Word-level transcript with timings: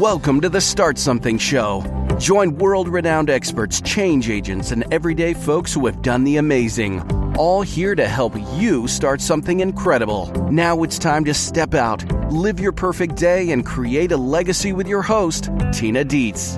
Welcome 0.00 0.40
to 0.40 0.48
the 0.48 0.62
Start 0.62 0.96
Something 0.96 1.36
Show. 1.36 1.84
Join 2.18 2.56
world 2.56 2.88
renowned 2.88 3.28
experts, 3.28 3.82
change 3.82 4.30
agents, 4.30 4.70
and 4.70 4.82
everyday 4.90 5.34
folks 5.34 5.74
who 5.74 5.84
have 5.84 6.00
done 6.00 6.24
the 6.24 6.38
amazing. 6.38 7.02
All 7.36 7.60
here 7.60 7.94
to 7.94 8.08
help 8.08 8.34
you 8.54 8.88
start 8.88 9.20
something 9.20 9.60
incredible. 9.60 10.32
Now 10.50 10.84
it's 10.84 10.98
time 10.98 11.26
to 11.26 11.34
step 11.34 11.74
out, 11.74 12.02
live 12.32 12.58
your 12.58 12.72
perfect 12.72 13.16
day, 13.16 13.50
and 13.50 13.66
create 13.66 14.10
a 14.10 14.16
legacy 14.16 14.72
with 14.72 14.88
your 14.88 15.02
host, 15.02 15.50
Tina 15.70 16.02
Dietz. 16.02 16.56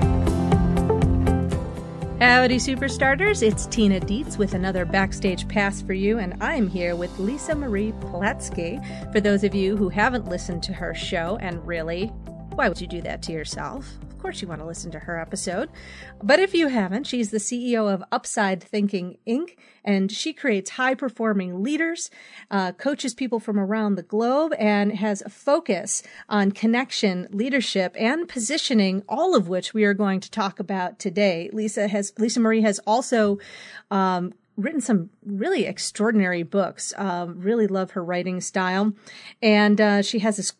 Howdy, 2.20 2.58
Superstarters. 2.58 3.42
It's 3.42 3.66
Tina 3.66 3.98
Dietz 3.98 4.38
with 4.38 4.54
another 4.54 4.84
Backstage 4.84 5.48
Pass 5.48 5.82
for 5.82 5.94
you, 5.94 6.20
and 6.20 6.40
I'm 6.40 6.68
here 6.68 6.94
with 6.94 7.18
Lisa 7.18 7.56
Marie 7.56 7.90
Platske. 8.02 9.12
For 9.12 9.18
those 9.18 9.42
of 9.42 9.52
you 9.52 9.76
who 9.76 9.88
haven't 9.88 10.28
listened 10.28 10.62
to 10.62 10.72
her 10.72 10.94
show, 10.94 11.38
and 11.40 11.66
really, 11.66 12.12
why 12.54 12.68
would 12.68 12.80
you 12.80 12.86
do 12.86 13.00
that 13.02 13.22
to 13.22 13.32
yourself? 13.32 13.88
Of 14.10 14.18
course, 14.18 14.42
you 14.42 14.46
want 14.46 14.60
to 14.60 14.66
listen 14.66 14.90
to 14.92 14.98
her 14.98 15.18
episode. 15.18 15.70
But 16.22 16.38
if 16.38 16.54
you 16.54 16.68
haven't, 16.68 17.06
she's 17.06 17.30
the 17.30 17.38
CEO 17.38 17.92
of 17.92 18.04
Upside 18.12 18.62
Thinking 18.62 19.18
Inc., 19.26 19.56
and 19.84 20.12
she 20.12 20.32
creates 20.32 20.70
high 20.70 20.94
performing 20.94 21.62
leaders, 21.62 22.10
uh, 22.50 22.72
coaches 22.72 23.14
people 23.14 23.40
from 23.40 23.58
around 23.58 23.96
the 23.96 24.02
globe, 24.02 24.52
and 24.58 24.92
has 24.92 25.22
a 25.22 25.28
focus 25.30 26.02
on 26.28 26.52
connection, 26.52 27.26
leadership, 27.30 27.96
and 27.98 28.28
positioning, 28.28 29.02
all 29.08 29.34
of 29.34 29.48
which 29.48 29.74
we 29.74 29.84
are 29.84 29.94
going 29.94 30.20
to 30.20 30.30
talk 30.30 30.60
about 30.60 30.98
today. 30.98 31.50
Lisa 31.52 31.88
has, 31.88 32.12
Lisa 32.18 32.38
Marie 32.38 32.62
has 32.62 32.78
also, 32.86 33.38
um, 33.90 34.34
written 34.56 34.82
some 34.82 35.08
really 35.24 35.64
extraordinary 35.64 36.42
books. 36.42 36.92
Um, 36.96 37.40
really 37.40 37.66
love 37.66 37.92
her 37.92 38.04
writing 38.04 38.40
style. 38.40 38.92
And 39.40 39.80
uh, 39.80 40.02
she 40.02 40.18
has 40.20 40.36
this 40.36 40.52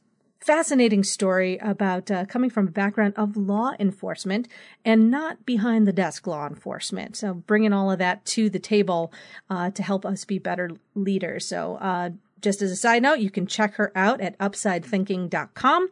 fascinating 0.42 1.04
story 1.04 1.56
about 1.58 2.10
uh, 2.10 2.24
coming 2.26 2.50
from 2.50 2.68
a 2.68 2.70
background 2.70 3.14
of 3.16 3.36
law 3.36 3.72
enforcement 3.78 4.48
and 4.84 5.10
not 5.10 5.46
behind 5.46 5.86
the 5.86 5.92
desk 5.92 6.26
law 6.26 6.46
enforcement. 6.46 7.16
So 7.16 7.34
bringing 7.34 7.72
all 7.72 7.90
of 7.90 7.98
that 8.00 8.24
to 8.26 8.50
the 8.50 8.58
table 8.58 9.12
uh, 9.48 9.70
to 9.70 9.82
help 9.82 10.04
us 10.04 10.24
be 10.24 10.38
better 10.38 10.70
leaders. 10.94 11.46
So, 11.46 11.76
uh, 11.76 12.10
just 12.40 12.60
as 12.60 12.72
a 12.72 12.76
side 12.76 13.04
note, 13.04 13.20
you 13.20 13.30
can 13.30 13.46
check 13.46 13.74
her 13.74 13.92
out 13.94 14.20
at 14.20 14.36
upsidethinking.com 14.38 15.88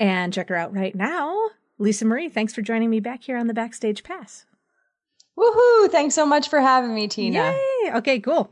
and 0.00 0.32
check 0.32 0.48
her 0.48 0.56
out 0.56 0.74
right 0.74 0.92
now. 0.92 1.50
Lisa 1.78 2.04
Marie, 2.04 2.28
thanks 2.28 2.52
for 2.52 2.62
joining 2.62 2.90
me 2.90 2.98
back 2.98 3.22
here 3.22 3.36
on 3.36 3.46
the 3.46 3.54
Backstage 3.54 4.02
Pass. 4.02 4.44
Woohoo! 5.44 5.90
Thanks 5.90 6.14
so 6.14 6.24
much 6.24 6.48
for 6.48 6.60
having 6.60 6.94
me, 6.94 7.08
Tina. 7.08 7.52
Yay! 7.84 7.92
Okay, 7.96 8.20
cool. 8.20 8.50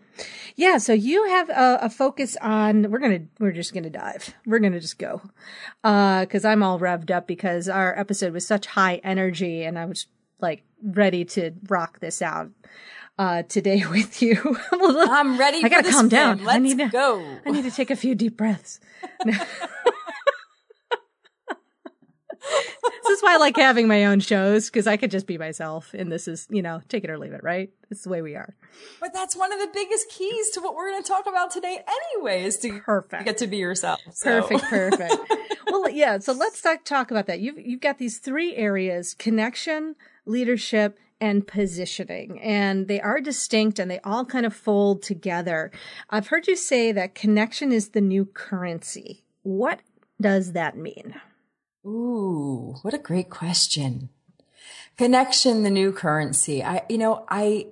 Yeah, 0.57 0.79
so 0.79 0.93
you 0.93 1.25
have 1.29 1.49
a, 1.49 1.79
a 1.83 1.91
focus 1.91 2.37
on. 2.43 2.91
We're 2.91 2.99
gonna. 2.99 3.21
We're 3.39 3.53
just 3.53 3.73
gonna 3.73 3.91
dive. 3.91 4.35
We're 4.47 4.59
gonna 4.59 4.81
just 4.81 4.99
go, 4.99 5.23
Uh, 5.83 6.21
because 6.21 6.45
uh, 6.45 6.49
I'm 6.49 6.63
all 6.63 6.79
revved 6.79 7.11
up 7.11 7.27
because 7.27 7.69
our 7.69 7.99
episode 7.99 8.33
was 8.35 8.47
such 8.47 8.67
high 8.67 9.01
energy, 9.03 9.63
and 9.63 9.79
I 9.79 9.87
was 9.87 10.07
like 10.41 10.63
ready 10.83 11.25
to 11.25 11.53
rock 11.69 12.01
this 12.01 12.21
out 12.21 12.51
uh, 13.19 13.43
today 13.45 13.85
with 13.91 14.21
you. 14.21 14.59
I'm 14.73 15.39
ready. 15.39 15.65
I 15.65 15.69
gotta 15.69 15.91
calm 15.91 16.07
spin. 16.07 16.09
down. 16.11 16.45
Let's 16.45 16.57
I 16.57 16.59
need 16.59 16.79
to 16.79 16.89
go. 16.89 17.39
I 17.47 17.51
need 17.51 17.63
to 17.65 17.71
take 17.71 17.91
a 17.91 17.97
few 17.97 18.15
deep 18.15 18.37
breaths. 18.37 18.81
this 22.43 23.19
is 23.19 23.23
why 23.23 23.35
I 23.35 23.37
like 23.39 23.57
having 23.57 23.89
my 23.89 24.07
own 24.07 24.21
shows 24.21 24.69
because 24.69 24.87
I 24.87 24.97
could 24.97 25.11
just 25.11 25.27
be 25.27 25.39
myself, 25.39 25.95
and 25.95 26.11
this 26.11 26.27
is, 26.27 26.47
you 26.51 26.63
know, 26.63 26.81
take 26.89 27.05
it 27.05 27.11
or 27.11 27.19
leave 27.19 27.33
it, 27.33 27.43
right? 27.43 27.71
It's 27.91 28.03
the 28.03 28.09
way 28.09 28.23
we 28.23 28.35
are. 28.35 28.55
But 29.01 29.13
that's 29.13 29.37
one 29.37 29.53
of 29.53 29.59
the 29.59 29.69
biggest 29.73 30.09
keys 30.11 30.51
to 30.51 30.61
what 30.61 30.75
we're 30.75 30.91
going 30.91 31.03
to 31.03 31.09
talk 31.09 31.27
about 31.27 31.51
today, 31.51 31.81
anyway, 31.87 32.45
is 32.45 32.57
to 32.59 32.81
perfect 32.81 33.25
get 33.25 33.39
to 33.39 33.47
be 33.47 33.59
yourself. 33.59 34.01
So. 34.13 34.43
Perfect, 34.43 34.65
perfect. 34.65 35.15
well, 35.69 35.89
yeah. 35.89 36.19
So 36.19 36.33
let's 36.33 36.61
talk 36.61 36.85
talk 36.85 37.11
about 37.11 37.27
that. 37.27 37.41
You've 37.41 37.59
you've 37.59 37.81
got 37.81 37.99
these 37.99 38.19
three 38.19 38.57
areas: 38.57 39.15
connection, 39.15 39.97
leadership, 40.27 40.99
and 41.23 41.47
positioning. 41.47 42.41
And 42.41 42.89
they 42.89 43.01
are 43.01 43.21
distinct 43.21 43.79
and 43.79 43.89
they 43.89 44.01
all 44.01 44.25
kind 44.25 44.45
of 44.45 44.53
fold 44.53 45.03
together. 45.03 45.71
I've 46.11 46.27
heard 46.27 46.49
you 46.49 46.57
say 46.57 46.91
that 46.91 47.15
connection 47.15 47.71
is 47.71 47.91
the 47.91 48.01
new 48.01 48.25
currency. 48.25 49.23
What 49.43 49.81
does 50.21 50.53
that 50.53 50.77
mean? 50.77 51.15
Ooh, 51.85 52.77
what 52.83 52.95
a 52.95 52.99
great 52.99 53.29
question. 53.29 54.09
Connection, 54.97 55.63
the 55.63 55.71
new 55.71 55.93
currency. 55.93 56.63
I, 56.63 56.83
you 56.89 56.99
know, 56.99 57.25
I, 57.29 57.69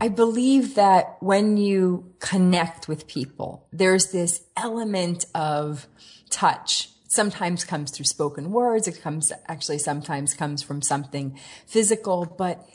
I 0.00 0.08
believe 0.08 0.74
that 0.74 1.16
when 1.20 1.56
you 1.56 2.12
connect 2.18 2.86
with 2.86 3.06
people, 3.06 3.66
there's 3.72 4.12
this 4.12 4.42
element 4.56 5.24
of 5.34 5.86
touch. 6.28 6.90
Sometimes 7.08 7.64
comes 7.64 7.90
through 7.90 8.04
spoken 8.04 8.52
words. 8.52 8.86
It 8.86 9.00
comes, 9.00 9.32
actually 9.48 9.78
sometimes 9.78 10.34
comes 10.34 10.62
from 10.62 10.82
something 10.82 11.38
physical, 11.66 12.26
but 12.26 12.68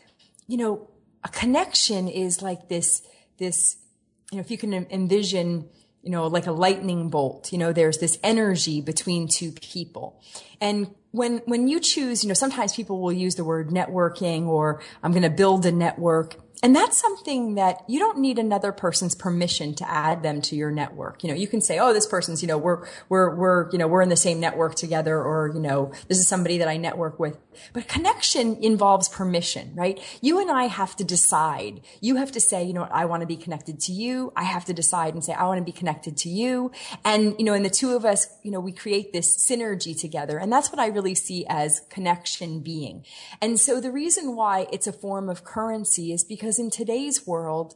you 0.47 0.58
know, 0.58 0.90
a 1.24 1.30
connection 1.30 2.08
is 2.08 2.42
like 2.42 2.70
this, 2.70 3.02
this, 3.38 3.78
you 4.32 4.38
know, 4.38 4.42
if 4.42 4.52
you 4.52 4.58
can 4.58 4.74
envision 4.74 5.70
you 6.06 6.12
know, 6.12 6.28
like 6.28 6.46
a 6.46 6.52
lightning 6.52 7.10
bolt. 7.10 7.52
You 7.52 7.58
know, 7.58 7.74
there's 7.74 7.98
this 7.98 8.20
energy 8.24 8.80
between 8.80 9.28
two 9.28 9.52
people. 9.52 10.22
And 10.62 10.94
when, 11.12 11.40
when 11.46 11.68
you 11.68 11.80
choose, 11.80 12.24
you 12.24 12.28
know, 12.28 12.36
sometimes 12.36 12.76
people 12.76 13.02
will 13.02 13.12
use 13.12 13.36
the 13.36 13.44
word 13.44 13.70
networking 13.70 14.46
or 14.46 14.82
I'm 15.02 15.12
going 15.12 15.24
to 15.24 15.32
build 15.32 15.66
a 15.66 15.72
network. 15.72 16.36
And 16.64 16.76
that's 16.76 16.98
something 16.98 17.56
that 17.56 17.84
you 17.88 18.00
don't 18.00 18.20
need 18.20 18.40
another 18.40 18.72
person's 18.72 19.14
permission 19.14 19.76
to 19.76 19.90
add 19.90 20.24
them 20.24 20.42
to 20.44 20.56
your 20.56 20.72
network. 20.72 21.24
You 21.24 21.30
know, 21.30 21.36
you 21.36 21.48
can 21.48 21.62
say, 21.62 21.80
oh, 21.80 21.94
this 21.94 22.08
person's, 22.08 22.42
you 22.42 22.48
know, 22.48 22.58
we're, 22.58 22.88
we're, 23.10 23.36
we're, 23.36 23.70
you 23.72 23.78
know, 23.78 23.88
we're 23.88 24.02
in 24.02 24.10
the 24.10 24.16
same 24.16 24.40
network 24.40 24.76
together 24.76 25.18
or, 25.18 25.52
you 25.54 25.60
know, 25.60 25.92
this 26.08 26.18
is 26.18 26.28
somebody 26.28 26.58
that 26.60 26.68
I 26.68 26.78
network 26.78 27.20
with. 27.20 27.38
But 27.74 27.88
connection 27.88 28.58
involves 28.62 29.10
permission, 29.10 29.74
right? 29.76 30.00
You 30.22 30.40
and 30.40 30.52
I 30.52 30.66
have 30.66 30.96
to 30.98 31.04
decide. 31.04 31.82
You 32.02 32.18
have 32.18 32.32
to 32.34 32.40
say, 32.40 32.64
you 32.64 32.74
know, 32.74 32.88
I 32.92 33.06
want 33.06 33.22
to 33.22 33.28
be 33.28 33.38
connected 33.38 33.80
to 33.82 33.92
you. 33.92 34.34
I 34.36 34.44
have 34.44 34.66
to 34.66 34.74
decide 34.74 35.14
and 35.14 35.24
say, 35.24 35.34
I 35.34 35.46
want 35.46 35.60
to 35.60 35.64
be 35.64 35.72
connected 35.72 36.18
to 36.18 36.30
you. 36.30 36.72
And, 37.04 37.36
you 37.38 37.46
know, 37.46 37.54
and 37.54 37.66
the 37.66 37.70
two 37.70 37.96
of 37.96 38.06
us, 38.06 38.28
you 38.44 38.52
know, 38.52 38.60
we 38.60 38.72
create 38.72 39.14
this 39.14 39.38
synergy 39.38 39.98
together. 40.00 40.38
And 40.38 40.52
that's 40.52 40.72
what 40.72 40.80
I 40.80 40.88
really 40.88 41.16
see 41.16 41.46
as 41.48 41.82
connection 41.90 42.60
being. 42.60 43.06
And 43.42 43.60
so 43.60 43.80
the 43.80 43.92
reason 43.92 44.36
why 44.36 44.68
it's 44.72 44.88
a 44.88 44.94
form 44.94 45.30
of 45.30 45.44
currency 45.44 46.12
is 46.12 46.24
because 46.24 46.55
in 46.60 46.70
today's 46.70 47.26
world, 47.26 47.76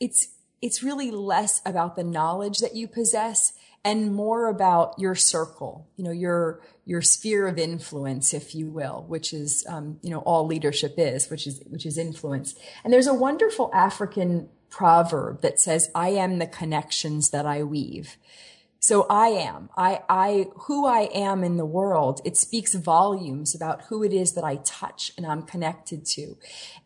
it's, 0.00 0.28
it's 0.62 0.82
really 0.82 1.10
less 1.10 1.60
about 1.64 1.96
the 1.96 2.04
knowledge 2.04 2.58
that 2.58 2.74
you 2.74 2.88
possess 2.88 3.52
and 3.84 4.12
more 4.12 4.48
about 4.48 4.98
your 4.98 5.14
circle, 5.14 5.86
you 5.96 6.02
know, 6.02 6.10
your, 6.10 6.60
your 6.84 7.00
sphere 7.00 7.46
of 7.46 7.56
influence, 7.56 8.34
if 8.34 8.52
you 8.52 8.68
will, 8.68 9.04
which 9.06 9.32
is, 9.32 9.64
um, 9.68 9.98
you 10.02 10.10
know, 10.10 10.18
all 10.20 10.44
leadership 10.44 10.94
is, 10.96 11.30
which 11.30 11.46
is, 11.46 11.62
which 11.68 11.86
is 11.86 11.96
influence. 11.96 12.56
And 12.82 12.92
there's 12.92 13.06
a 13.06 13.14
wonderful 13.14 13.70
African 13.72 14.48
proverb 14.70 15.40
that 15.42 15.60
says, 15.60 15.88
I 15.94 16.08
am 16.08 16.38
the 16.38 16.48
connections 16.48 17.30
that 17.30 17.46
I 17.46 17.62
weave. 17.62 18.16
So 18.78 19.06
I 19.10 19.28
am, 19.28 19.70
I, 19.76 20.02
I, 20.08 20.48
who 20.66 20.86
I 20.86 21.08
am 21.12 21.42
in 21.42 21.56
the 21.56 21.66
world, 21.66 22.20
it 22.24 22.36
speaks 22.36 22.74
volumes 22.74 23.54
about 23.54 23.82
who 23.86 24.04
it 24.04 24.12
is 24.12 24.32
that 24.34 24.44
I 24.44 24.56
touch 24.64 25.12
and 25.16 25.26
I'm 25.26 25.42
connected 25.42 26.04
to. 26.06 26.36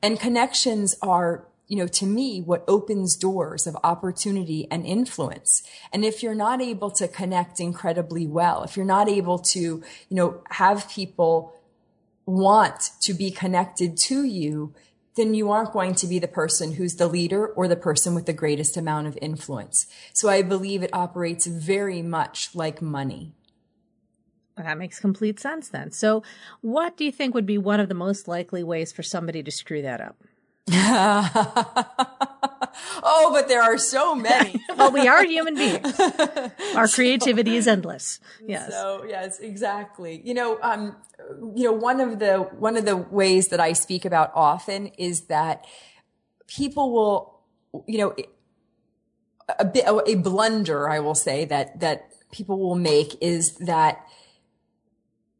And 0.03 0.19
connections 0.19 0.97
are 1.03 1.47
you 1.71 1.77
know, 1.77 1.87
to 1.87 2.05
me, 2.05 2.41
what 2.41 2.65
opens 2.67 3.15
doors 3.15 3.65
of 3.65 3.77
opportunity 3.85 4.67
and 4.73 4.85
influence. 4.85 5.63
And 5.93 6.05
if 6.05 6.21
you're 6.21 6.35
not 6.35 6.61
able 6.61 6.91
to 6.91 7.07
connect 7.07 7.61
incredibly 7.61 8.27
well, 8.27 8.65
if 8.65 8.77
you're 8.77 8.85
not 8.85 9.09
able 9.09 9.39
to, 9.39 9.61
you 9.61 9.83
know, 10.11 10.43
have 10.51 10.91
people 10.91 11.55
want 12.27 12.91
to 13.03 13.15
be 13.15 13.31
connected 13.31 13.97
to 13.97 14.25
you, 14.25 14.75
then 15.17 15.35
you 15.35 15.51
aren't 15.51 15.73
going 15.73 15.95
to 15.97 16.07
be 16.07 16.19
the 16.19 16.29
person 16.29 16.73
who's 16.73 16.97
the 16.97 17.09
leader 17.09 17.47
or 17.47 17.69
the 17.69 17.77
person 17.77 18.15
with 18.15 18.27
the 18.27 18.33
greatest 18.33 18.77
amount 18.77 19.07
of 19.07 19.19
influence. 19.21 19.87
So 20.13 20.29
I 20.29 20.43
believe 20.43 20.83
it 20.83 20.91
operates 20.93 21.47
very 21.47 22.03
much 22.03 22.55
like 22.55 22.81
money. 22.81 23.33
That 24.57 24.79
makes 24.79 25.01
complete 25.01 25.41
sense 25.41 25.69
then. 25.69 25.91
So, 25.91 26.23
what 26.61 26.97
do 26.97 27.05
you 27.05 27.13
think 27.13 27.35
would 27.35 27.47
be 27.47 27.57
one 27.57 27.81
of 27.81 27.89
the 27.89 27.95
most 27.95 28.29
likely 28.29 28.63
ways 28.63 28.93
for 28.93 29.03
somebody 29.03 29.43
to 29.43 29.51
screw 29.51 29.81
that 29.83 30.01
up? 30.03 30.17
oh, 33.03 33.31
but 33.33 33.49
there 33.49 33.63
are 33.63 33.79
so 33.79 34.15
many. 34.15 34.61
well, 34.77 34.91
we 34.91 35.07
are 35.07 35.25
human 35.25 35.55
beings. 35.55 36.01
Our 36.75 36.89
creativity 36.89 37.53
so, 37.53 37.57
is 37.57 37.69
endless. 37.69 38.21
Yes. 38.47 38.71
So 38.71 39.05
yes, 39.09 39.39
exactly. 39.41 40.21
You 40.25 40.35
know, 40.35 40.59
um, 40.63 40.97
you 41.55 41.65
know, 41.65 41.73
one 41.73 42.01
of 42.01 42.19
the 42.19 42.39
one 42.59 42.77
of 42.77 42.85
the 42.85 42.97
ways 42.97 43.49
that 43.49 43.61
I 43.61 43.73
speak 43.73 44.05
about 44.05 44.33
often 44.35 44.89
is 44.99 45.23
that 45.23 45.67
people 46.47 46.93
will, 46.93 47.41
you 47.87 47.99
know, 47.99 48.15
a 49.59 49.65
bit 49.65 49.85
a 49.87 50.15
blunder 50.17 50.89
I 50.89 51.01
will 51.01 51.15
say 51.15 51.45
that 51.47 51.81
that 51.81 52.13
people 52.33 52.59
will 52.59 52.77
make 52.77 53.17
is 53.21 53.57
that 53.57 54.07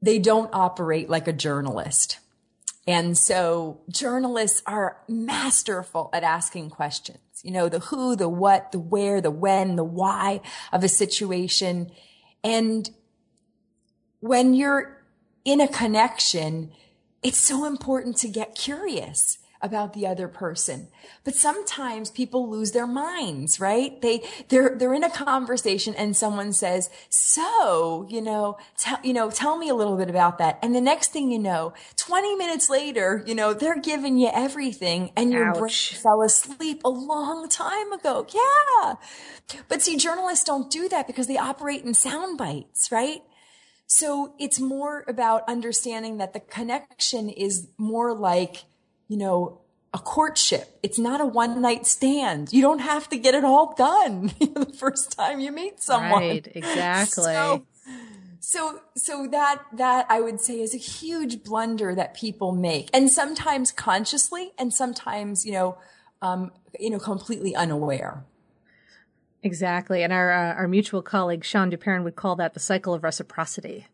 they 0.03 0.19
don't 0.19 0.51
operate 0.53 1.11
like 1.11 1.29
a 1.29 1.33
journalist. 1.33 2.20
And 2.87 3.17
so 3.17 3.81
journalists 3.89 4.63
are 4.67 4.99
masterful 5.09 6.11
at 6.13 6.25
asking 6.25 6.71
questions, 6.71 7.19
you 7.43 7.51
know, 7.51 7.69
the 7.69 7.81
who, 7.81 8.17
the 8.17 8.29
what, 8.29 8.73
the 8.73 8.79
where, 8.79 9.21
the 9.21 9.31
when, 9.31 9.77
the 9.77 9.85
why 9.85 10.41
of 10.73 10.83
a 10.83 10.89
situation. 10.89 11.91
And 12.43 12.91
when 14.21 14.55
you're 14.55 15.05
in 15.45 15.61
a 15.61 15.69
connection, 15.69 16.73
it's 17.23 17.39
so 17.39 17.67
important 17.67 18.17
to 18.19 18.29
get 18.29 18.55
curious 18.55 19.39
about 19.63 19.93
the 19.93 20.07
other 20.07 20.29
person. 20.29 20.89
But 21.25 21.35
sometimes 21.35 22.11
people 22.11 22.49
lose 22.49 22.73
their 22.73 22.87
minds, 22.87 23.61
right? 23.61 24.01
They, 24.01 24.23
they're, 24.49 24.77
they're 24.77 24.95
in 24.95 25.05
a 25.05 25.11
conversation 25.11 25.95
and 25.95 26.17
someone 26.17 26.53
says, 26.53 26.91
so, 27.09 28.07
you 28.09 28.23
know, 28.23 28.59
tell, 28.79 28.99
you 29.03 29.13
know, 29.13 29.31
tell 29.31 29.59
me 29.59 29.69
a 29.69 29.75
little 29.75 29.97
bit 29.97 30.09
about 30.09 30.39
that. 30.39 30.59
And 30.63 30.75
the 30.75 30.81
next 30.81 31.13
thing 31.13 31.31
you 31.31 31.39
know, 31.39 31.75
20 31.97 32.37
minutes 32.37 32.71
later, 32.71 33.23
you 33.27 33.35
know, 33.35 33.53
they're 33.53 33.81
giving 33.81 34.17
you 34.17 34.31
everything 34.33 35.13
and 35.17 35.31
your 35.33 35.51
Ouch. 35.51 35.59
brain 35.59 36.03
fell 36.03 36.23
asleep 36.23 36.83
a 36.85 36.91
long 36.91 37.49
time 37.49 37.93
ago. 37.93 38.27
Yeah. 38.33 38.95
But 39.69 39.83
see, 39.83 39.97
journalists 39.97 40.45
don't 40.45 40.71
do 40.71 40.89
that 40.89 41.07
because 41.07 41.27
they 41.27 41.39
operate 41.39 41.85
in 41.85 41.95
sound 41.95 42.39
bites, 42.39 42.91
right? 42.91 43.23
So 43.87 44.35
it's 44.39 44.61
more 44.61 45.05
about 45.09 45.43
understanding 45.49 46.19
that 46.19 46.33
the 46.33 46.39
connection 46.39 47.29
is 47.29 47.69
more 47.77 48.15
like, 48.15 48.65
you 49.11 49.17
know, 49.17 49.59
a 49.93 49.99
courtship. 49.99 50.79
It's 50.85 50.99
not 50.99 51.21
a 51.21 51.27
one 51.27 51.61
night 51.61 51.85
stand. 51.85 52.53
You 52.53 52.63
don't 52.63 52.79
have 52.79 53.09
to 53.09 53.19
get 53.19 53.35
it 53.35 53.45
all 53.45 53.75
done 53.75 54.33
the 54.39 54.73
first 54.79 55.11
time 55.11 55.41
you 55.41 55.51
meet 55.51 55.81
someone. 55.83 56.21
Right, 56.21 56.49
exactly. 56.55 57.25
So, 57.25 57.67
so, 58.39 58.81
so 58.97 59.27
that, 59.33 59.65
that 59.73 60.07
I 60.09 60.21
would 60.21 60.41
say 60.41 60.61
is 60.61 60.77
a 60.77 60.79
huge 60.79 61.43
blunder 61.43 61.93
that 61.93 62.15
people 62.15 62.53
make 62.53 62.89
and 62.95 63.11
sometimes 63.11 63.73
consciously 63.73 64.53
and 64.57 64.73
sometimes, 64.73 65.45
you 65.45 65.53
know, 65.53 65.77
um, 66.23 66.53
you 66.79 66.89
know, 66.89 67.01
completely 67.01 67.57
unaware. 67.57 68.23
Exactly. 69.43 70.05
And 70.05 70.13
our, 70.13 70.31
uh, 70.31 70.55
our 70.55 70.69
mutual 70.69 71.03
colleague, 71.03 71.45
Sean 71.45 71.69
Duperrin, 71.69 72.05
would 72.05 72.15
call 72.15 72.37
that 72.37 72.55
the 72.55 72.61
cycle 72.61 72.95
of 72.95 73.03
reciprocity. 73.03 73.89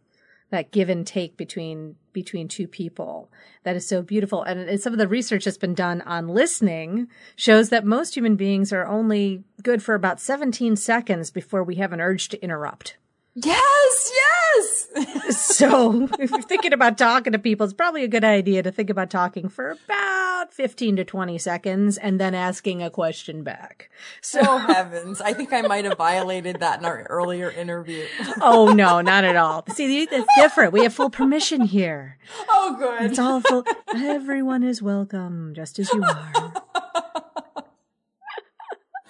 That 0.50 0.70
give 0.70 0.88
and 0.88 1.06
take 1.06 1.36
between 1.36 1.96
between 2.12 2.48
two 2.48 2.66
people. 2.66 3.30
That 3.64 3.76
is 3.76 3.86
so 3.86 4.00
beautiful. 4.00 4.42
And, 4.42 4.60
and 4.60 4.80
some 4.80 4.92
of 4.92 4.98
the 4.98 5.08
research 5.08 5.44
that's 5.44 5.58
been 5.58 5.74
done 5.74 6.00
on 6.02 6.28
listening 6.28 7.08
shows 7.34 7.68
that 7.70 7.84
most 7.84 8.16
human 8.16 8.36
beings 8.36 8.72
are 8.72 8.86
only 8.86 9.44
good 9.62 9.82
for 9.82 9.94
about 9.94 10.20
17 10.20 10.76
seconds 10.76 11.30
before 11.30 11.62
we 11.62 11.74
have 11.74 11.92
an 11.92 12.00
urge 12.00 12.28
to 12.30 12.42
interrupt. 12.42 12.96
Yes, 13.34 14.12
yes. 14.14 14.35
So 15.30 16.08
if 16.18 16.30
you're 16.30 16.42
thinking 16.42 16.72
about 16.72 16.98
talking 16.98 17.32
to 17.32 17.38
people, 17.38 17.64
it's 17.64 17.74
probably 17.74 18.04
a 18.04 18.08
good 18.08 18.24
idea 18.24 18.62
to 18.62 18.70
think 18.70 18.90
about 18.90 19.10
talking 19.10 19.48
for 19.48 19.70
about 19.70 20.52
15 20.52 20.96
to 20.96 21.04
20 21.04 21.38
seconds 21.38 21.98
and 21.98 22.20
then 22.20 22.34
asking 22.34 22.82
a 22.82 22.90
question 22.90 23.42
back. 23.42 23.90
So, 24.20 24.40
oh 24.42 24.58
heavens. 24.58 25.20
I 25.20 25.32
think 25.32 25.52
I 25.52 25.62
might 25.62 25.84
have 25.84 25.98
violated 25.98 26.60
that 26.60 26.78
in 26.78 26.84
our 26.84 27.02
earlier 27.04 27.50
interview. 27.50 28.06
oh 28.40 28.72
no, 28.72 29.00
not 29.00 29.24
at 29.24 29.36
all. 29.36 29.64
See, 29.70 30.02
it's 30.02 30.26
different. 30.36 30.72
We 30.72 30.82
have 30.82 30.94
full 30.94 31.10
permission 31.10 31.62
here. 31.62 32.18
Oh 32.48 32.76
good. 32.78 33.10
It's 33.10 33.18
all 33.18 33.40
full. 33.40 33.64
Everyone 33.94 34.62
is 34.62 34.82
welcome, 34.82 35.52
just 35.54 35.78
as 35.78 35.92
you 35.92 36.02
are. 36.02 36.52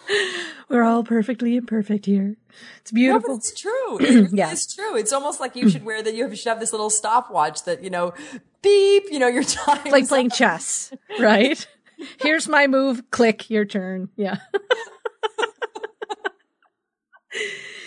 We're 0.69 0.83
all 0.83 1.05
perfectly 1.05 1.57
imperfect 1.57 2.07
here. 2.07 2.37
It's 2.81 2.93
No, 2.93 2.97
beautiful. 2.97 3.29
but 3.31 3.37
it's 3.39 3.61
true. 3.61 3.99
It, 4.01 4.31
Yeah. 4.33 4.51
It's 4.53 4.75
true. 4.75 4.97
It's 4.97 5.13
almost 5.13 5.41
like 5.41 5.55
you 5.57 5.69
should 5.71 5.85
wear 5.85 6.03
that. 6.03 6.15
You 6.15 6.35
should 6.35 6.49
have 6.49 6.61
this 6.61 6.73
little 6.73 6.91
stopwatch 6.91 7.65
that, 7.65 7.83
you 7.85 7.91
know, 7.91 8.15
beep, 8.63 9.05
you 9.11 9.19
know, 9.19 9.29
your 9.29 9.43
time. 9.45 9.79
It's 9.85 9.93
like 9.93 10.09
playing 10.09 10.31
chess, 10.31 10.93
right? 11.21 11.67
Here's 12.21 12.49
my 12.49 12.67
move. 12.67 13.11
Click. 13.11 13.49
Your 13.49 13.65
turn. 13.65 14.09
Yeah. 14.17 14.39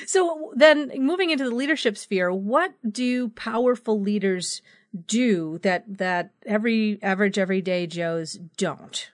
so 0.06 0.52
then 0.56 0.92
moving 0.98 1.30
into 1.30 1.44
the 1.44 1.54
leadership 1.56 1.98
sphere, 1.98 2.32
what 2.32 2.74
do 2.90 3.30
powerful 3.30 4.00
leaders 4.00 4.62
do 5.06 5.60
that, 5.60 5.86
that 5.98 6.32
every 6.46 6.98
average 7.04 7.38
everyday 7.38 7.86
Joes 7.88 8.40
don't? 8.58 9.12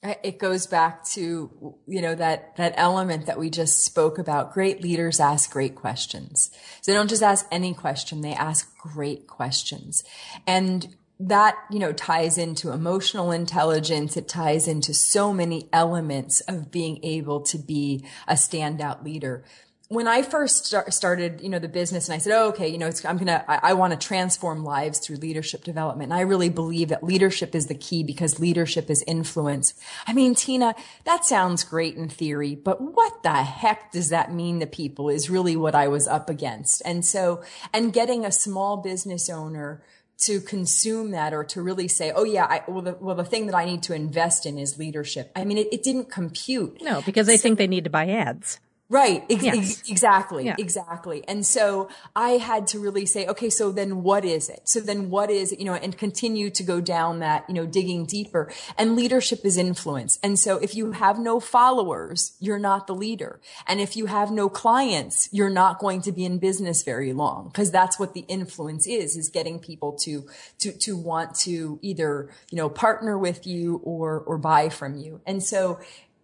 It 0.00 0.38
goes 0.38 0.68
back 0.68 1.04
to, 1.06 1.74
you 1.88 2.00
know, 2.00 2.14
that, 2.14 2.56
that 2.56 2.74
element 2.76 3.26
that 3.26 3.38
we 3.38 3.50
just 3.50 3.84
spoke 3.84 4.18
about. 4.18 4.52
Great 4.52 4.80
leaders 4.80 5.18
ask 5.18 5.50
great 5.50 5.74
questions. 5.74 6.50
So 6.82 6.92
they 6.92 6.96
don't 6.96 7.10
just 7.10 7.22
ask 7.22 7.46
any 7.50 7.74
question. 7.74 8.20
They 8.20 8.32
ask 8.32 8.76
great 8.78 9.26
questions. 9.26 10.04
And 10.46 10.94
that, 11.18 11.56
you 11.68 11.80
know, 11.80 11.92
ties 11.92 12.38
into 12.38 12.70
emotional 12.70 13.32
intelligence. 13.32 14.16
It 14.16 14.28
ties 14.28 14.68
into 14.68 14.94
so 14.94 15.32
many 15.32 15.68
elements 15.72 16.40
of 16.42 16.70
being 16.70 17.00
able 17.02 17.40
to 17.42 17.58
be 17.58 18.04
a 18.28 18.34
standout 18.34 19.02
leader. 19.02 19.42
When 19.90 20.06
I 20.06 20.20
first 20.20 20.66
start, 20.66 20.92
started, 20.92 21.40
you 21.40 21.48
know, 21.48 21.58
the 21.58 21.66
business 21.66 22.08
and 22.08 22.14
I 22.14 22.18
said, 22.18 22.34
oh, 22.34 22.48
okay, 22.48 22.68
you 22.68 22.76
know, 22.76 22.90
I'm 23.06 23.16
going 23.16 23.28
to, 23.28 23.50
I, 23.50 23.70
I 23.70 23.72
want 23.72 23.98
to 23.98 24.06
transform 24.06 24.62
lives 24.62 24.98
through 24.98 25.16
leadership 25.16 25.64
development. 25.64 26.12
And 26.12 26.20
I 26.20 26.24
really 26.24 26.50
believe 26.50 26.90
that 26.90 27.02
leadership 27.02 27.54
is 27.54 27.68
the 27.68 27.74
key 27.74 28.02
because 28.02 28.38
leadership 28.38 28.90
is 28.90 29.02
influence. 29.06 29.72
I 30.06 30.12
mean, 30.12 30.34
Tina, 30.34 30.74
that 31.04 31.24
sounds 31.24 31.64
great 31.64 31.96
in 31.96 32.10
theory, 32.10 32.54
but 32.54 32.82
what 32.82 33.22
the 33.22 33.32
heck 33.42 33.90
does 33.90 34.10
that 34.10 34.30
mean 34.30 34.60
to 34.60 34.66
people 34.66 35.08
is 35.08 35.30
really 35.30 35.56
what 35.56 35.74
I 35.74 35.88
was 35.88 36.06
up 36.06 36.28
against. 36.28 36.82
And 36.84 37.02
so, 37.02 37.42
and 37.72 37.90
getting 37.90 38.26
a 38.26 38.32
small 38.32 38.76
business 38.76 39.30
owner 39.30 39.82
to 40.18 40.40
consume 40.40 41.12
that 41.12 41.32
or 41.32 41.44
to 41.44 41.62
really 41.62 41.88
say, 41.88 42.12
oh 42.14 42.24
yeah, 42.24 42.44
I, 42.44 42.62
well, 42.68 42.82
the, 42.82 42.96
well, 43.00 43.14
the 43.14 43.24
thing 43.24 43.46
that 43.46 43.54
I 43.54 43.64
need 43.64 43.84
to 43.84 43.94
invest 43.94 44.44
in 44.44 44.58
is 44.58 44.78
leadership. 44.78 45.30
I 45.34 45.44
mean, 45.44 45.56
it, 45.56 45.68
it 45.72 45.82
didn't 45.82 46.10
compute. 46.10 46.82
No, 46.82 47.00
because 47.02 47.26
they 47.26 47.38
think 47.38 47.56
they 47.56 47.68
need 47.68 47.84
to 47.84 47.90
buy 47.90 48.08
ads. 48.08 48.60
Right. 48.90 49.22
Ex- 49.28 49.42
Yes. 49.42 49.56
ex- 49.56 49.90
exactly. 49.90 50.46
Yeah. 50.46 50.56
Exactly. 50.58 51.22
And 51.28 51.44
so 51.44 51.90
I 52.16 52.30
had 52.38 52.66
to 52.68 52.78
really 52.78 53.04
say, 53.04 53.26
okay, 53.26 53.50
so 53.50 53.70
then 53.70 54.02
what 54.02 54.24
is 54.24 54.48
it? 54.48 54.62
So 54.64 54.80
then 54.80 55.10
what 55.10 55.30
is 55.30 55.52
it? 55.52 55.58
You 55.58 55.66
know, 55.66 55.74
and 55.74 55.96
continue 55.96 56.48
to 56.50 56.62
go 56.62 56.80
down 56.80 57.18
that, 57.18 57.44
you 57.48 57.54
know, 57.54 57.66
digging 57.66 58.06
deeper. 58.06 58.50
And 58.78 58.96
leadership 58.96 59.44
is 59.44 59.58
influence. 59.58 60.18
And 60.22 60.38
so 60.38 60.56
if 60.56 60.74
you 60.74 60.92
have 60.92 61.18
no 61.18 61.38
followers, 61.38 62.32
you're 62.40 62.58
not 62.58 62.86
the 62.86 62.94
leader. 62.94 63.40
And 63.66 63.78
if 63.78 63.94
you 63.94 64.06
have 64.06 64.30
no 64.30 64.48
clients, 64.48 65.28
you're 65.32 65.50
not 65.50 65.78
going 65.80 66.00
to 66.02 66.12
be 66.12 66.24
in 66.24 66.38
business 66.38 66.82
very 66.82 67.12
long 67.12 67.48
because 67.48 67.70
that's 67.70 67.98
what 67.98 68.14
the 68.14 68.24
influence 68.26 68.86
is, 68.86 69.16
is 69.18 69.28
getting 69.28 69.58
people 69.58 69.92
to, 70.04 70.26
to, 70.60 70.72
to 70.72 70.96
want 70.96 71.34
to 71.40 71.78
either, 71.82 72.30
you 72.50 72.56
know, 72.56 72.70
partner 72.70 73.18
with 73.18 73.46
you 73.46 73.82
or, 73.84 74.20
or 74.20 74.38
buy 74.38 74.70
from 74.70 74.96
you. 74.96 75.20
And 75.26 75.42
so, 75.42 75.78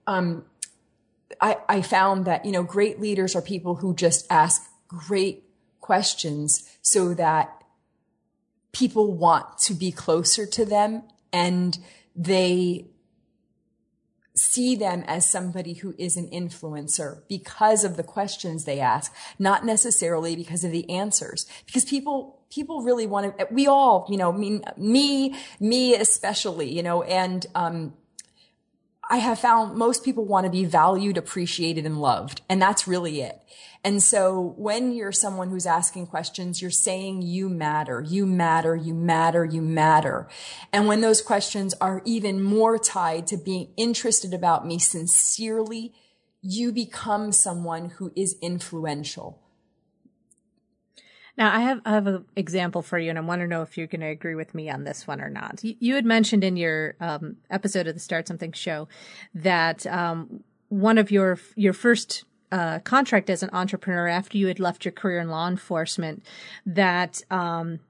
um, 0.06 0.44
I, 1.40 1.58
I 1.68 1.82
found 1.82 2.24
that, 2.26 2.44
you 2.44 2.52
know, 2.52 2.62
great 2.62 3.00
leaders 3.00 3.34
are 3.34 3.42
people 3.42 3.76
who 3.76 3.94
just 3.94 4.26
ask 4.30 4.62
great 4.88 5.44
questions 5.80 6.68
so 6.82 7.14
that 7.14 7.62
people 8.72 9.14
want 9.14 9.58
to 9.58 9.74
be 9.74 9.92
closer 9.92 10.46
to 10.46 10.64
them 10.64 11.02
and 11.32 11.78
they 12.16 12.86
see 14.36 14.74
them 14.74 15.04
as 15.06 15.28
somebody 15.28 15.74
who 15.74 15.94
is 15.96 16.16
an 16.16 16.28
influencer 16.30 17.22
because 17.28 17.84
of 17.84 17.96
the 17.96 18.02
questions 18.02 18.64
they 18.64 18.80
ask, 18.80 19.14
not 19.38 19.64
necessarily 19.64 20.34
because 20.34 20.64
of 20.64 20.72
the 20.72 20.88
answers. 20.90 21.46
Because 21.66 21.84
people, 21.84 22.40
people 22.50 22.82
really 22.82 23.06
want 23.06 23.38
to, 23.38 23.46
we 23.50 23.68
all, 23.68 24.06
you 24.08 24.16
know, 24.16 24.32
mean, 24.32 24.64
me, 24.76 25.36
me 25.60 25.94
especially, 25.94 26.72
you 26.72 26.82
know, 26.82 27.02
and, 27.04 27.46
um, 27.54 27.94
I 29.10 29.18
have 29.18 29.38
found 29.38 29.76
most 29.76 30.04
people 30.04 30.24
want 30.24 30.44
to 30.44 30.50
be 30.50 30.64
valued, 30.64 31.16
appreciated, 31.16 31.86
and 31.86 32.00
loved. 32.00 32.42
And 32.48 32.60
that's 32.60 32.88
really 32.88 33.20
it. 33.20 33.38
And 33.84 34.02
so 34.02 34.54
when 34.56 34.92
you're 34.92 35.12
someone 35.12 35.50
who's 35.50 35.66
asking 35.66 36.06
questions, 36.06 36.62
you're 36.62 36.70
saying 36.70 37.20
you 37.20 37.50
matter, 37.50 38.00
you 38.00 38.24
matter, 38.24 38.74
you 38.74 38.94
matter, 38.94 39.44
you 39.44 39.60
matter. 39.60 40.26
And 40.72 40.88
when 40.88 41.02
those 41.02 41.20
questions 41.20 41.74
are 41.82 42.00
even 42.06 42.42
more 42.42 42.78
tied 42.78 43.26
to 43.26 43.36
being 43.36 43.68
interested 43.76 44.32
about 44.32 44.66
me 44.66 44.78
sincerely, 44.78 45.92
you 46.40 46.72
become 46.72 47.30
someone 47.30 47.90
who 47.90 48.10
is 48.16 48.36
influential. 48.40 49.43
Now, 51.36 51.54
I 51.54 51.60
have 51.60 51.80
I 51.84 51.90
have 51.90 52.06
an 52.06 52.24
example 52.36 52.82
for 52.82 52.98
you, 52.98 53.10
and 53.10 53.18
I 53.18 53.22
want 53.22 53.40
to 53.40 53.48
know 53.48 53.62
if 53.62 53.76
you're 53.76 53.88
going 53.88 54.02
to 54.02 54.06
agree 54.06 54.34
with 54.34 54.54
me 54.54 54.70
on 54.70 54.84
this 54.84 55.06
one 55.06 55.20
or 55.20 55.28
not. 55.28 55.64
You, 55.64 55.74
you 55.80 55.94
had 55.96 56.04
mentioned 56.04 56.44
in 56.44 56.56
your 56.56 56.94
um, 57.00 57.36
episode 57.50 57.86
of 57.86 57.94
the 57.94 58.00
Start 58.00 58.28
Something 58.28 58.52
show 58.52 58.88
that 59.34 59.86
um, 59.86 60.44
one 60.68 60.96
of 60.96 61.10
your 61.10 61.38
your 61.56 61.72
first 61.72 62.24
uh, 62.52 62.78
contract 62.80 63.30
as 63.30 63.42
an 63.42 63.50
entrepreneur 63.52 64.06
after 64.06 64.38
you 64.38 64.46
had 64.46 64.60
left 64.60 64.84
your 64.84 64.92
career 64.92 65.18
in 65.18 65.28
law 65.28 65.48
enforcement, 65.48 66.24
that 66.64 67.22
um, 67.30 67.80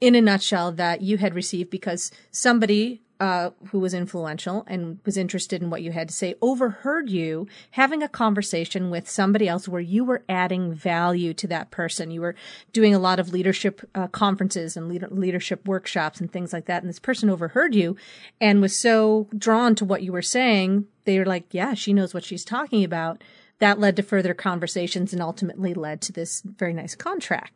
in 0.00 0.14
a 0.14 0.20
nutshell, 0.20 0.70
that 0.70 1.02
you 1.02 1.18
had 1.18 1.34
received 1.34 1.70
because 1.70 2.12
somebody 2.30 3.02
uh, 3.20 3.50
who 3.70 3.78
was 3.78 3.92
influential 3.92 4.64
and 4.66 4.98
was 5.04 5.18
interested 5.18 5.62
in 5.62 5.68
what 5.68 5.82
you 5.82 5.92
had 5.92 6.08
to 6.08 6.14
say 6.14 6.34
overheard 6.40 7.10
you 7.10 7.46
having 7.72 8.02
a 8.02 8.08
conversation 8.08 8.88
with 8.88 9.08
somebody 9.08 9.46
else 9.46 9.68
where 9.68 9.80
you 9.80 10.04
were 10.04 10.24
adding 10.26 10.72
value 10.72 11.34
to 11.34 11.46
that 11.46 11.70
person. 11.70 12.10
You 12.10 12.22
were 12.22 12.34
doing 12.72 12.94
a 12.94 12.98
lot 12.98 13.20
of 13.20 13.32
leadership 13.32 13.82
uh, 13.94 14.08
conferences 14.08 14.74
and 14.74 14.88
leader- 14.88 15.08
leadership 15.10 15.68
workshops 15.68 16.18
and 16.18 16.32
things 16.32 16.54
like 16.54 16.64
that. 16.64 16.82
And 16.82 16.88
this 16.88 16.98
person 16.98 17.28
overheard 17.28 17.74
you 17.74 17.94
and 18.40 18.62
was 18.62 18.74
so 18.74 19.28
drawn 19.36 19.74
to 19.74 19.84
what 19.84 20.02
you 20.02 20.12
were 20.12 20.22
saying. 20.22 20.86
They 21.04 21.18
were 21.18 21.26
like, 21.26 21.44
yeah, 21.50 21.74
she 21.74 21.92
knows 21.92 22.14
what 22.14 22.24
she's 22.24 22.44
talking 22.44 22.84
about. 22.84 23.22
That 23.58 23.78
led 23.78 23.96
to 23.96 24.02
further 24.02 24.32
conversations 24.32 25.12
and 25.12 25.20
ultimately 25.20 25.74
led 25.74 26.00
to 26.02 26.12
this 26.12 26.40
very 26.40 26.72
nice 26.72 26.94
contract. 26.94 27.52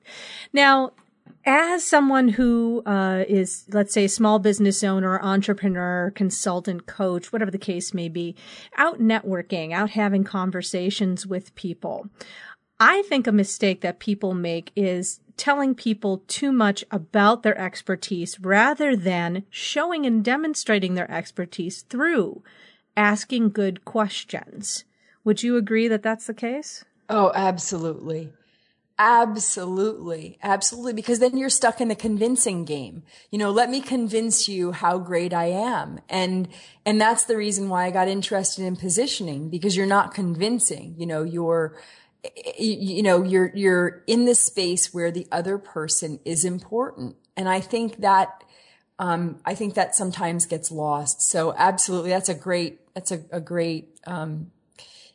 Now, 0.52 0.92
as 1.46 1.84
someone 1.84 2.28
who 2.28 2.82
uh, 2.86 3.24
is, 3.28 3.64
let's 3.72 3.92
say, 3.92 4.06
small 4.06 4.38
business 4.38 4.82
owner, 4.82 5.20
entrepreneur, 5.20 6.12
consultant, 6.14 6.86
coach, 6.86 7.32
whatever 7.32 7.50
the 7.50 7.58
case 7.58 7.92
may 7.92 8.08
be, 8.08 8.34
out 8.76 8.98
networking, 8.98 9.72
out 9.72 9.90
having 9.90 10.24
conversations 10.24 11.26
with 11.26 11.54
people, 11.54 12.08
I 12.80 13.02
think 13.02 13.26
a 13.26 13.32
mistake 13.32 13.82
that 13.82 13.98
people 13.98 14.34
make 14.34 14.72
is 14.74 15.20
telling 15.36 15.74
people 15.74 16.22
too 16.28 16.52
much 16.52 16.84
about 16.90 17.42
their 17.42 17.58
expertise 17.58 18.40
rather 18.40 18.96
than 18.96 19.44
showing 19.50 20.06
and 20.06 20.24
demonstrating 20.24 20.94
their 20.94 21.10
expertise 21.10 21.82
through 21.82 22.42
asking 22.96 23.50
good 23.50 23.84
questions. 23.84 24.84
Would 25.24 25.42
you 25.42 25.56
agree 25.56 25.88
that 25.88 26.02
that's 26.02 26.26
the 26.26 26.34
case? 26.34 26.84
Oh, 27.08 27.32
absolutely. 27.34 28.32
Absolutely. 28.96 30.38
Absolutely. 30.40 30.92
Because 30.92 31.18
then 31.18 31.36
you're 31.36 31.50
stuck 31.50 31.80
in 31.80 31.88
the 31.88 31.96
convincing 31.96 32.64
game. 32.64 33.02
You 33.30 33.38
know, 33.38 33.50
let 33.50 33.68
me 33.68 33.80
convince 33.80 34.48
you 34.48 34.70
how 34.70 34.98
great 34.98 35.32
I 35.34 35.46
am. 35.46 35.98
And, 36.08 36.48
and 36.86 37.00
that's 37.00 37.24
the 37.24 37.36
reason 37.36 37.68
why 37.68 37.86
I 37.86 37.90
got 37.90 38.06
interested 38.06 38.64
in 38.64 38.76
positioning 38.76 39.50
because 39.50 39.76
you're 39.76 39.86
not 39.86 40.14
convincing. 40.14 40.94
You 40.96 41.06
know, 41.06 41.24
you're, 41.24 41.76
you, 42.56 43.02
know, 43.02 43.24
you're, 43.24 43.50
you're 43.54 44.04
in 44.06 44.26
the 44.26 44.34
space 44.36 44.94
where 44.94 45.10
the 45.10 45.26
other 45.32 45.58
person 45.58 46.20
is 46.24 46.44
important. 46.44 47.16
And 47.36 47.48
I 47.48 47.58
think 47.58 48.00
that, 48.00 48.44
um, 49.00 49.40
I 49.44 49.56
think 49.56 49.74
that 49.74 49.96
sometimes 49.96 50.46
gets 50.46 50.70
lost. 50.70 51.20
So 51.20 51.52
absolutely. 51.58 52.10
That's 52.10 52.28
a 52.28 52.34
great, 52.34 52.78
that's 52.94 53.10
a, 53.10 53.24
a 53.32 53.40
great, 53.40 53.98
um, 54.06 54.52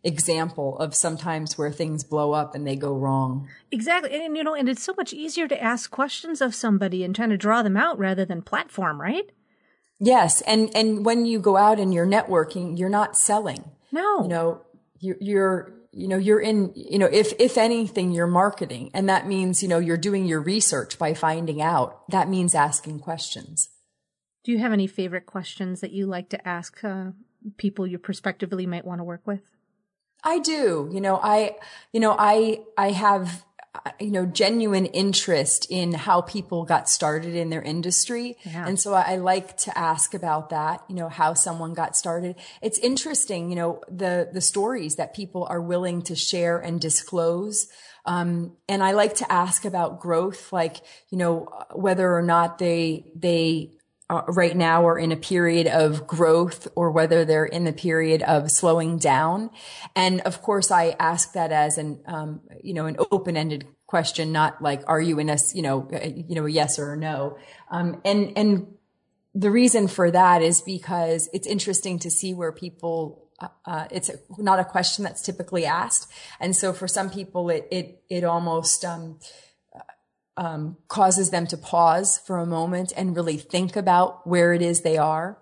example 0.03 0.77
of 0.79 0.95
sometimes 0.95 1.57
where 1.57 1.71
things 1.71 2.03
blow 2.03 2.31
up 2.31 2.55
and 2.55 2.65
they 2.65 2.75
go 2.75 2.93
wrong. 2.93 3.49
Exactly. 3.71 4.25
And, 4.25 4.37
you 4.37 4.43
know, 4.43 4.55
and 4.55 4.69
it's 4.69 4.83
so 4.83 4.93
much 4.95 5.13
easier 5.13 5.47
to 5.47 5.61
ask 5.61 5.91
questions 5.91 6.41
of 6.41 6.55
somebody 6.55 7.03
and 7.03 7.15
trying 7.15 7.29
to 7.29 7.37
draw 7.37 7.61
them 7.61 7.77
out 7.77 7.99
rather 7.99 8.25
than 8.25 8.41
platform, 8.41 9.01
right? 9.01 9.29
Yes. 9.99 10.41
And, 10.41 10.69
and 10.73 11.05
when 11.05 11.25
you 11.25 11.39
go 11.39 11.57
out 11.57 11.79
and 11.79 11.93
you're 11.93 12.07
networking, 12.07 12.79
you're 12.79 12.87
not 12.87 13.17
selling. 13.17 13.71
No. 13.91 14.23
You 14.23 14.27
know, 14.29 14.61
you're, 14.99 15.17
you're, 15.19 15.73
you 15.91 16.07
know, 16.07 16.17
you're 16.17 16.39
in, 16.39 16.71
you 16.75 16.99
know, 16.99 17.09
if, 17.11 17.33
if 17.39 17.57
anything, 17.57 18.11
you're 18.11 18.27
marketing. 18.27 18.91
And 18.93 19.09
that 19.09 19.27
means, 19.27 19.61
you 19.61 19.67
know, 19.67 19.79
you're 19.79 19.97
doing 19.97 20.25
your 20.25 20.39
research 20.39 20.97
by 20.97 21.13
finding 21.13 21.61
out. 21.61 22.09
That 22.09 22.29
means 22.29 22.55
asking 22.55 22.99
questions. 22.99 23.69
Do 24.45 24.53
you 24.53 24.59
have 24.59 24.71
any 24.71 24.87
favorite 24.87 25.25
questions 25.25 25.81
that 25.81 25.91
you 25.91 26.05
like 26.05 26.29
to 26.29 26.47
ask 26.47 26.81
uh, 26.83 27.07
people 27.57 27.85
you 27.85 27.97
prospectively 27.97 28.65
might 28.65 28.85
want 28.85 28.99
to 28.99 29.03
work 29.03 29.27
with? 29.27 29.41
I 30.23 30.39
do. 30.39 30.89
You 30.91 31.01
know, 31.01 31.19
I, 31.21 31.55
you 31.93 31.99
know, 31.99 32.15
I, 32.17 32.61
I 32.77 32.91
have, 32.91 33.45
you 33.99 34.11
know, 34.11 34.25
genuine 34.25 34.87
interest 34.87 35.67
in 35.69 35.93
how 35.93 36.21
people 36.21 36.65
got 36.65 36.89
started 36.89 37.35
in 37.35 37.49
their 37.49 37.61
industry. 37.61 38.35
Yeah. 38.43 38.67
And 38.67 38.79
so 38.79 38.93
I 38.93 39.17
like 39.17 39.55
to 39.57 39.77
ask 39.77 40.13
about 40.13 40.49
that, 40.49 40.83
you 40.89 40.95
know, 40.95 41.07
how 41.07 41.33
someone 41.35 41.73
got 41.73 41.95
started. 41.95 42.35
It's 42.61 42.79
interesting, 42.79 43.49
you 43.49 43.55
know, 43.55 43.81
the, 43.87 44.29
the 44.33 44.41
stories 44.41 44.95
that 44.95 45.15
people 45.15 45.45
are 45.49 45.61
willing 45.61 46.01
to 46.03 46.15
share 46.15 46.57
and 46.57 46.81
disclose. 46.81 47.67
Um, 48.05 48.53
and 48.67 48.83
I 48.83 48.93
like 48.93 49.15
to 49.15 49.31
ask 49.31 49.65
about 49.65 49.99
growth, 49.99 50.51
like, 50.51 50.77
you 51.09 51.17
know, 51.17 51.47
whether 51.73 52.11
or 52.11 52.23
not 52.23 52.57
they, 52.57 53.11
they 53.15 53.77
uh, 54.09 54.23
right 54.27 54.55
now 54.55 54.87
are 54.87 54.97
in 54.97 55.11
a 55.11 55.15
period 55.15 55.67
of 55.67 56.07
growth 56.07 56.67
or 56.75 56.91
whether 56.91 57.25
they're 57.25 57.45
in 57.45 57.63
the 57.63 57.73
period 57.73 58.23
of 58.23 58.49
slowing 58.49 58.97
down. 58.97 59.51
And 59.95 60.21
of 60.21 60.41
course, 60.41 60.71
I 60.71 60.95
ask 60.99 61.33
that 61.33 61.51
as 61.51 61.77
an, 61.77 62.01
um, 62.07 62.41
you 62.63 62.73
know, 62.73 62.87
an 62.87 62.97
open-ended 63.11 63.67
question, 63.85 64.31
not 64.31 64.61
like, 64.61 64.81
are 64.87 65.01
you 65.01 65.19
in 65.19 65.29
a, 65.29 65.37
you 65.53 65.61
know, 65.61 65.87
a, 65.91 66.09
you 66.09 66.35
know, 66.35 66.45
a 66.45 66.49
yes 66.49 66.79
or 66.79 66.93
a 66.93 66.97
no. 66.97 67.37
Um, 67.69 68.01
and, 68.03 68.33
and 68.35 68.67
the 69.35 69.51
reason 69.51 69.87
for 69.87 70.09
that 70.11 70.41
is 70.41 70.61
because 70.61 71.29
it's 71.33 71.47
interesting 71.47 71.99
to 71.99 72.09
see 72.09 72.33
where 72.33 72.51
people 72.51 73.25
uh, 73.39 73.47
uh 73.65 73.87
it's 73.89 74.11
not 74.37 74.59
a 74.59 74.65
question 74.65 75.03
that's 75.03 75.21
typically 75.21 75.65
asked, 75.65 76.11
and 76.39 76.55
so 76.55 76.73
for 76.73 76.87
some 76.87 77.09
people, 77.09 77.49
it 77.49 77.67
it 77.71 78.03
it 78.09 78.23
almost 78.23 78.83
um, 78.83 79.17
um, 80.39 80.77
causes 80.87 81.31
them 81.31 81.45
to 81.47 81.57
pause 81.57 82.17
for 82.17 82.37
a 82.37 82.45
moment 82.45 82.93
and 82.95 83.15
really 83.15 83.35
think 83.35 83.75
about 83.75 84.25
where 84.25 84.53
it 84.53 84.61
is 84.61 84.81
they 84.81 84.97
are. 84.97 85.37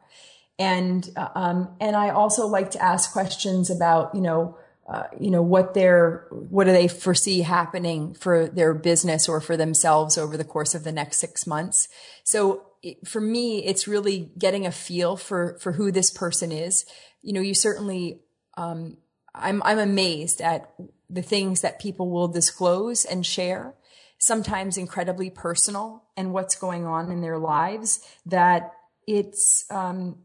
And, 0.58 1.08
uh, 1.16 1.30
um, 1.36 1.76
and 1.80 1.96
I 1.96 2.10
also 2.10 2.48
like 2.48 2.72
to 2.72 2.84
ask 2.84 3.14
questions 3.14 3.70
about, 3.70 4.16
you 4.16 4.22
know, 4.22 4.58
uh, 4.92 5.04
you 5.20 5.30
know, 5.30 5.44
what 5.44 5.76
their, 5.76 6.26
what 6.32 6.64
do 6.64 6.72
they 6.72 6.88
foresee 6.88 7.42
happening 7.42 8.16
for 8.16 8.48
their 8.48 8.74
business 8.74 9.30
or 9.30 9.40
for 9.40 9.56
themselves 9.56 10.18
over 10.18 10.36
the 10.36 10.44
course 10.44 10.74
of 10.74 10.84
the 10.84 10.92
next 10.92 11.18
six 11.18 11.46
months. 11.46 11.90
So 12.24 12.64
it, 12.82 13.08
for 13.08 13.22
me, 13.22 13.64
it's 13.66 13.88
really 13.88 14.32
getting 14.36 14.66
a 14.66 14.72
feel 14.72 15.16
for, 15.16 15.60
for 15.60 15.74
who 15.74 15.92
this 15.92 16.10
person 16.10 16.52
is. 16.52 16.86
You 17.22 17.34
know, 17.34 17.42
you 17.42 17.54
certainly, 17.54 18.22
um, 18.56 18.98
I'm, 19.36 19.62
I'm 19.64 19.78
amazed 19.78 20.42
at 20.42 20.74
the 21.08 21.22
things 21.22 21.62
that 21.62 21.80
people 21.80 22.10
will 22.10 22.30
disclose 22.30 23.06
and 23.06 23.24
share 23.24 23.76
sometimes 24.20 24.78
incredibly 24.78 25.30
personal 25.30 26.04
and 26.16 26.34
what's 26.34 26.56
going 26.56 26.86
on 26.86 27.12
in 27.12 27.22
their 27.22 27.38
lives 27.38 28.00
that 28.26 28.74
it's 29.06 29.66
um, 29.70 30.18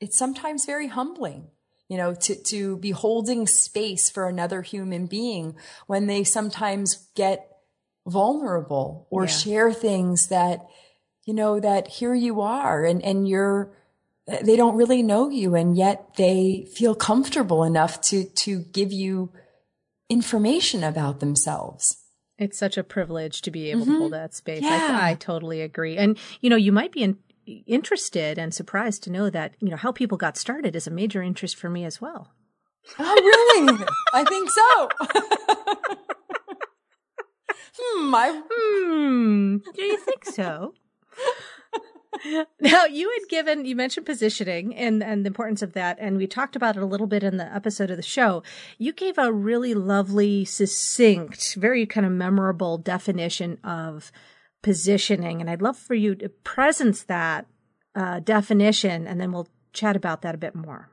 it's 0.00 0.16
sometimes 0.16 0.64
very 0.64 0.86
humbling 0.86 1.48
you 1.88 1.96
know 1.96 2.14
to 2.14 2.34
to 2.34 2.76
be 2.78 2.90
holding 2.90 3.46
space 3.46 4.10
for 4.10 4.28
another 4.28 4.62
human 4.62 5.06
being 5.06 5.56
when 5.86 6.06
they 6.06 6.24
sometimes 6.24 7.08
get 7.14 7.48
vulnerable 8.06 9.06
or 9.10 9.24
yeah. 9.24 9.30
share 9.30 9.72
things 9.72 10.28
that 10.28 10.66
you 11.24 11.34
know 11.34 11.60
that 11.60 11.88
here 11.88 12.14
you 12.14 12.40
are 12.40 12.84
and 12.84 13.02
and 13.02 13.28
you're 13.28 13.72
they 14.42 14.56
don't 14.56 14.76
really 14.76 15.02
know 15.02 15.30
you 15.30 15.54
and 15.54 15.76
yet 15.76 16.14
they 16.16 16.66
feel 16.74 16.94
comfortable 16.94 17.64
enough 17.64 18.00
to 18.00 18.24
to 18.24 18.60
give 18.72 18.92
you 18.92 19.30
information 20.10 20.82
about 20.82 21.20
themselves 21.20 22.04
it's 22.38 22.56
such 22.56 22.78
a 22.78 22.84
privilege 22.84 23.42
to 23.42 23.50
be 23.50 23.70
able 23.70 23.82
mm-hmm. 23.82 23.92
to 23.92 23.98
hold 23.98 24.12
that 24.12 24.34
space. 24.34 24.62
Yeah. 24.62 24.98
I, 25.02 25.10
I, 25.10 25.14
totally 25.14 25.60
agree. 25.60 25.96
And, 25.96 26.16
you 26.40 26.48
know, 26.48 26.56
you 26.56 26.72
might 26.72 26.92
be 26.92 27.02
in, 27.02 27.18
interested 27.66 28.38
and 28.38 28.54
surprised 28.54 29.02
to 29.04 29.10
know 29.10 29.28
that, 29.30 29.54
you 29.60 29.68
know, 29.68 29.76
how 29.76 29.92
people 29.92 30.16
got 30.16 30.36
started 30.36 30.76
is 30.76 30.86
a 30.86 30.90
major 30.90 31.22
interest 31.22 31.56
for 31.56 31.68
me 31.68 31.84
as 31.84 32.00
well. 32.00 32.32
Oh, 32.98 33.64
really? 33.64 33.84
I 34.14 34.24
think 34.24 34.50
so. 34.50 34.88
hmm. 37.78 38.14
I... 38.14 38.42
Hmm. 38.50 39.56
Do 39.74 39.82
you 39.82 39.96
think 39.98 40.24
so? 40.24 40.74
now 42.60 42.84
you 42.84 43.10
had 43.10 43.28
given 43.28 43.64
you 43.64 43.76
mentioned 43.76 44.06
positioning 44.06 44.74
and 44.74 45.02
and 45.02 45.24
the 45.24 45.28
importance 45.28 45.62
of 45.62 45.72
that 45.74 45.96
and 46.00 46.16
we 46.16 46.26
talked 46.26 46.56
about 46.56 46.76
it 46.76 46.82
a 46.82 46.86
little 46.86 47.06
bit 47.06 47.22
in 47.22 47.36
the 47.36 47.54
episode 47.54 47.90
of 47.90 47.96
the 47.96 48.02
show. 48.02 48.42
You 48.78 48.92
gave 48.92 49.18
a 49.18 49.32
really 49.32 49.74
lovely 49.74 50.44
succinct 50.44 51.54
very 51.54 51.86
kind 51.86 52.06
of 52.06 52.12
memorable 52.12 52.78
definition 52.78 53.58
of 53.62 54.10
positioning 54.62 55.40
and 55.40 55.48
i'd 55.48 55.62
love 55.62 55.76
for 55.76 55.94
you 55.94 56.14
to 56.14 56.28
presence 56.28 57.02
that 57.04 57.46
uh, 57.94 58.20
definition 58.20 59.06
and 59.06 59.20
then 59.20 59.32
we'll 59.32 59.48
chat 59.72 59.96
about 59.96 60.22
that 60.22 60.34
a 60.34 60.38
bit 60.38 60.54
more. 60.54 60.90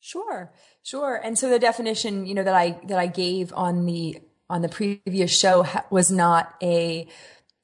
Sure 0.00 0.52
sure. 0.86 1.20
And 1.22 1.36
so 1.36 1.50
the 1.50 1.58
definition 1.58 2.26
you 2.26 2.34
know 2.34 2.44
that 2.44 2.54
i 2.54 2.78
that 2.86 2.98
i 2.98 3.06
gave 3.06 3.52
on 3.54 3.84
the 3.84 4.18
on 4.48 4.62
the 4.62 4.68
previous 4.68 5.36
show 5.36 5.66
was 5.90 6.10
not 6.10 6.54
a 6.62 7.08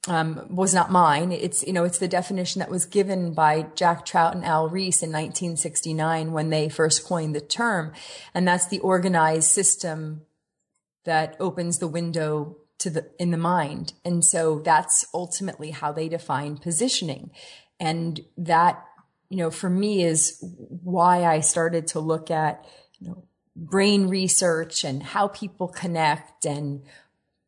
um, 0.07 0.45
was 0.49 0.73
not 0.73 0.91
mine. 0.91 1.31
It's, 1.31 1.65
you 1.65 1.73
know, 1.73 1.85
it's 1.85 1.99
the 1.99 2.07
definition 2.07 2.59
that 2.59 2.69
was 2.69 2.85
given 2.85 3.33
by 3.33 3.67
Jack 3.75 4.05
Trout 4.05 4.35
and 4.35 4.43
Al 4.43 4.67
Ries 4.67 5.01
in 5.01 5.11
1969 5.11 6.31
when 6.31 6.49
they 6.49 6.67
first 6.67 7.05
coined 7.05 7.35
the 7.35 7.41
term. 7.41 7.93
And 8.33 8.47
that's 8.47 8.67
the 8.67 8.79
organized 8.79 9.49
system 9.49 10.23
that 11.05 11.35
opens 11.39 11.79
the 11.79 11.87
window 11.87 12.57
to 12.79 12.89
the, 12.89 13.09
in 13.17 13.31
the 13.31 13.37
mind. 13.37 13.93
And 14.03 14.25
so 14.25 14.59
that's 14.59 15.05
ultimately 15.13 15.71
how 15.71 15.93
they 15.93 16.09
define 16.09 16.57
positioning. 16.57 17.31
And 17.79 18.19
that, 18.37 18.83
you 19.29 19.37
know, 19.37 19.51
for 19.51 19.69
me 19.69 20.03
is 20.03 20.43
why 20.83 21.23
I 21.23 21.39
started 21.39 21.87
to 21.87 21.99
look 21.99 22.29
at, 22.29 22.65
you 22.99 23.07
know, 23.07 23.23
brain 23.55 24.07
research 24.07 24.83
and 24.83 25.01
how 25.01 25.27
people 25.27 25.67
connect 25.67 26.45
and 26.45 26.83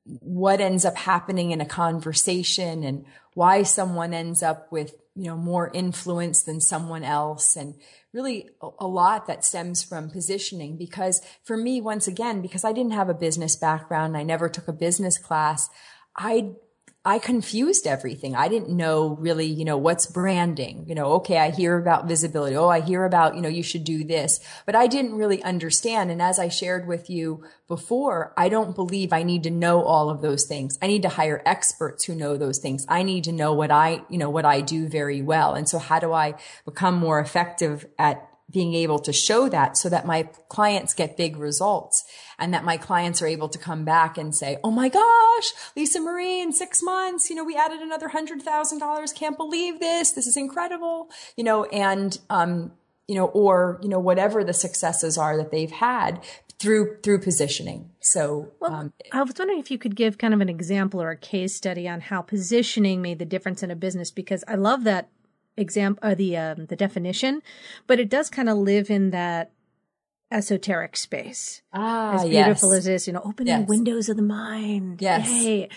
what 0.06 0.62
ends 0.62 0.86
up 0.86 0.96
happening 0.96 1.52
in 1.52 1.62
a 1.62 1.66
conversation 1.66 2.84
and 2.84 3.06
why 3.34 3.64
someone 3.64 4.14
ends 4.14 4.44
up 4.44 4.72
with, 4.72 4.94
you 5.16 5.26
know, 5.26 5.36
more 5.36 5.72
influence 5.74 6.44
than 6.44 6.62
someone 6.62 7.04
else. 7.04 7.56
And 7.56 7.76
really 8.14 8.50
a 8.80 8.88
lot 8.88 9.28
that 9.28 9.44
stems 9.44 9.84
from 9.84 10.10
positioning 10.10 10.78
because 10.78 11.22
for 11.44 11.58
me, 11.58 11.82
once 11.82 12.08
again, 12.08 12.42
because 12.42 12.64
I 12.64 12.72
didn't 12.72 12.94
have 12.94 13.10
a 13.10 13.14
business 13.14 13.56
background, 13.56 14.16
I 14.16 14.24
never 14.24 14.48
took 14.48 14.68
a 14.68 14.74
business 14.74 15.18
class, 15.18 15.70
I 16.16 16.54
I 17.08 17.20
confused 17.20 17.86
everything. 17.86 18.36
I 18.36 18.48
didn't 18.48 18.76
know 18.76 19.10
really, 19.20 19.46
you 19.46 19.64
know, 19.64 19.78
what's 19.78 20.08
branding. 20.08 20.86
You 20.88 20.96
know, 20.96 21.12
okay, 21.14 21.38
I 21.38 21.52
hear 21.52 21.78
about 21.78 22.08
visibility. 22.08 22.56
Oh, 22.56 22.68
I 22.68 22.82
hear 22.82 23.06
about, 23.06 23.36
you 23.36 23.42
know, 23.42 23.48
you 23.48 23.62
should 23.62 23.84
do 23.84 24.04
this, 24.04 24.40
but 24.66 24.76
I 24.76 24.88
didn't 24.88 25.14
really 25.14 25.44
understand. 25.44 26.10
And 26.10 26.20
as 26.20 26.40
I 26.40 26.50
shared 26.50 26.88
with 26.88 27.08
you 27.08 27.44
before, 27.68 28.34
I 28.36 28.50
don't 28.50 28.76
believe 28.76 29.14
I 29.14 29.22
need 29.22 29.44
to 29.44 29.52
know 29.52 29.84
all 29.84 30.10
of 30.10 30.22
those 30.22 30.46
things. 30.46 30.80
I 30.82 30.88
need 30.88 31.04
to 31.04 31.10
hire 31.10 31.44
experts 31.46 32.06
who 32.06 32.16
know 32.16 32.38
those 32.38 32.58
things. 32.58 32.88
I 32.90 33.04
need 33.04 33.24
to 33.26 33.32
know 33.32 33.54
what 33.54 33.70
I, 33.70 34.02
you 34.10 34.18
know, 34.18 34.32
what 34.32 34.46
I 34.46 34.62
do 34.62 34.88
very 34.88 35.22
well. 35.22 35.54
And 35.54 35.70
so 35.70 35.78
how 35.78 36.00
do 36.00 36.12
I 36.12 36.34
become 36.66 36.96
more 36.96 37.20
effective 37.20 37.86
at 38.00 38.28
being 38.52 38.74
able 38.74 39.00
to 39.00 39.12
show 39.12 39.50
that 39.50 39.76
so 39.76 39.90
that 39.90 40.06
my 40.06 40.24
clients 40.50 40.94
get 40.94 41.18
big 41.18 41.38
results 41.38 42.04
and 42.38 42.54
that 42.54 42.64
my 42.64 42.78
clients 42.78 43.22
are 43.22 43.28
able 43.28 43.50
to 43.50 43.58
come 43.58 43.84
back 43.84 44.18
and 44.18 44.36
say, 44.36 44.58
Oh 44.64 44.72
my 44.72 44.88
gosh, 44.88 45.54
Lisa 45.76 46.00
Marie 46.00 46.42
in 46.42 46.54
six 46.54 46.84
months, 46.84 47.30
you 47.30 47.36
know, 47.36 47.44
we 47.44 47.56
added 47.56 47.80
another 47.80 48.10
hundred 48.10 48.42
thousand 48.42 48.80
dollars. 48.80 49.12
Can't 49.12 49.38
believe 49.38 49.80
this. 49.80 50.12
This 50.12 50.28
is 50.28 50.38
incredible. 50.38 51.10
You 51.36 51.44
know, 51.44 51.66
and, 51.66 52.18
um, 52.30 52.72
you 53.08 53.16
know, 53.16 53.26
or, 53.28 53.80
you 53.82 53.90
know, 53.90 54.00
whatever 54.00 54.44
the 54.44 54.54
successes 54.54 55.18
are 55.18 55.38
that 55.38 55.52
they've 55.52 55.72
had 55.72 56.24
through, 56.60 56.98
through 57.04 57.20
positioning. 57.20 57.92
So, 58.00 58.52
well, 58.60 58.74
um, 58.74 58.94
I 59.12 59.22
was 59.22 59.34
wondering 59.38 59.60
if 59.60 59.70
you 59.70 59.78
could 59.78 59.96
give 59.96 60.18
kind 60.18 60.34
of 60.34 60.42
an 60.42 60.50
example 60.50 61.02
or 61.02 61.12
a 61.12 61.18
case 61.18 61.56
study 61.56 61.88
on 61.88 62.02
how 62.02 62.22
positioning 62.22 63.02
made 63.02 63.20
the 63.20 63.26
difference 63.26 63.62
in 63.62 63.72
a 63.72 63.76
business 63.76 64.12
because 64.12 64.44
I 64.48 64.56
love 64.56 64.84
that 64.86 65.10
example, 65.58 66.08
uh, 66.08 66.16
the, 66.16 66.38
um, 66.38 66.66
the 66.68 66.76
definition, 66.76 67.42
but 67.88 68.00
it 68.00 68.10
does 68.10 68.30
kind 68.30 68.50
of 68.50 68.58
live 68.58 68.90
in 68.90 69.12
that 69.12 69.52
esoteric 70.32 70.98
space. 70.98 71.62
Ah, 71.74 72.16
as 72.16 72.24
beautiful 72.24 72.74
yes. 72.74 72.80
as 72.80 72.86
this, 72.86 73.08
you 73.08 73.14
know, 73.14 73.22
opening 73.24 73.60
yes. 73.60 73.68
windows 73.68 74.10
of 74.10 74.18
the 74.18 74.24
mind. 74.24 75.02
Yes. 75.02 75.30
Yay. 75.30 75.70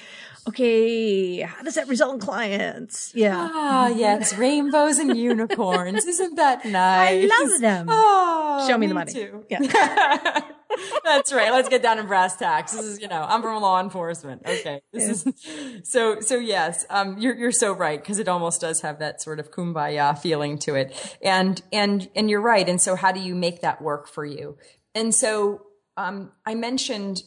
Okay. 0.49 1.41
How 1.43 1.63
does 1.63 1.75
that 1.75 1.89
result 1.89 2.15
in 2.15 2.21
clients? 2.21 3.13
Yeah. 3.15 3.49
Ah, 3.53 3.89
yes. 3.89 4.37
Rainbows 4.39 4.99
and 4.99 5.17
unicorns. 5.17 6.07
Isn't 6.07 6.37
that 6.37 6.65
nice? 6.65 7.31
I 7.31 7.43
love 7.43 7.61
them. 7.61 7.87
Oh, 7.91 8.67
Show 8.67 8.79
me, 8.79 8.87
me 8.87 8.89
the 8.89 8.95
money. 8.95 9.13
Too. 9.13 9.45
Yeah. 9.49 10.41
That's 11.05 11.33
right. 11.33 11.51
Let's 11.51 11.69
get 11.69 11.83
down 11.83 11.97
to 11.97 12.05
brass 12.05 12.37
tacks. 12.37 12.73
This 12.73 12.85
is, 12.85 13.01
you 13.01 13.09
know, 13.09 13.23
I'm 13.23 13.43
from 13.43 13.61
law 13.63 13.81
enforcement. 13.81 14.43
Okay. 14.47 14.81
This 14.93 15.25
yeah. 15.25 15.43
is 15.43 15.91
so, 15.91 16.21
so 16.21 16.37
yes, 16.37 16.85
um, 16.91 17.19
you're, 17.19 17.35
you're 17.35 17.53
so 17.53 17.73
right 17.73 18.01
because 18.01 18.19
it 18.19 18.29
almost 18.29 18.61
does 18.61 18.83
have 18.83 18.99
that 18.99 19.23
sort 19.23 19.41
of 19.41 19.51
kumbaya 19.51 20.19
feeling 20.19 20.59
to 20.61 20.75
it. 20.75 21.17
And, 21.23 21.61
and, 21.73 22.09
and 22.15 22.29
you're 22.29 22.41
right. 22.41 22.69
And 22.69 22.81
so 22.81 22.97
how 22.97 23.13
do 23.13 23.21
you 23.21 23.35
make 23.35 23.63
that 23.63 23.81
work 23.81 24.09
for 24.09 24.25
you? 24.25 24.59
And 24.95 25.15
so, 25.15 25.63
um, 25.97 26.33
I 26.47 26.55
mentioned, 26.55 27.23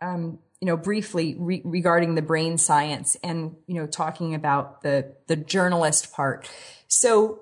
um, 0.00 0.38
you 0.60 0.66
know, 0.66 0.76
briefly 0.76 1.36
re- 1.38 1.62
regarding 1.64 2.14
the 2.14 2.22
brain 2.22 2.58
science 2.58 3.16
and, 3.22 3.56
you 3.66 3.74
know, 3.74 3.86
talking 3.86 4.34
about 4.34 4.82
the, 4.82 5.14
the 5.26 5.36
journalist 5.36 6.12
part. 6.12 6.48
So 6.88 7.40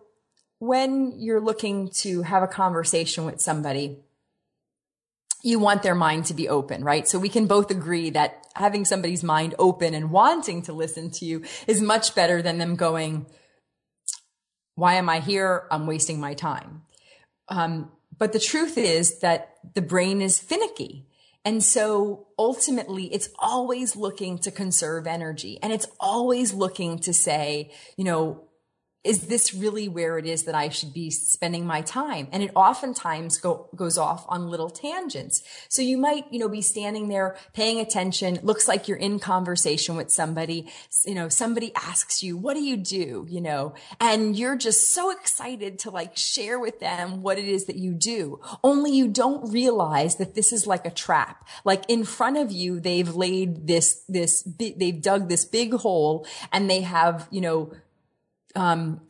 when 0.58 1.12
you're 1.18 1.40
looking 1.40 1.90
to 1.90 2.22
have 2.22 2.42
a 2.42 2.46
conversation 2.46 3.24
with 3.24 3.40
somebody, 3.40 4.03
you 5.44 5.58
want 5.58 5.82
their 5.82 5.94
mind 5.94 6.24
to 6.26 6.34
be 6.34 6.48
open, 6.48 6.82
right? 6.82 7.06
So 7.06 7.18
we 7.18 7.28
can 7.28 7.46
both 7.46 7.70
agree 7.70 8.10
that 8.10 8.46
having 8.56 8.86
somebody's 8.86 9.22
mind 9.22 9.54
open 9.58 9.92
and 9.92 10.10
wanting 10.10 10.62
to 10.62 10.72
listen 10.72 11.10
to 11.10 11.26
you 11.26 11.42
is 11.66 11.82
much 11.82 12.14
better 12.14 12.40
than 12.40 12.56
them 12.56 12.76
going, 12.76 13.26
why 14.74 14.94
am 14.94 15.08
I 15.10 15.20
here? 15.20 15.66
I'm 15.70 15.86
wasting 15.86 16.18
my 16.18 16.32
time. 16.32 16.82
Um, 17.48 17.92
but 18.16 18.32
the 18.32 18.40
truth 18.40 18.78
is 18.78 19.18
that 19.20 19.54
the 19.74 19.82
brain 19.82 20.22
is 20.22 20.40
finicky. 20.40 21.06
And 21.44 21.62
so 21.62 22.28
ultimately 22.38 23.12
it's 23.12 23.28
always 23.38 23.96
looking 23.96 24.38
to 24.38 24.50
conserve 24.50 25.06
energy 25.06 25.58
and 25.62 25.74
it's 25.74 25.86
always 26.00 26.54
looking 26.54 26.98
to 27.00 27.12
say, 27.12 27.70
you 27.98 28.04
know, 28.04 28.44
is 29.04 29.26
this 29.26 29.52
really 29.52 29.86
where 29.86 30.16
it 30.16 30.24
is 30.24 30.44
that 30.44 30.54
I 30.54 30.70
should 30.70 30.94
be 30.94 31.10
spending 31.10 31.66
my 31.66 31.82
time? 31.82 32.26
And 32.32 32.42
it 32.42 32.50
oftentimes 32.56 33.36
go, 33.36 33.68
goes 33.76 33.98
off 33.98 34.24
on 34.28 34.48
little 34.48 34.70
tangents. 34.70 35.42
So 35.68 35.82
you 35.82 35.98
might, 35.98 36.24
you 36.32 36.38
know, 36.38 36.48
be 36.48 36.62
standing 36.62 37.08
there 37.08 37.36
paying 37.52 37.78
attention. 37.78 38.38
Looks 38.42 38.66
like 38.66 38.88
you're 38.88 38.96
in 38.96 39.18
conversation 39.18 39.96
with 39.96 40.10
somebody. 40.10 40.72
You 41.04 41.14
know, 41.14 41.28
somebody 41.28 41.72
asks 41.74 42.22
you, 42.22 42.38
what 42.38 42.54
do 42.54 42.62
you 42.62 42.78
do? 42.78 43.26
You 43.28 43.42
know, 43.42 43.74
and 44.00 44.34
you're 44.34 44.56
just 44.56 44.92
so 44.92 45.10
excited 45.10 45.78
to 45.80 45.90
like 45.90 46.16
share 46.16 46.58
with 46.58 46.80
them 46.80 47.22
what 47.22 47.38
it 47.38 47.44
is 47.44 47.66
that 47.66 47.76
you 47.76 47.92
do. 47.92 48.40
Only 48.62 48.92
you 48.92 49.08
don't 49.08 49.52
realize 49.52 50.16
that 50.16 50.34
this 50.34 50.50
is 50.50 50.66
like 50.66 50.86
a 50.86 50.90
trap. 50.90 51.46
Like 51.62 51.84
in 51.88 52.04
front 52.04 52.38
of 52.38 52.50
you, 52.50 52.80
they've 52.80 53.14
laid 53.14 53.66
this, 53.66 54.02
this, 54.08 54.42
they've 54.58 55.00
dug 55.00 55.28
this 55.28 55.44
big 55.44 55.74
hole 55.74 56.26
and 56.52 56.70
they 56.70 56.80
have, 56.80 57.28
you 57.30 57.42
know, 57.42 57.72
um, 58.54 59.00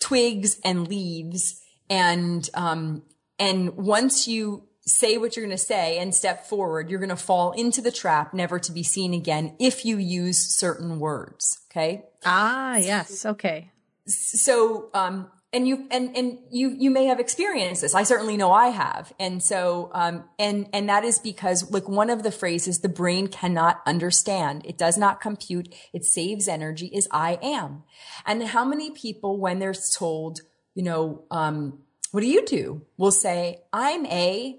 twigs 0.00 0.58
and 0.64 0.88
leaves. 0.88 1.60
And 1.90 2.48
um, 2.54 3.02
and 3.38 3.76
once 3.76 4.28
you 4.28 4.64
say 4.88 5.18
what 5.18 5.36
you're 5.36 5.44
going 5.44 5.56
to 5.56 5.62
say 5.62 5.98
and 5.98 6.14
step 6.14 6.46
forward 6.46 6.88
you're 6.88 6.98
going 6.98 7.10
to 7.10 7.16
fall 7.16 7.52
into 7.52 7.82
the 7.82 7.92
trap 7.92 8.32
never 8.32 8.58
to 8.58 8.72
be 8.72 8.82
seen 8.82 9.12
again 9.12 9.54
if 9.58 9.84
you 9.84 9.98
use 9.98 10.38
certain 10.38 10.98
words 10.98 11.58
okay? 11.70 12.04
Ah 12.24 12.76
yes 12.76 13.26
okay. 13.26 13.70
So 14.06 14.88
um, 14.94 15.30
and 15.52 15.66
you 15.66 15.86
and 15.90 16.14
and 16.16 16.38
you 16.50 16.70
you 16.78 16.90
may 16.90 17.06
have 17.06 17.18
experienced 17.18 17.80
this 17.80 17.94
i 17.94 18.02
certainly 18.02 18.36
know 18.36 18.52
i 18.52 18.68
have 18.68 19.12
and 19.18 19.42
so 19.42 19.90
um 19.94 20.24
and 20.38 20.68
and 20.72 20.88
that 20.88 21.04
is 21.04 21.18
because 21.18 21.70
like 21.70 21.88
one 21.88 22.10
of 22.10 22.22
the 22.22 22.30
phrases 22.30 22.80
the 22.80 22.88
brain 22.88 23.26
cannot 23.26 23.80
understand 23.86 24.62
it 24.66 24.76
does 24.76 24.98
not 24.98 25.20
compute 25.20 25.74
it 25.92 26.04
saves 26.04 26.48
energy 26.48 26.86
is 26.92 27.08
i 27.10 27.38
am 27.42 27.82
and 28.26 28.42
how 28.42 28.64
many 28.64 28.90
people 28.90 29.38
when 29.38 29.58
they're 29.58 29.74
told 29.74 30.40
you 30.74 30.82
know 30.82 31.24
um 31.30 31.78
what 32.10 32.20
do 32.20 32.26
you 32.26 32.44
do 32.44 32.82
will 32.96 33.12
say 33.12 33.62
i'm 33.72 34.04
a 34.06 34.58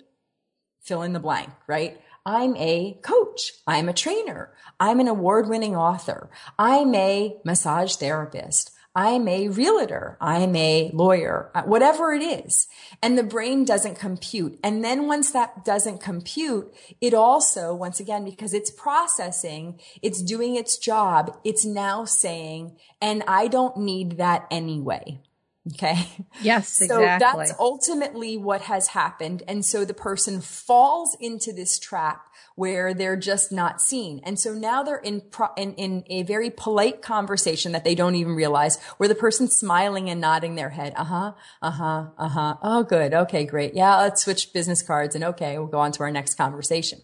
fill 0.81 1.03
in 1.03 1.13
the 1.13 1.19
blank 1.19 1.49
right 1.67 2.01
I'm 2.25 2.55
a 2.57 2.99
coach. 3.01 3.53
I'm 3.65 3.89
a 3.89 3.93
trainer. 3.93 4.53
I'm 4.79 4.99
an 4.99 5.07
award 5.07 5.49
winning 5.49 5.75
author. 5.75 6.29
I'm 6.59 6.93
a 6.93 7.37
massage 7.43 7.95
therapist. 7.95 8.71
I'm 8.95 9.27
a 9.27 9.49
realtor. 9.49 10.17
I'm 10.19 10.55
a 10.55 10.89
lawyer, 10.93 11.51
uh, 11.53 11.63
whatever 11.63 12.11
it 12.11 12.23
is. 12.23 12.67
And 13.03 13.17
the 13.17 13.23
brain 13.23 13.63
doesn't 13.63 13.99
compute. 13.99 14.59
And 14.63 14.83
then 14.83 15.07
once 15.07 15.31
that 15.31 15.63
doesn't 15.63 16.01
compute, 16.01 16.73
it 16.99 17.13
also, 17.13 17.73
once 17.73 17.99
again, 17.99 18.25
because 18.25 18.53
it's 18.53 18.71
processing, 18.71 19.79
it's 20.01 20.21
doing 20.21 20.55
its 20.55 20.77
job. 20.77 21.37
It's 21.43 21.65
now 21.65 22.03
saying, 22.03 22.77
and 23.01 23.23
I 23.27 23.47
don't 23.47 23.77
need 23.77 24.17
that 24.17 24.47
anyway. 24.49 25.21
Okay. 25.67 26.07
Yes, 26.41 26.69
so 26.69 26.85
exactly. 26.85 27.17
that's 27.19 27.59
ultimately 27.59 28.37
what 28.37 28.61
has 28.61 28.87
happened. 28.87 29.43
And 29.47 29.65
so 29.65 29.83
the 29.83 29.93
person 29.93 30.39
falls 30.41 31.17
into 31.19 31.51
this 31.51 31.77
trap 31.77 32.29
where 32.55 32.93
they're 32.93 33.15
just 33.15 33.51
not 33.53 33.81
seen. 33.81 34.19
And 34.23 34.37
so 34.37 34.53
now 34.53 34.83
they're 34.83 34.97
in, 34.97 35.21
pro- 35.21 35.53
in, 35.55 35.73
in 35.75 36.03
a 36.09 36.23
very 36.23 36.49
polite 36.49 37.01
conversation 37.01 37.71
that 37.71 37.85
they 37.85 37.95
don't 37.95 38.15
even 38.15 38.35
realize 38.35 38.81
where 38.97 39.07
the 39.07 39.15
person's 39.15 39.55
smiling 39.55 40.09
and 40.09 40.19
nodding 40.19 40.55
their 40.55 40.69
head. 40.69 40.93
Uh 40.97 41.05
huh. 41.05 41.33
Uh 41.61 41.71
huh. 41.71 42.05
Uh 42.17 42.27
huh. 42.27 42.55
Oh, 42.61 42.83
good. 42.83 43.13
Okay, 43.13 43.45
great. 43.45 43.75
Yeah. 43.75 43.97
Let's 43.97 44.23
switch 44.23 44.51
business 44.51 44.81
cards 44.81 45.15
and 45.15 45.23
okay, 45.23 45.57
we'll 45.57 45.67
go 45.67 45.79
on 45.79 45.93
to 45.93 46.03
our 46.03 46.11
next 46.11 46.35
conversation. 46.35 47.01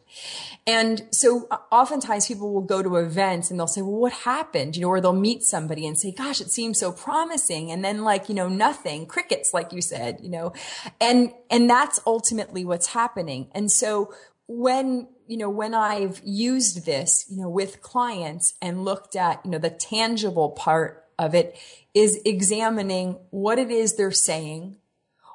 And 0.68 1.08
so 1.12 1.48
uh, 1.50 1.58
oftentimes 1.72 2.28
people 2.28 2.54
will 2.54 2.62
go 2.62 2.84
to 2.84 2.98
events 2.98 3.50
and 3.50 3.60
they'll 3.60 3.68
say, 3.68 3.82
well, 3.82 4.00
what 4.00 4.14
happened? 4.14 4.76
You 4.76 4.82
know, 4.82 4.90
or 4.90 5.00
they'll 5.00 5.14
meet 5.14 5.44
somebody 5.44 5.88
and 5.88 5.98
say, 5.98 6.12
gosh, 6.12 6.42
it 6.42 6.52
seems 6.52 6.80
so 6.80 6.92
promising. 6.92 7.72
And 7.72 7.84
then 7.84 8.04
like, 8.04 8.28
you 8.28 8.36
know, 8.36 8.45
nothing, 8.50 9.06
crickets, 9.06 9.54
like 9.54 9.74
you 9.74 9.82
said, 9.82 10.20
you 10.22 10.30
know, 10.30 10.54
and, 11.00 11.32
and 11.50 11.70
that's 11.70 12.00
ultimately 12.06 12.66
what's 12.66 12.88
happening. 12.88 13.50
And 13.54 13.72
so 13.72 14.14
when, 14.48 15.08
you 15.28 15.38
know, 15.38 15.50
when 15.50 15.74
I've 15.74 16.22
used 16.24 16.86
this, 16.86 17.26
you 17.30 17.42
know, 17.42 17.50
with 17.50 17.82
clients 17.82 18.56
and 18.62 18.86
looked 18.86 19.16
at, 19.16 19.42
you 19.44 19.52
know, 19.52 19.58
the 19.58 19.70
tangible 19.70 20.52
part 20.52 21.04
of 21.18 21.34
it 21.34 21.58
is 21.94 22.22
examining 22.26 23.18
what 23.30 23.58
it 23.58 23.72
is 23.72 23.96
they're 23.96 24.12
saying, 24.12 24.78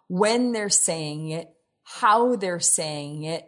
when 0.09 0.53
they're 0.53 0.69
saying 0.69 1.31
it, 1.31 1.51
how 1.83 2.37
they're 2.37 2.61
saying 2.61 3.25
it, 3.25 3.47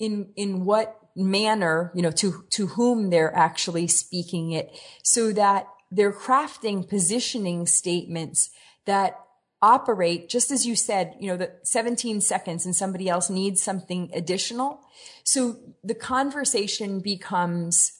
in, 0.00 0.30
in 0.36 0.64
what 0.64 0.98
manner, 1.14 1.92
you 1.94 2.02
know, 2.02 2.10
to, 2.10 2.44
to 2.50 2.66
whom 2.68 3.10
they're 3.10 3.34
actually 3.34 3.86
speaking 3.86 4.52
it 4.52 4.70
so 5.02 5.32
that 5.32 5.68
they're 5.90 6.12
crafting 6.12 6.88
positioning 6.88 7.66
statements 7.66 8.50
that 8.86 9.20
operate 9.62 10.28
just 10.28 10.50
as 10.50 10.66
you 10.66 10.76
said, 10.76 11.14
you 11.18 11.28
know, 11.28 11.36
the 11.36 11.52
17 11.62 12.20
seconds 12.20 12.66
and 12.66 12.76
somebody 12.76 13.08
else 13.08 13.30
needs 13.30 13.62
something 13.62 14.10
additional. 14.12 14.80
So 15.24 15.56
the 15.82 15.94
conversation 15.94 17.00
becomes 17.00 17.92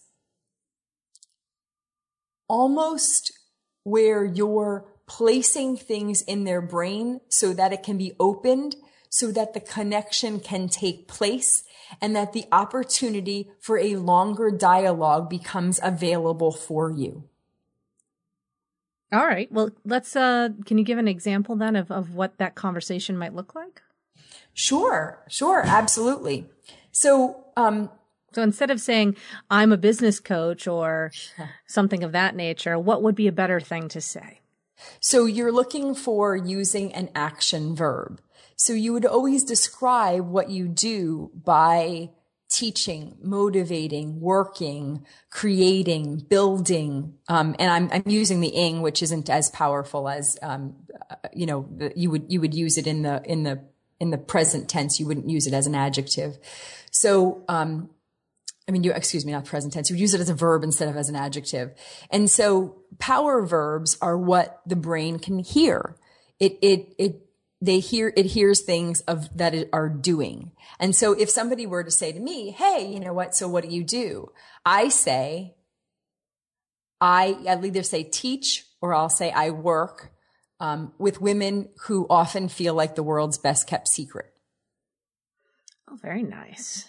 almost 2.49 3.33
where 3.85 4.25
you're 4.25 4.87
placing 5.07 5.77
things 5.77 6.23
in 6.23 6.45
their 6.45 6.61
brain 6.61 7.21
so 7.29 7.53
that 7.55 7.73
it 7.73 7.83
can 7.83 7.97
be 7.97 8.13
opened 8.21 8.77
so 9.15 9.31
that 9.31 9.55
the 9.55 9.61
connection 9.61 10.41
can 10.41 10.69
take 10.69 11.07
place 11.07 11.63
and 12.01 12.17
that 12.17 12.33
the 12.33 12.47
opportunity 12.51 13.49
for 13.61 13.79
a 13.79 13.95
longer 13.95 14.51
dialogue 14.51 15.31
becomes 15.31 15.79
available 15.83 16.51
for 16.51 16.91
you. 16.91 17.23
All 19.15 19.27
right. 19.27 19.51
Well, 19.53 19.71
let's, 19.85 20.17
uh, 20.17 20.49
can 20.67 20.77
you 20.77 20.85
give 20.85 20.99
an 20.99 21.07
example 21.07 21.55
then 21.55 21.77
of, 21.77 21.93
of 21.93 22.15
what 22.15 22.39
that 22.39 22.57
conversation 22.57 23.17
might 23.17 23.33
look 23.33 23.55
like? 23.55 23.81
Sure. 24.53 25.23
Sure. 25.29 25.63
Absolutely. 25.65 26.47
So, 26.91 27.45
um, 27.57 27.91
so 28.33 28.43
instead 28.43 28.73
of 28.73 28.81
saying, 28.81 29.17
I'm 29.49 29.71
a 29.71 29.77
business 29.77 30.19
coach 30.19 30.67
or 30.67 31.13
something 31.67 32.03
of 32.03 32.11
that 32.11 32.35
nature, 32.35 32.77
what 32.77 33.03
would 33.03 33.15
be 33.15 33.29
a 33.29 33.33
better 33.33 33.61
thing 33.61 33.89
to 33.91 34.01
say? 34.01 34.41
So 35.01 35.27
you're 35.27 35.53
looking 35.53 35.95
for 35.95 36.35
using 36.35 36.93
an 36.93 37.09
action 37.15 37.77
verb. 37.77 38.21
So 38.57 38.73
you 38.73 38.93
would 38.93 39.07
always 39.07 39.45
describe 39.45 40.27
what 40.27 40.51
you 40.51 40.67
do 40.67 41.31
by 41.35 42.11
teaching, 42.55 43.17
motivating, 43.21 44.21
working, 44.21 45.05
creating, 45.31 46.19
building. 46.29 47.15
Um, 47.29 47.57
and 47.59 47.71
I'm, 47.71 47.91
I'm 47.93 48.09
using 48.11 48.41
the 48.41 48.49
ing, 48.49 48.81
which 48.81 49.03
isn't 49.03 49.29
as 49.29 49.51
powerful 49.51 50.09
as, 50.09 50.39
um, 50.41 50.77
uh, 51.11 51.17
you 51.33 51.47
know, 51.47 51.67
the, 51.77 51.93
you 51.97 52.11
would, 52.11 52.27
you 52.29 52.41
would 52.41 52.55
use 52.55 52.79
it 52.79 52.87
in 52.87 53.03
the, 53.03 53.21
in 53.25 53.43
the, 53.43 53.61
in 53.99 54.11
the 54.11 54.19
present 54.19 54.69
tense. 54.69 55.01
You 55.01 55.07
wouldn't 55.07 55.29
use 55.29 55.49
it 55.49 55.53
as 55.53 55.67
an 55.67 55.75
adjective. 55.75 56.39
So, 56.93 57.43
um, 57.49 57.91
I 58.69 58.73
mean, 58.73 58.85
you, 58.85 58.93
excuse 58.93 59.27
me, 59.27 59.33
not 59.33 59.45
present 59.45 59.73
tense. 59.73 59.91
You 59.91 59.97
use 59.97 60.15
it 60.15 60.21
as 60.21 60.31
a 60.31 60.35
verb 60.35 60.63
instead 60.63 60.89
of 60.89 60.97
as 60.97 61.09
an 61.09 61.17
adjective. 61.17 61.73
And 62.11 62.31
so 62.31 62.77
power 62.99 63.45
verbs 63.45 63.99
are 64.01 64.17
what 64.17 64.61
the 64.65 64.77
brain 64.77 65.19
can 65.19 65.41
hear. 65.41 65.97
It, 66.39 66.59
it, 66.63 66.95
it, 66.99 67.24
they 67.65 67.81
hear, 67.81 68.13
it 68.17 68.27
hears 68.27 68.61
things 68.61 69.01
of 69.03 69.37
that 69.37 69.55
it 69.55 69.71
are 69.73 69.89
doing. 69.89 70.53
And 70.79 70.95
so 70.95 71.13
if 71.13 71.31
somebody 71.31 71.67
were 71.67 71.85
to 71.85 71.91
say 71.91 72.13
to 72.13 72.21
me, 72.21 72.51
Hey, 72.51 72.91
you 72.93 73.01
know 73.01 73.13
what? 73.13 73.35
So 73.35 73.49
what 73.49 73.65
do 73.65 73.75
you 73.75 73.85
do? 73.85 74.31
I 74.65 74.89
say, 74.89 75.55
I, 77.01 77.37
I'll 77.49 77.65
either 77.65 77.83
say 77.83 78.03
teach 78.03 78.67
or 78.81 78.95
I'll 78.95 79.09
say 79.09 79.31
I 79.31 79.51
work, 79.51 80.13
um, 80.61 80.93
with 80.99 81.21
women 81.21 81.69
who 81.87 82.07
often 82.09 82.49
feel 82.49 82.75
like 82.75 82.95
the 82.95 83.03
world's 83.03 83.39
best 83.39 83.67
kept 83.67 83.89
secret. 83.89 84.33
Oh, 85.91 85.97
very 85.97 86.23
nice. 86.23 86.89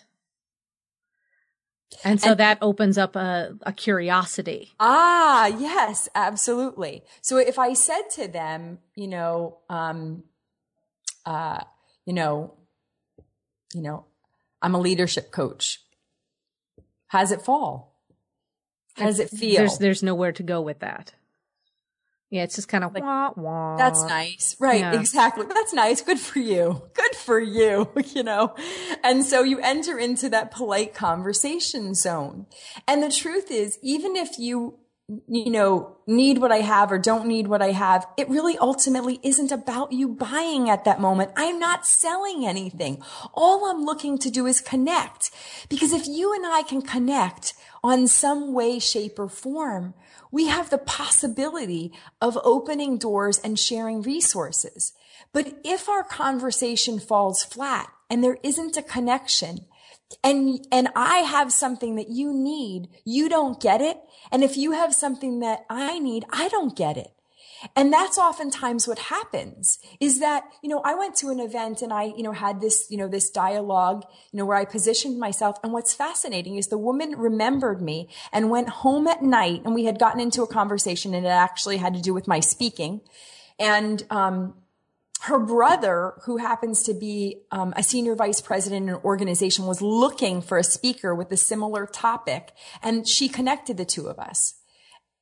And 2.03 2.21
so 2.21 2.31
and, 2.31 2.39
that 2.39 2.57
opens 2.61 2.97
up 2.97 3.15
a, 3.15 3.57
a 3.61 3.73
curiosity. 3.73 4.73
Ah, 4.79 5.47
yes, 5.47 6.09
absolutely. 6.15 7.03
So 7.21 7.37
if 7.37 7.57
I 7.57 7.73
said 7.73 8.03
to 8.11 8.27
them, 8.27 8.79
you 8.95 9.07
know, 9.07 9.59
um, 9.69 10.23
uh, 11.25 11.61
you 12.05 12.13
know, 12.13 12.53
you 13.73 13.81
know, 13.81 14.05
I'm 14.61 14.75
a 14.75 14.79
leadership 14.79 15.31
coach. 15.31 15.81
How 17.07 17.19
does 17.19 17.31
it 17.31 17.41
fall? 17.41 17.95
How 18.95 19.05
does 19.05 19.19
it 19.19 19.29
feel? 19.29 19.57
There's 19.57 19.77
there's 19.77 20.03
nowhere 20.03 20.31
to 20.33 20.43
go 20.43 20.61
with 20.61 20.79
that. 20.79 21.13
Yeah, 22.31 22.43
it's 22.43 22.55
just 22.55 22.67
kind 22.67 22.83
of 22.83 22.93
like, 22.93 23.03
wah, 23.03 23.31
wah. 23.37 23.77
That's 23.77 24.03
nice. 24.03 24.55
Right. 24.59 24.79
Yeah. 24.81 24.99
Exactly. 24.99 25.45
That's 25.45 25.73
nice. 25.73 26.01
Good 26.01 26.19
for 26.19 26.39
you. 26.39 26.81
Good 26.93 27.15
for 27.15 27.39
you. 27.39 27.89
You 28.15 28.23
know? 28.23 28.55
And 29.03 29.25
so 29.25 29.43
you 29.43 29.59
enter 29.59 29.99
into 29.99 30.29
that 30.29 30.51
polite 30.51 30.93
conversation 30.93 31.93
zone. 31.93 32.45
And 32.87 33.03
the 33.03 33.11
truth 33.11 33.51
is, 33.51 33.77
even 33.81 34.15
if 34.15 34.39
you, 34.39 34.79
you 35.27 35.51
know, 35.51 35.97
need 36.07 36.39
what 36.39 36.51
I 36.51 36.61
have 36.61 36.91
or 36.91 36.97
don't 36.97 37.27
need 37.27 37.47
what 37.47 37.61
I 37.61 37.71
have, 37.71 38.07
it 38.17 38.27
really 38.27 38.57
ultimately 38.57 39.19
isn't 39.21 39.51
about 39.51 39.91
you 39.91 40.07
buying 40.07 40.67
at 40.69 40.83
that 40.85 40.99
moment. 40.99 41.31
I'm 41.35 41.59
not 41.59 41.85
selling 41.85 42.45
anything. 42.45 43.03
All 43.33 43.65
I'm 43.65 43.85
looking 43.85 44.17
to 44.19 44.31
do 44.31 44.47
is 44.47 44.61
connect. 44.61 45.29
Because 45.69 45.93
if 45.93 46.07
you 46.07 46.33
and 46.33 46.45
I 46.45 46.63
can 46.63 46.81
connect 46.81 47.53
on 47.83 48.07
some 48.07 48.53
way, 48.53 48.79
shape, 48.79 49.19
or 49.19 49.29
form, 49.29 49.93
we 50.31 50.47
have 50.47 50.71
the 50.71 50.79
possibility 50.79 51.93
of 52.19 52.37
opening 52.43 52.97
doors 52.97 53.37
and 53.37 53.59
sharing 53.59 54.01
resources. 54.01 54.93
But 55.31 55.59
if 55.63 55.87
our 55.87 56.03
conversation 56.03 56.99
falls 56.99 57.43
flat 57.43 57.91
and 58.09 58.23
there 58.23 58.37
isn't 58.41 58.75
a 58.75 58.81
connection, 58.81 59.65
and 60.23 60.65
and 60.71 60.89
I 60.95 61.17
have 61.19 61.51
something 61.51 61.95
that 61.95 62.09
you 62.09 62.33
need, 62.33 62.89
you 63.05 63.29
don't 63.29 63.59
get 63.59 63.81
it. 63.81 63.97
And 64.31 64.43
if 64.43 64.57
you 64.57 64.71
have 64.71 64.93
something 64.93 65.39
that 65.39 65.65
I 65.69 65.99
need, 65.99 66.25
I 66.31 66.47
don't 66.47 66.75
get 66.75 66.97
it. 66.97 67.11
And 67.75 67.91
that's 67.91 68.17
oftentimes 68.17 68.87
what 68.87 68.99
happens 68.99 69.79
is 69.99 70.19
that, 70.19 70.43
you 70.61 70.69
know, 70.69 70.81
I 70.83 70.93
went 70.93 71.15
to 71.17 71.29
an 71.29 71.39
event 71.39 71.81
and 71.81 71.91
I, 71.91 72.03
you 72.03 72.21
know, 72.21 72.33
had 72.33 72.61
this, 72.61 72.87
you 72.89 72.97
know, 72.97 73.07
this 73.07 73.29
dialogue, 73.29 74.03
you 74.31 74.37
know, 74.37 74.45
where 74.45 74.57
I 74.57 74.65
positioned 74.65 75.19
myself. 75.19 75.57
And 75.63 75.71
what's 75.71 75.93
fascinating 75.93 76.57
is 76.57 76.67
the 76.67 76.77
woman 76.77 77.15
remembered 77.17 77.81
me 77.81 78.09
and 78.31 78.49
went 78.49 78.69
home 78.69 79.07
at 79.07 79.23
night 79.23 79.61
and 79.65 79.73
we 79.73 79.85
had 79.85 79.99
gotten 79.99 80.19
into 80.19 80.43
a 80.43 80.47
conversation 80.47 81.13
and 81.13 81.25
it 81.25 81.29
actually 81.29 81.77
had 81.77 81.93
to 81.93 82.01
do 82.01 82.13
with 82.13 82.27
my 82.27 82.39
speaking. 82.39 83.01
And, 83.57 84.03
um, 84.09 84.53
her 85.21 85.39
brother, 85.39 86.13
who 86.25 86.37
happens 86.37 86.83
to 86.83 86.93
be 86.93 87.41
um, 87.51 87.73
a 87.75 87.83
senior 87.83 88.15
vice 88.15 88.41
president 88.41 88.83
in 88.83 88.95
an 88.95 89.01
organization, 89.03 89.65
was 89.65 89.81
looking 89.81 90.41
for 90.41 90.57
a 90.57 90.63
speaker 90.63 91.15
with 91.15 91.31
a 91.31 91.37
similar 91.37 91.85
topic, 91.85 92.51
and 92.83 93.07
she 93.07 93.27
connected 93.27 93.77
the 93.77 93.85
two 93.85 94.07
of 94.07 94.19
us. 94.19 94.55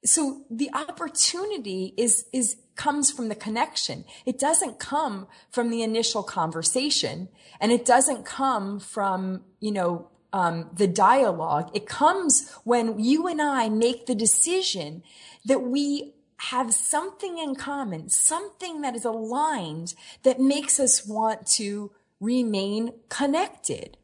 So 0.06 0.43
the 0.49 0.69
opportunity 0.73 1.93
is, 1.97 2.25
is, 2.34 2.58
comes 2.75 3.12
from 3.12 3.29
the 3.29 3.36
connection. 3.36 4.03
It 4.25 4.38
doesn't 4.38 4.79
come 4.79 5.27
from 5.49 5.69
the 5.69 5.82
initial 5.82 6.23
conversation 6.23 7.29
and 7.62 7.71
it 7.71 7.86
doesn't 7.86 8.25
come 8.25 8.79
from, 8.79 9.43
you 9.62 9.71
know, 9.71 10.10
um, 10.34 10.69
the 10.73 10.88
dialogue. 10.88 11.69
It 11.73 11.88
comes 11.88 12.51
when 12.65 12.99
you 12.99 13.27
and 13.27 13.41
I 13.41 13.69
make 13.69 14.08
the 14.08 14.15
decision 14.15 15.03
that 15.45 15.62
we 15.62 16.15
have 16.37 16.73
something 16.73 17.37
in 17.37 17.55
common, 17.55 18.09
something 18.09 18.81
that 18.81 18.95
is 18.95 19.05
aligned 19.05 19.93
that 20.23 20.39
makes 20.39 20.79
us 20.79 21.05
want 21.05 21.47
to 21.47 21.91
remain 22.19 22.93
connected. 23.09 23.97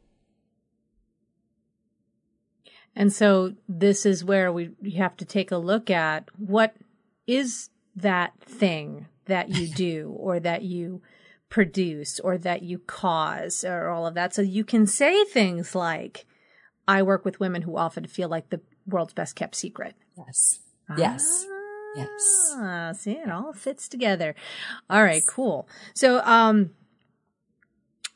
And 2.95 3.13
so 3.13 3.53
this 3.67 4.05
is 4.05 4.25
where 4.25 4.51
we 4.51 4.71
have 4.97 5.15
to 5.17 5.25
take 5.25 5.51
a 5.51 5.57
look 5.57 5.89
at 5.89 6.27
what 6.37 6.75
is 7.27 7.69
that 7.95 8.33
thing 8.41 9.07
that 9.25 9.49
you 9.49 9.67
do 9.75 10.15
or 10.17 10.39
that 10.39 10.63
you 10.63 11.01
produce 11.49 12.19
or 12.19 12.37
that 12.37 12.61
you 12.61 12.79
cause 12.79 13.63
or 13.63 13.89
all 13.89 14.05
of 14.05 14.13
that. 14.15 14.33
So 14.33 14.41
you 14.41 14.63
can 14.63 14.85
say 14.85 15.23
things 15.25 15.75
like, 15.75 16.25
I 16.87 17.03
work 17.03 17.25
with 17.25 17.39
women 17.39 17.61
who 17.63 17.77
often 17.77 18.05
feel 18.07 18.29
like 18.29 18.49
the 18.49 18.61
world's 18.87 19.13
best 19.13 19.35
kept 19.35 19.55
secret. 19.55 19.95
Yes. 20.17 20.59
Ah. 20.89 20.95
Yes. 20.97 21.45
Ah, 21.97 22.89
yes. 22.89 22.99
See, 23.02 23.12
it 23.12 23.30
all 23.30 23.54
fits 23.54 23.88
together. 23.88 24.36
All 24.89 25.04
right, 25.04 25.23
cool. 25.28 25.67
So, 25.93 26.19
um, 26.23 26.71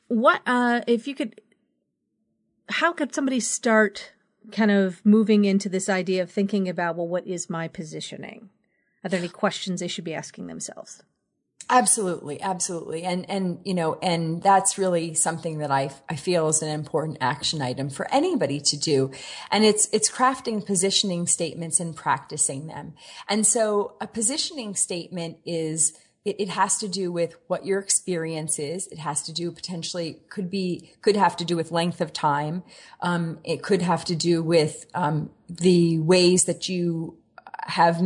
what, 0.08 0.42
uh, 0.46 0.82
if 0.88 1.08
you 1.08 1.16
could, 1.16 1.42
how 2.70 2.94
could 2.94 3.14
somebody 3.14 3.40
start 3.40 4.14
kind 4.52 4.72
of 4.72 5.06
moving 5.06 5.46
into 5.46 5.70
this 5.70 5.90
idea 5.90 6.22
of 6.22 6.32
thinking 6.32 6.68
about, 6.70 6.96
well, 6.96 7.08
what 7.08 7.26
is 7.26 7.50
my 7.50 7.68
positioning? 7.68 8.50
Are 9.04 9.10
there 9.10 9.20
any 9.20 9.30
questions 9.30 9.80
they 9.80 9.88
should 9.88 10.04
be 10.04 10.14
asking 10.14 10.48
themselves? 10.48 11.04
Absolutely, 11.70 12.42
absolutely. 12.42 13.04
And, 13.04 13.30
and, 13.30 13.60
you 13.64 13.74
know, 13.74 13.98
and 14.02 14.44
that's 14.44 14.78
really 14.78 15.14
something 15.14 15.60
that 15.60 15.72
I, 15.72 15.92
I 16.10 16.16
feel 16.16 16.50
is 16.50 16.62
an 16.62 16.70
important 16.70 17.20
action 17.22 17.62
item 17.62 17.90
for 17.90 18.12
anybody 18.14 18.60
to 18.60 18.78
do. 18.78 19.12
And 19.50 19.64
it's, 19.64 19.88
it's 19.94 20.12
crafting 20.12 20.66
positioning 20.66 21.26
statements 21.26 21.80
and 21.80 21.96
practicing 21.96 22.68
them. 22.68 22.94
And 23.30 23.48
so 23.48 23.96
a 24.02 24.08
positioning 24.08 24.76
statement 24.76 25.38
is, 25.46 25.98
it, 26.26 26.40
it, 26.40 26.50
has 26.50 26.78
to 26.78 26.88
do 26.88 27.12
with 27.12 27.36
what 27.48 27.66
your 27.66 27.80
experience 27.80 28.58
is. 28.58 28.88
It 28.88 29.00
has 29.00 29.24
to 29.24 29.34
do 29.34 29.52
potentially 29.52 30.22
could 30.30 30.50
be 30.50 30.94
could 31.02 31.18
have 31.18 31.36
to 31.38 31.44
do 31.44 31.58
with 31.58 31.70
length 31.70 32.00
of 32.00 32.14
time. 32.14 32.64
Um, 33.02 33.40
it 33.44 33.62
could 33.62 33.82
have 33.82 34.06
to 34.06 34.16
do 34.16 34.42
with 34.42 34.86
um, 34.94 35.32
the 35.50 36.00
ways 36.00 36.46
that 36.46 36.70
you 36.70 37.18
have 37.66 38.02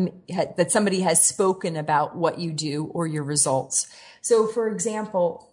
that 0.55 0.71
somebody 0.71 1.01
has 1.01 1.21
spoken 1.21 1.75
about 1.75 2.15
what 2.15 2.39
you 2.39 2.51
do 2.51 2.85
or 2.85 3.07
your 3.07 3.23
results. 3.23 3.87
So, 4.21 4.47
for 4.47 4.67
example, 4.67 5.47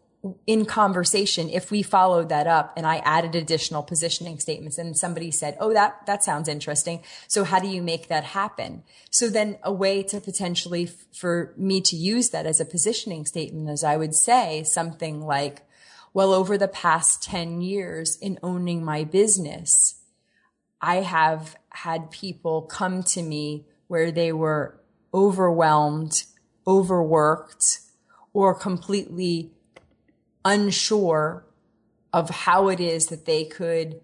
in 0.46 0.64
conversation, 0.64 1.50
if 1.50 1.70
we 1.70 1.82
followed 1.82 2.30
that 2.30 2.46
up 2.46 2.72
and 2.76 2.86
I 2.86 2.96
added 2.98 3.34
additional 3.34 3.82
positioning 3.82 4.38
statements 4.38 4.78
and 4.78 4.96
somebody 4.96 5.30
said, 5.30 5.56
Oh, 5.60 5.72
that, 5.74 6.06
that 6.06 6.24
sounds 6.24 6.48
interesting. 6.48 7.02
So 7.28 7.44
how 7.44 7.58
do 7.58 7.68
you 7.68 7.82
make 7.82 8.08
that 8.08 8.24
happen? 8.24 8.84
So 9.10 9.28
then 9.28 9.58
a 9.62 9.72
way 9.72 10.02
to 10.04 10.20
potentially 10.20 10.84
f- 10.84 10.94
for 11.12 11.52
me 11.56 11.80
to 11.82 11.96
use 11.96 12.30
that 12.30 12.46
as 12.46 12.60
a 12.60 12.64
positioning 12.64 13.26
statement 13.26 13.68
is 13.68 13.84
I 13.84 13.96
would 13.96 14.14
say 14.14 14.64
something 14.64 15.20
like, 15.20 15.62
well, 16.14 16.32
over 16.32 16.56
the 16.56 16.68
past 16.68 17.22
10 17.22 17.60
years 17.60 18.16
in 18.16 18.38
owning 18.42 18.84
my 18.84 19.04
business, 19.04 20.00
I 20.80 20.96
have 20.96 21.56
had 21.70 22.10
people 22.10 22.62
come 22.62 23.02
to 23.02 23.22
me 23.22 23.66
where 23.86 24.10
they 24.10 24.32
were 24.32 24.80
overwhelmed, 25.12 26.24
overworked, 26.66 27.80
or 28.32 28.54
completely 28.54 29.52
unsure 30.44 31.44
of 32.12 32.30
how 32.30 32.68
it 32.68 32.80
is 32.80 33.06
that 33.06 33.24
they 33.24 33.44
could 33.44 34.00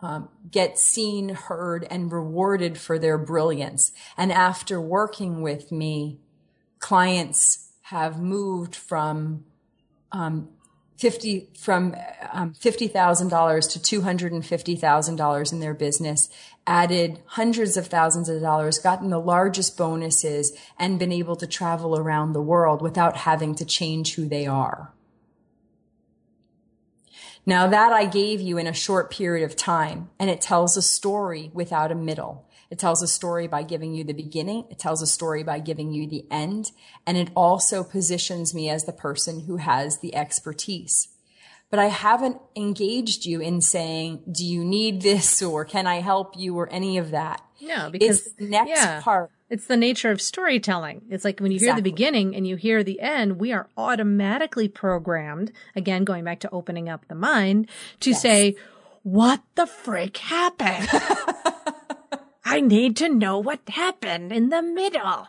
um, 0.00 0.28
get 0.50 0.78
seen, 0.78 1.30
heard, 1.30 1.86
and 1.90 2.12
rewarded 2.12 2.76
for 2.76 2.98
their 2.98 3.16
brilliance. 3.16 3.92
And 4.16 4.30
after 4.30 4.80
working 4.80 5.40
with 5.40 5.72
me, 5.72 6.20
clients 6.78 7.72
have 7.82 8.20
moved 8.20 8.74
from 8.74 9.44
um, 10.12 10.50
50 10.96 11.48
from 11.58 11.94
um, 12.32 12.54
$50,000 12.54 13.82
to 13.82 14.00
$250,000 14.00 15.52
in 15.52 15.60
their 15.60 15.74
business, 15.74 16.28
added 16.66 17.20
hundreds 17.26 17.76
of 17.76 17.88
thousands 17.88 18.28
of 18.28 18.40
dollars, 18.40 18.78
gotten 18.78 19.10
the 19.10 19.20
largest 19.20 19.76
bonuses, 19.76 20.56
and 20.78 20.98
been 20.98 21.12
able 21.12 21.36
to 21.36 21.46
travel 21.46 21.98
around 21.98 22.32
the 22.32 22.42
world 22.42 22.80
without 22.80 23.18
having 23.18 23.54
to 23.56 23.64
change 23.64 24.14
who 24.14 24.28
they 24.28 24.46
are. 24.46 24.92
Now 27.46 27.66
that 27.66 27.92
I 27.92 28.06
gave 28.06 28.40
you 28.40 28.56
in 28.56 28.66
a 28.66 28.72
short 28.72 29.10
period 29.10 29.44
of 29.44 29.56
time, 29.56 30.10
and 30.18 30.30
it 30.30 30.40
tells 30.40 30.76
a 30.76 30.82
story 30.82 31.50
without 31.52 31.92
a 31.92 31.96
middle. 31.96 32.48
It 32.74 32.80
tells 32.80 33.02
a 33.02 33.06
story 33.06 33.46
by 33.46 33.62
giving 33.62 33.94
you 33.94 34.02
the 34.02 34.12
beginning. 34.12 34.64
It 34.68 34.80
tells 34.80 35.00
a 35.00 35.06
story 35.06 35.44
by 35.44 35.60
giving 35.60 35.92
you 35.92 36.08
the 36.08 36.26
end. 36.28 36.72
And 37.06 37.16
it 37.16 37.30
also 37.36 37.84
positions 37.84 38.52
me 38.52 38.68
as 38.68 38.82
the 38.82 38.92
person 38.92 39.44
who 39.46 39.58
has 39.58 40.00
the 40.00 40.12
expertise. 40.16 41.06
But 41.70 41.78
I 41.78 41.86
haven't 41.86 42.38
engaged 42.56 43.26
you 43.26 43.40
in 43.40 43.60
saying, 43.60 44.24
do 44.28 44.44
you 44.44 44.64
need 44.64 45.02
this 45.02 45.40
or 45.40 45.64
can 45.64 45.86
I 45.86 46.00
help 46.00 46.36
you 46.36 46.58
or 46.58 46.68
any 46.68 46.98
of 46.98 47.12
that? 47.12 47.44
No, 47.60 47.90
because 47.90 48.26
it's 48.26 48.34
the 48.34 48.48
next 48.48 48.70
yeah. 48.70 49.00
part 49.00 49.30
it's 49.48 49.68
the 49.68 49.76
nature 49.76 50.10
of 50.10 50.20
storytelling. 50.20 51.02
It's 51.10 51.24
like 51.24 51.38
when 51.38 51.52
you 51.52 51.58
exactly. 51.58 51.68
hear 51.68 51.76
the 51.76 51.90
beginning 51.92 52.34
and 52.34 52.44
you 52.44 52.56
hear 52.56 52.82
the 52.82 52.98
end, 52.98 53.38
we 53.38 53.52
are 53.52 53.68
automatically 53.76 54.66
programmed, 54.66 55.52
again, 55.76 56.02
going 56.02 56.24
back 56.24 56.40
to 56.40 56.50
opening 56.50 56.88
up 56.88 57.06
the 57.06 57.14
mind, 57.14 57.68
to 58.00 58.10
yes. 58.10 58.20
say, 58.20 58.56
what 59.04 59.44
the 59.54 59.68
frick 59.68 60.16
happened? 60.16 60.88
I 62.54 62.60
need 62.60 62.96
to 62.98 63.08
know 63.08 63.38
what 63.38 63.60
happened 63.68 64.32
in 64.32 64.50
the 64.50 64.62
middle. 64.62 65.26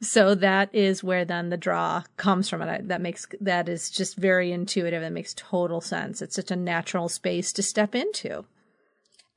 So 0.00 0.34
that 0.34 0.74
is 0.74 1.04
where 1.04 1.24
then 1.24 1.50
the 1.50 1.56
draw 1.56 2.02
comes 2.16 2.48
from. 2.48 2.60
And 2.62 2.90
that 2.90 3.00
makes, 3.00 3.26
that 3.40 3.68
is 3.68 3.88
just 3.90 4.16
very 4.16 4.50
intuitive. 4.50 5.02
It 5.02 5.10
makes 5.10 5.32
total 5.34 5.80
sense. 5.80 6.20
It's 6.20 6.34
such 6.34 6.50
a 6.50 6.56
natural 6.56 7.08
space 7.08 7.52
to 7.52 7.62
step 7.62 7.94
into. 7.94 8.46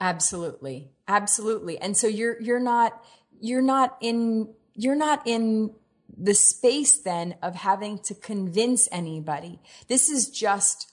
Absolutely. 0.01 0.89
Absolutely. 1.07 1.77
And 1.77 1.95
so 1.95 2.07
you're, 2.07 2.41
you're 2.41 2.59
not, 2.59 3.03
you're 3.39 3.61
not 3.61 3.97
in, 4.01 4.49
you're 4.73 4.95
not 4.95 5.21
in 5.25 5.75
the 6.17 6.33
space 6.33 6.97
then 6.97 7.35
of 7.43 7.55
having 7.55 7.99
to 7.99 8.15
convince 8.15 8.89
anybody. 8.91 9.59
This 9.87 10.09
is 10.09 10.29
just 10.29 10.91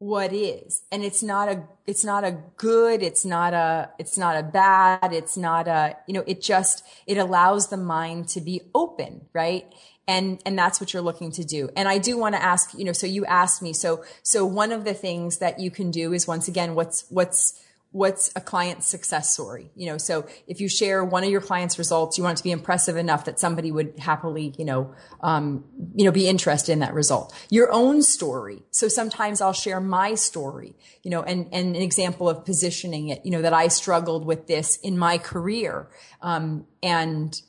what 0.00 0.32
is. 0.32 0.82
And 0.90 1.04
it's 1.04 1.22
not 1.22 1.48
a, 1.50 1.62
it's 1.86 2.06
not 2.06 2.24
a 2.24 2.38
good, 2.56 3.02
it's 3.02 3.26
not 3.26 3.52
a, 3.52 3.90
it's 3.98 4.16
not 4.16 4.34
a 4.34 4.42
bad, 4.42 5.12
it's 5.12 5.36
not 5.36 5.68
a, 5.68 5.94
you 6.06 6.14
know, 6.14 6.24
it 6.26 6.40
just, 6.40 6.82
it 7.06 7.18
allows 7.18 7.68
the 7.68 7.76
mind 7.76 8.26
to 8.30 8.40
be 8.40 8.62
open, 8.74 9.26
right? 9.34 9.70
And, 10.08 10.40
and 10.46 10.58
that's 10.58 10.80
what 10.80 10.94
you're 10.94 11.02
looking 11.02 11.30
to 11.32 11.44
do. 11.44 11.68
And 11.76 11.86
I 11.86 11.98
do 11.98 12.16
want 12.16 12.34
to 12.34 12.42
ask, 12.42 12.72
you 12.76 12.84
know, 12.84 12.92
so 12.92 13.06
you 13.06 13.26
asked 13.26 13.60
me, 13.60 13.74
so, 13.74 14.02
so 14.22 14.46
one 14.46 14.72
of 14.72 14.84
the 14.84 14.94
things 14.94 15.36
that 15.38 15.60
you 15.60 15.70
can 15.70 15.90
do 15.90 16.14
is 16.14 16.26
once 16.26 16.48
again, 16.48 16.74
what's, 16.74 17.04
what's, 17.10 17.62
what's 17.92 18.30
a 18.36 18.40
client's 18.40 18.86
success 18.86 19.32
story 19.32 19.70
you 19.74 19.86
know? 19.86 19.98
So 19.98 20.26
if 20.46 20.60
you 20.60 20.68
share 20.68 21.04
one 21.04 21.24
of 21.24 21.30
your 21.30 21.40
clients 21.40 21.78
results 21.78 22.18
you 22.18 22.24
want 22.24 22.36
it 22.36 22.38
to 22.38 22.44
be 22.44 22.52
impressive 22.52 22.96
enough 22.96 23.24
that 23.24 23.38
somebody 23.38 23.72
would 23.72 23.98
happily 23.98 24.54
you 24.58 24.64
know 24.64 24.94
um, 25.22 25.64
you 25.94 26.04
know 26.04 26.12
be 26.12 26.28
interested 26.28 26.72
in 26.72 26.80
that 26.80 26.94
result. 26.94 27.34
Your 27.50 27.72
own 27.72 28.02
story. 28.02 28.62
So 28.70 28.88
sometimes 28.88 29.40
i'll 29.40 29.52
share 29.52 29.80
my 29.80 30.14
story 30.14 30.74
you 31.02 31.10
know 31.10 31.22
and, 31.22 31.48
and 31.52 31.76
an 31.76 31.82
example 31.82 32.28
of 32.28 32.44
positioning 32.44 33.08
it 33.08 33.24
you 33.24 33.30
know 33.30 33.42
that 33.42 33.52
i 33.52 33.68
struggled 33.68 34.24
with 34.24 34.46
this 34.46 34.76
in 34.78 34.98
my 34.98 35.18
career 35.18 35.88
um, 36.22 36.66
and 36.82 37.40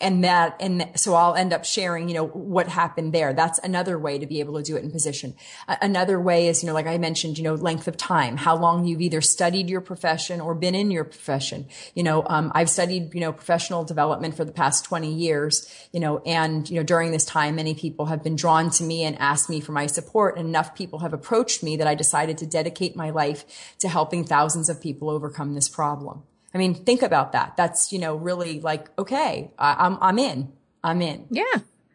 and 0.00 0.24
that 0.24 0.56
and 0.60 0.90
so 0.96 1.14
i'll 1.14 1.34
end 1.34 1.52
up 1.52 1.64
sharing 1.64 2.08
you 2.08 2.14
know 2.14 2.26
what 2.26 2.68
happened 2.68 3.12
there. 3.12 3.32
That's 3.32 3.58
another 3.60 3.98
way 3.98 4.18
to 4.18 4.26
be 4.26 4.40
able 4.40 4.56
to 4.56 4.62
do 4.62 4.76
it 4.76 4.82
in 4.82 4.90
position. 4.90 5.34
Another 5.68 6.20
way 6.20 6.48
is 6.48 6.62
you 6.62 6.66
know 6.66 6.74
like 6.74 6.86
i 6.86 6.98
mentioned 6.98 7.38
you 7.38 7.44
know 7.44 7.54
length 7.54 7.88
of 7.88 7.96
time 7.96 8.36
how 8.36 8.56
long 8.56 8.84
you've 8.84 9.00
either 9.00 9.20
studied 9.20 9.70
your 9.70 9.80
profession 9.80 10.40
or 10.40 10.54
been 10.54 10.74
in 10.74 10.90
your 10.90 11.04
profession. 11.04 11.66
You 11.94 12.02
know 12.02 12.24
um, 12.26 12.50
i've 12.54 12.70
studied 12.70 13.14
you 13.14 13.20
know 13.20 13.32
professional 13.32 13.84
development 13.84 14.36
for 14.36 14.44
the 14.44 14.52
past 14.52 14.84
20 14.84 15.12
years 15.12 15.72
you 15.92 16.00
know 16.00 16.18
and 16.26 16.68
you 16.68 16.76
know 16.76 16.82
during 16.82 17.12
this 17.12 17.24
time 17.24 17.56
many 17.56 17.74
people 17.74 18.06
have 18.06 18.22
been 18.22 18.36
drawn 18.36 18.70
to 18.70 18.82
me 18.82 19.04
and 19.04 19.18
asked 19.18 19.48
me 19.50 19.60
for 19.60 19.72
my 19.72 19.86
support 19.86 20.36
and 20.36 20.48
enough 20.48 20.74
people 20.74 21.00
have 21.00 21.12
approached 21.12 21.62
me 21.62 21.76
that 21.76 21.86
i 21.86 21.94
decided 21.94 22.38
to 22.38 22.46
dedicate 22.46 22.96
my 22.96 23.10
life 23.10 23.74
to 23.78 23.88
helping 23.88 24.24
thousands 24.24 24.68
of 24.68 24.80
people 24.80 25.10
overcome 25.10 25.54
this 25.54 25.68
problem 25.68 26.22
I 26.54 26.58
mean, 26.58 26.74
think 26.74 27.02
about 27.02 27.32
that. 27.32 27.56
That's, 27.56 27.92
you 27.92 27.98
know, 27.98 28.16
really 28.16 28.60
like, 28.60 28.88
okay, 28.98 29.50
I, 29.58 29.86
am 29.86 29.94
I'm, 29.94 29.98
I'm 30.02 30.18
in. 30.18 30.52
I'm 30.82 31.02
in. 31.02 31.26
Yeah. 31.30 31.44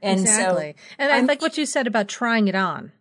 And 0.01 0.21
exactly. 0.21 0.75
So 0.77 0.95
and 0.99 1.11
I 1.11 1.21
like 1.21 1.41
what 1.41 1.57
you 1.57 1.65
said 1.65 1.87
about 1.87 2.07
trying 2.07 2.47
it 2.47 2.55
on. 2.55 2.91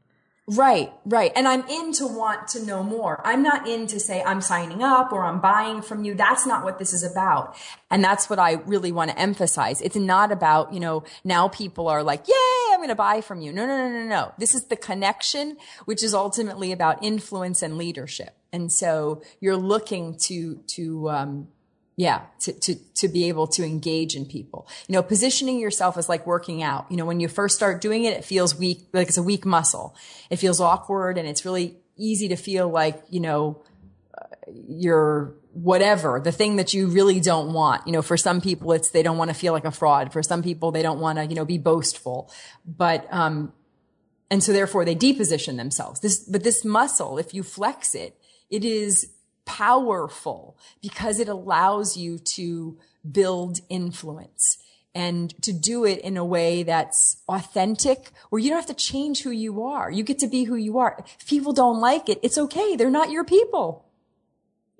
Right, 0.47 0.93
right. 1.07 1.33
And 1.35 1.49
I'm 1.49 1.67
in 1.69 1.93
to 1.95 2.07
want 2.07 2.49
to 2.49 2.63
know 2.65 2.83
more. 2.83 3.23
I'm 3.25 3.43
not 3.43 3.67
in 3.67 3.87
to 3.87 3.99
say 3.99 4.23
I'm 4.23 4.43
signing 4.43 4.83
up 4.83 5.11
or 5.11 5.25
I'm 5.25 5.41
buying 5.41 5.81
from 5.81 6.05
you. 6.05 6.15
That's 6.15 6.47
not 6.47 6.65
what 6.65 6.79
this 6.79 6.93
is 6.93 7.03
about. 7.03 7.57
And 7.91 8.05
that's 8.05 8.29
what 8.29 8.39
I 8.39 8.53
really 8.53 8.93
want 8.93 9.11
to 9.11 9.19
emphasize. 9.19 9.81
It's 9.81 9.97
not 9.97 10.33
about, 10.33 10.75
you 10.75 10.81
know, 10.81 11.05
now 11.25 11.49
people 11.49 11.89
are 11.89 12.03
like, 12.03 12.29
yay, 12.29 12.35
going 12.85 12.91
to 12.91 12.95
buy 12.95 13.21
from 13.23 13.41
you. 13.41 13.53
No, 13.53 13.67
no, 13.67 13.77
no, 13.77 13.89
no, 13.89 14.05
no. 14.05 14.33
This 14.39 14.55
is 14.55 14.65
the 14.67 14.77
connection, 14.77 15.57
which 15.87 16.03
is 16.03 16.13
ultimately 16.13 16.71
about 16.71 17.03
influence 17.03 17.63
and 17.63 17.79
leadership. 17.79 18.37
And 18.53 18.71
so 18.71 19.23
you're 19.41 19.57
looking 19.57 20.17
to, 20.19 20.57
to, 20.57 21.11
um, 21.11 21.49
yeah, 21.97 22.23
to, 22.41 22.53
to, 22.53 22.75
to 22.75 23.09
be 23.09 23.29
able 23.29 23.47
to 23.49 23.65
engage 23.65 24.15
in 24.15 24.27
people. 24.27 24.69
You 24.87 24.93
know, 24.93 25.03
positioning 25.03 25.59
yourself 25.59 25.97
is 25.97 26.09
like 26.09 26.27
working 26.27 26.63
out. 26.63 26.87
You 26.91 26.99
know, 26.99 27.07
when 27.07 27.21
you 27.21 27.29
first 27.29 27.57
start 27.57 27.81
doing 27.81 28.05
it, 28.05 28.13
it 28.13 28.25
feels 28.25 28.55
weak, 28.55 28.89
like 28.93 29.09
it's 29.09 29.17
a 29.17 29.23
weak 29.23 29.47
muscle. 29.47 29.97
It 30.29 30.37
feels 30.37 30.61
awkward 30.61 31.17
and 31.17 31.27
it's 31.27 31.45
really 31.45 31.77
easy 31.97 32.29
to 32.29 32.37
feel 32.37 32.69
like, 32.69 33.03
you 33.09 33.21
know, 33.21 33.63
uh, 34.17 34.27
you're 34.69 35.35
whatever, 35.55 36.21
the 36.21 36.33
thing 36.33 36.57
that 36.57 36.75
you 36.75 36.89
really 36.89 37.21
don't 37.21 37.53
want. 37.53 37.87
You 37.87 37.93
know, 37.93 38.03
for 38.03 38.17
some 38.17 38.41
people, 38.41 38.73
it's 38.73 38.91
they 38.91 39.03
don't 39.03 39.17
want 39.17 39.31
to 39.31 39.35
feel 39.35 39.53
like 39.53 39.65
a 39.65 39.71
fraud. 39.71 40.13
For 40.13 40.23
some 40.23 40.43
people, 40.43 40.73
they 40.73 40.83
don't 40.83 41.01
want 41.01 41.19
to, 41.19 41.25
you 41.25 41.35
know, 41.35 41.45
be 41.45 41.59
boastful. 41.59 42.31
But, 42.67 43.07
um, 43.13 43.53
and 44.31 44.43
so 44.43 44.53
therefore 44.53 44.85
they 44.85 44.95
deposition 44.95 45.57
themselves. 45.57 46.01
This, 46.01 46.19
but 46.19 46.43
this 46.43 46.65
muscle, 46.65 47.19
if 47.19 47.33
you 47.33 47.43
flex 47.43 47.95
it, 47.95 48.17
it 48.51 48.65
is 48.65 49.13
powerful 49.47 50.59
because 50.83 51.21
it 51.21 51.29
allows 51.29 51.97
you 51.97 52.19
to 52.19 52.79
build 53.11 53.61
influence 53.69 54.59
and 54.95 55.41
to 55.43 55.53
do 55.53 55.85
it 55.85 56.01
in 56.01 56.17
a 56.17 56.25
way 56.25 56.63
that's 56.63 57.17
authentic 57.29 58.11
where 58.31 58.41
you 58.41 58.49
don't 58.49 58.59
have 58.59 58.67
to 58.67 58.75
change 58.75 59.23
who 59.23 59.31
you 59.31 59.63
are. 59.65 59.91
You 59.91 60.05
get 60.05 60.21
to 60.21 60.29
be 60.29 60.45
who 60.45 60.55
you 60.55 60.79
are. 60.79 61.05
If 61.21 61.27
people 61.27 61.53
don't 61.53 61.81
like 61.81 62.09
it, 62.09 62.21
it's 62.23 62.39
okay. 62.39 62.77
They're 62.77 62.91
not 62.91 63.11
your 63.11 63.25
people. 63.25 63.84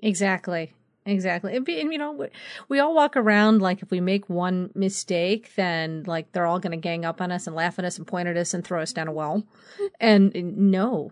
Exactly. 0.05 0.73
Exactly. 1.07 1.55
And, 1.55 1.67
you 1.67 1.97
know, 1.97 2.27
we 2.67 2.79
all 2.79 2.95
walk 2.95 3.15
around 3.15 3.61
like 3.61 3.83
if 3.83 3.91
we 3.91 4.01
make 4.01 4.27
one 4.27 4.71
mistake, 4.73 5.53
then 5.55 6.03
like 6.07 6.31
they're 6.31 6.47
all 6.47 6.59
going 6.59 6.71
to 6.71 6.77
gang 6.77 7.05
up 7.05 7.21
on 7.21 7.31
us 7.31 7.45
and 7.45 7.55
laugh 7.55 7.77
at 7.77 7.85
us 7.85 7.97
and 7.97 8.07
point 8.07 8.27
at 8.27 8.37
us 8.37 8.53
and 8.53 8.63
throw 8.63 8.81
us 8.81 8.93
down 8.93 9.07
a 9.07 9.11
well. 9.11 9.43
And 9.99 10.33
no, 10.33 11.11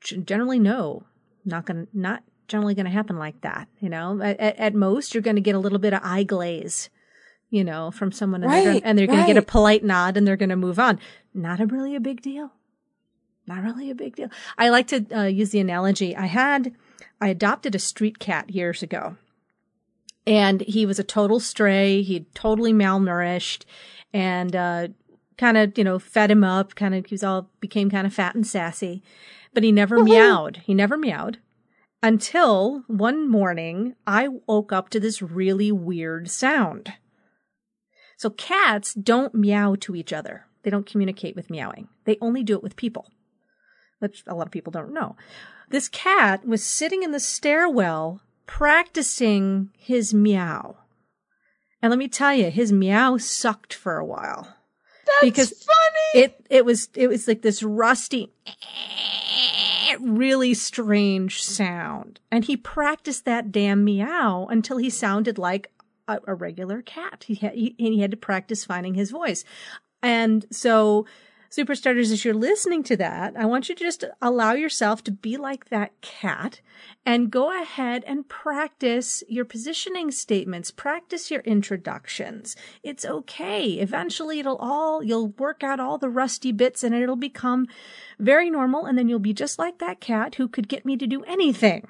generally 0.00 0.58
no, 0.58 1.04
not 1.46 1.64
going 1.64 1.86
to, 1.86 1.98
not 1.98 2.22
generally 2.46 2.74
going 2.74 2.84
to 2.84 2.92
happen 2.92 3.18
like 3.18 3.40
that. 3.40 3.68
You 3.80 3.88
know, 3.88 4.20
at, 4.20 4.38
at, 4.38 4.74
most, 4.74 5.14
you're 5.14 5.22
going 5.22 5.36
to 5.36 5.42
get 5.42 5.54
a 5.54 5.58
little 5.58 5.78
bit 5.78 5.94
of 5.94 6.00
eye 6.02 6.24
glaze, 6.24 6.90
you 7.48 7.64
know, 7.64 7.90
from 7.90 8.12
someone, 8.12 8.42
and 8.42 8.52
right, 8.52 8.64
they're, 8.64 8.80
and 8.84 8.98
they're 8.98 9.06
going 9.06 9.20
right. 9.20 9.26
to 9.28 9.34
get 9.34 9.42
a 9.42 9.46
polite 9.46 9.82
nod 9.82 10.18
and 10.18 10.26
they're 10.26 10.36
going 10.36 10.50
to 10.50 10.56
move 10.56 10.78
on. 10.78 11.00
Not 11.32 11.60
a 11.60 11.66
really 11.66 11.94
a 11.96 12.00
big 12.00 12.20
deal. 12.20 12.52
Not 13.46 13.62
really 13.62 13.90
a 13.90 13.94
big 13.94 14.14
deal. 14.14 14.28
I 14.58 14.68
like 14.68 14.88
to 14.88 15.06
uh, 15.10 15.24
use 15.24 15.50
the 15.50 15.60
analogy. 15.60 16.14
I 16.14 16.26
had, 16.26 16.74
I 17.22 17.28
adopted 17.28 17.76
a 17.76 17.78
street 17.78 18.18
cat 18.18 18.50
years 18.50 18.82
ago, 18.82 19.16
and 20.26 20.60
he 20.62 20.84
was 20.84 20.98
a 20.98 21.04
total 21.04 21.38
stray. 21.38 22.02
He'd 22.02 22.34
totally 22.34 22.72
malnourished, 22.72 23.64
and 24.12 24.56
uh, 24.56 24.88
kind 25.38 25.56
of, 25.56 25.78
you 25.78 25.84
know, 25.84 26.00
fed 26.00 26.32
him 26.32 26.42
up. 26.42 26.74
Kind 26.74 26.96
of, 26.96 27.06
he 27.06 27.14
was 27.14 27.22
all 27.22 27.48
became 27.60 27.90
kind 27.90 28.08
of 28.08 28.12
fat 28.12 28.34
and 28.34 28.44
sassy, 28.44 29.04
but 29.54 29.62
he 29.62 29.70
never 29.70 30.02
meowed. 30.02 30.62
He 30.64 30.74
never 30.74 30.96
meowed 30.96 31.38
until 32.02 32.82
one 32.88 33.30
morning 33.30 33.94
I 34.04 34.26
woke 34.48 34.72
up 34.72 34.88
to 34.90 34.98
this 34.98 35.22
really 35.22 35.70
weird 35.70 36.28
sound. 36.28 36.94
So 38.16 38.30
cats 38.30 38.94
don't 38.94 39.32
meow 39.32 39.76
to 39.76 39.94
each 39.94 40.12
other. 40.12 40.46
They 40.64 40.70
don't 40.70 40.86
communicate 40.86 41.36
with 41.36 41.50
meowing. 41.50 41.88
They 42.04 42.18
only 42.20 42.42
do 42.42 42.56
it 42.56 42.64
with 42.64 42.74
people, 42.74 43.06
which 44.00 44.24
a 44.26 44.34
lot 44.34 44.46
of 44.46 44.52
people 44.52 44.72
don't 44.72 44.92
know. 44.92 45.14
This 45.72 45.88
cat 45.88 46.46
was 46.46 46.62
sitting 46.62 47.02
in 47.02 47.10
the 47.10 47.20
stairwell 47.20 48.20
practicing 48.46 49.70
his 49.76 50.14
meow. 50.14 50.76
And 51.80 51.90
let 51.90 51.98
me 51.98 52.08
tell 52.08 52.34
you, 52.34 52.50
his 52.50 52.72
meow 52.72 53.16
sucked 53.16 53.74
for 53.74 53.96
a 53.96 54.04
while. 54.04 54.54
That's 55.04 55.20
because 55.22 55.64
funny. 55.64 56.24
it 56.24 56.46
it 56.48 56.64
was 56.64 56.88
it 56.94 57.08
was 57.08 57.26
like 57.26 57.42
this 57.42 57.62
rusty 57.62 58.32
really 60.00 60.54
strange 60.54 61.42
sound. 61.42 62.20
And 62.30 62.44
he 62.44 62.56
practiced 62.56 63.24
that 63.24 63.52
damn 63.52 63.84
meow 63.84 64.46
until 64.50 64.78
he 64.78 64.90
sounded 64.90 65.38
like 65.38 65.70
a, 66.08 66.18
a 66.26 66.34
regular 66.34 66.82
cat. 66.82 67.24
He 67.26 67.36
had, 67.36 67.54
he, 67.54 67.74
he 67.78 68.00
had 68.00 68.10
to 68.10 68.16
practice 68.16 68.64
finding 68.64 68.94
his 68.94 69.10
voice. 69.10 69.44
And 70.02 70.44
so 70.50 71.06
Superstarters, 71.52 72.10
as 72.10 72.24
you're 72.24 72.32
listening 72.32 72.82
to 72.84 72.96
that, 72.96 73.36
I 73.36 73.44
want 73.44 73.68
you 73.68 73.74
to 73.74 73.84
just 73.84 74.04
allow 74.22 74.54
yourself 74.54 75.04
to 75.04 75.12
be 75.12 75.36
like 75.36 75.68
that 75.68 76.00
cat 76.00 76.62
and 77.04 77.30
go 77.30 77.52
ahead 77.60 78.04
and 78.06 78.26
practice 78.26 79.22
your 79.28 79.44
positioning 79.44 80.10
statements, 80.10 80.70
practice 80.70 81.30
your 81.30 81.42
introductions. 81.42 82.56
It's 82.82 83.04
okay. 83.04 83.72
Eventually 83.72 84.40
it'll 84.40 84.56
all, 84.56 85.02
you'll 85.02 85.28
work 85.28 85.62
out 85.62 85.78
all 85.78 85.98
the 85.98 86.08
rusty 86.08 86.52
bits 86.52 86.82
and 86.82 86.94
it'll 86.94 87.16
become 87.16 87.66
very 88.18 88.48
normal. 88.48 88.86
And 88.86 88.96
then 88.96 89.10
you'll 89.10 89.18
be 89.18 89.34
just 89.34 89.58
like 89.58 89.78
that 89.78 90.00
cat 90.00 90.36
who 90.36 90.48
could 90.48 90.68
get 90.68 90.86
me 90.86 90.96
to 90.96 91.06
do 91.06 91.22
anything 91.24 91.86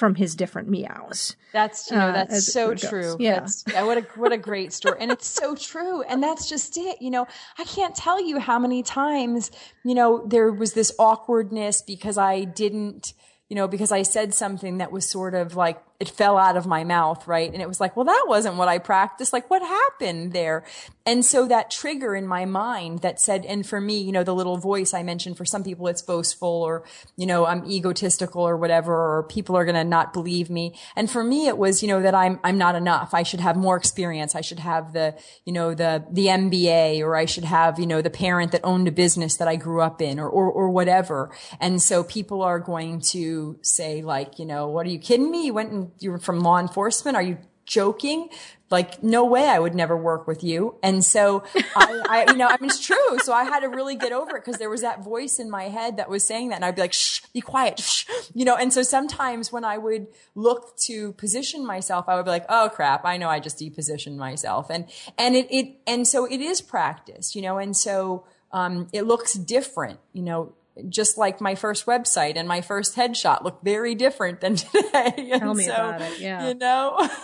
from 0.00 0.14
his 0.16 0.34
different 0.34 0.68
meows. 0.68 1.36
That's 1.52 1.90
you 1.90 1.96
know 1.98 2.08
Uh, 2.08 2.12
that's 2.12 2.52
so 2.52 2.74
true. 2.74 3.16
Yeah. 3.20 3.40
That's, 3.40 3.64
yeah, 3.70 3.82
what 3.84 3.98
a 3.98 4.00
what 4.16 4.32
a 4.32 4.38
great 4.38 4.72
story, 4.72 4.96
and 4.98 5.12
it's 5.12 5.26
so 5.26 5.54
true, 5.54 6.02
and 6.02 6.22
that's 6.22 6.48
just 6.48 6.76
it. 6.78 7.02
You 7.02 7.10
know, 7.10 7.28
I 7.58 7.64
can't 7.64 7.94
tell 7.94 8.18
you 8.20 8.40
how 8.40 8.58
many 8.58 8.82
times 8.82 9.50
you 9.84 9.94
know 9.94 10.26
there 10.26 10.50
was 10.50 10.72
this 10.72 10.90
awkwardness 10.98 11.82
because 11.82 12.18
I 12.18 12.44
didn't. 12.44 13.12
You 13.50 13.56
know, 13.56 13.68
because 13.68 13.90
I 13.90 14.02
said 14.02 14.32
something 14.32 14.78
that 14.78 14.92
was 14.92 15.08
sort 15.08 15.34
of 15.34 15.56
like 15.56 15.82
it 16.00 16.08
fell 16.08 16.38
out 16.38 16.56
of 16.56 16.66
my 16.66 16.82
mouth, 16.82 17.28
right? 17.28 17.52
And 17.52 17.60
it 17.60 17.68
was 17.68 17.78
like, 17.78 17.94
well, 17.94 18.06
that 18.06 18.24
wasn't 18.26 18.56
what 18.56 18.68
I 18.68 18.78
practiced. 18.78 19.34
Like, 19.34 19.50
what 19.50 19.60
happened 19.60 20.32
there? 20.32 20.64
And 21.04 21.24
so 21.24 21.46
that 21.48 21.70
trigger 21.70 22.14
in 22.14 22.26
my 22.26 22.46
mind 22.46 23.00
that 23.00 23.20
said, 23.20 23.44
and 23.44 23.66
for 23.66 23.82
me, 23.82 24.00
you 24.00 24.10
know, 24.10 24.24
the 24.24 24.34
little 24.34 24.56
voice 24.56 24.94
I 24.94 25.02
mentioned, 25.02 25.36
for 25.36 25.44
some 25.44 25.62
people 25.62 25.88
it's 25.88 26.00
boastful 26.00 26.48
or, 26.48 26.84
you 27.16 27.26
know, 27.26 27.44
I'm 27.44 27.70
egotistical 27.70 28.40
or 28.40 28.56
whatever, 28.56 28.94
or 28.94 29.24
people 29.24 29.56
are 29.56 29.66
going 29.66 29.74
to 29.74 29.84
not 29.84 30.14
believe 30.14 30.48
me. 30.48 30.74
And 30.96 31.10
for 31.10 31.22
me, 31.22 31.48
it 31.48 31.58
was, 31.58 31.82
you 31.82 31.88
know, 31.88 32.00
that 32.00 32.14
I'm, 32.14 32.40
I'm 32.44 32.56
not 32.56 32.76
enough. 32.76 33.12
I 33.12 33.22
should 33.22 33.40
have 33.40 33.56
more 33.56 33.76
experience. 33.76 34.34
I 34.34 34.40
should 34.40 34.60
have 34.60 34.94
the, 34.94 35.14
you 35.44 35.52
know, 35.52 35.74
the, 35.74 36.06
the 36.10 36.26
MBA 36.26 37.00
or 37.00 37.14
I 37.14 37.26
should 37.26 37.44
have, 37.44 37.78
you 37.78 37.86
know, 37.86 38.00
the 38.00 38.08
parent 38.10 38.52
that 38.52 38.62
owned 38.64 38.88
a 38.88 38.92
business 38.92 39.36
that 39.36 39.48
I 39.48 39.56
grew 39.56 39.82
up 39.82 40.00
in 40.00 40.18
or, 40.18 40.28
or, 40.28 40.50
or 40.50 40.70
whatever. 40.70 41.30
And 41.60 41.82
so 41.82 42.04
people 42.04 42.40
are 42.40 42.58
going 42.58 43.00
to 43.10 43.58
say 43.60 44.00
like, 44.00 44.38
you 44.38 44.46
know, 44.46 44.68
what 44.68 44.86
are 44.86 44.90
you 44.90 44.98
kidding 44.98 45.30
me? 45.30 45.46
You 45.46 45.54
went 45.54 45.72
and 45.72 45.89
you 45.98 46.10
were 46.10 46.18
from 46.18 46.40
law 46.40 46.58
enforcement. 46.58 47.16
Are 47.16 47.22
you 47.22 47.38
joking? 47.66 48.28
Like, 48.68 49.02
no 49.02 49.24
way 49.24 49.46
I 49.46 49.58
would 49.58 49.74
never 49.74 49.96
work 49.96 50.28
with 50.28 50.44
you. 50.44 50.76
And 50.82 51.04
so 51.04 51.42
I, 51.74 52.02
I 52.08 52.30
you 52.30 52.36
know, 52.36 52.46
I 52.46 52.56
mean, 52.60 52.70
it's 52.70 52.80
true. 52.80 53.18
So 53.18 53.32
I 53.32 53.42
had 53.44 53.60
to 53.60 53.68
really 53.68 53.96
get 53.96 54.12
over 54.12 54.36
it 54.36 54.44
because 54.44 54.58
there 54.58 54.70
was 54.70 54.82
that 54.82 55.02
voice 55.02 55.38
in 55.40 55.50
my 55.50 55.64
head 55.64 55.96
that 55.96 56.08
was 56.08 56.22
saying 56.22 56.50
that. 56.50 56.56
And 56.56 56.64
I'd 56.64 56.76
be 56.76 56.82
like, 56.82 56.92
shh, 56.92 57.20
be 57.32 57.40
quiet, 57.40 57.80
shh, 57.80 58.06
you 58.32 58.44
know, 58.44 58.56
and 58.56 58.72
so 58.72 58.82
sometimes 58.82 59.50
when 59.52 59.64
I 59.64 59.78
would 59.78 60.06
look 60.34 60.76
to 60.78 61.12
position 61.14 61.66
myself, 61.66 62.08
I 62.08 62.14
would 62.14 62.24
be 62.24 62.30
like, 62.30 62.46
oh 62.48 62.70
crap, 62.72 63.04
I 63.04 63.16
know 63.16 63.28
I 63.28 63.40
just 63.40 63.58
depositioned 63.58 64.16
myself. 64.16 64.70
And, 64.70 64.86
and 65.18 65.34
it, 65.34 65.48
it, 65.50 65.76
and 65.86 66.06
so 66.06 66.24
it 66.24 66.40
is 66.40 66.60
practice, 66.60 67.34
you 67.34 67.42
know, 67.42 67.58
and 67.58 67.76
so, 67.76 68.24
um, 68.52 68.88
it 68.92 69.02
looks 69.02 69.34
different, 69.34 70.00
you 70.12 70.22
know, 70.22 70.52
just 70.88 71.18
like 71.18 71.40
my 71.40 71.54
first 71.54 71.86
website 71.86 72.36
and 72.36 72.46
my 72.46 72.60
first 72.60 72.96
headshot 72.96 73.42
look 73.42 73.62
very 73.62 73.94
different 73.94 74.40
than 74.40 74.56
today. 74.56 75.34
Tell 75.38 75.54
me 75.54 75.64
so, 75.64 75.72
about 75.72 76.02
it, 76.02 76.20
yeah. 76.20 76.48
You 76.48 76.54
know? 76.54 77.08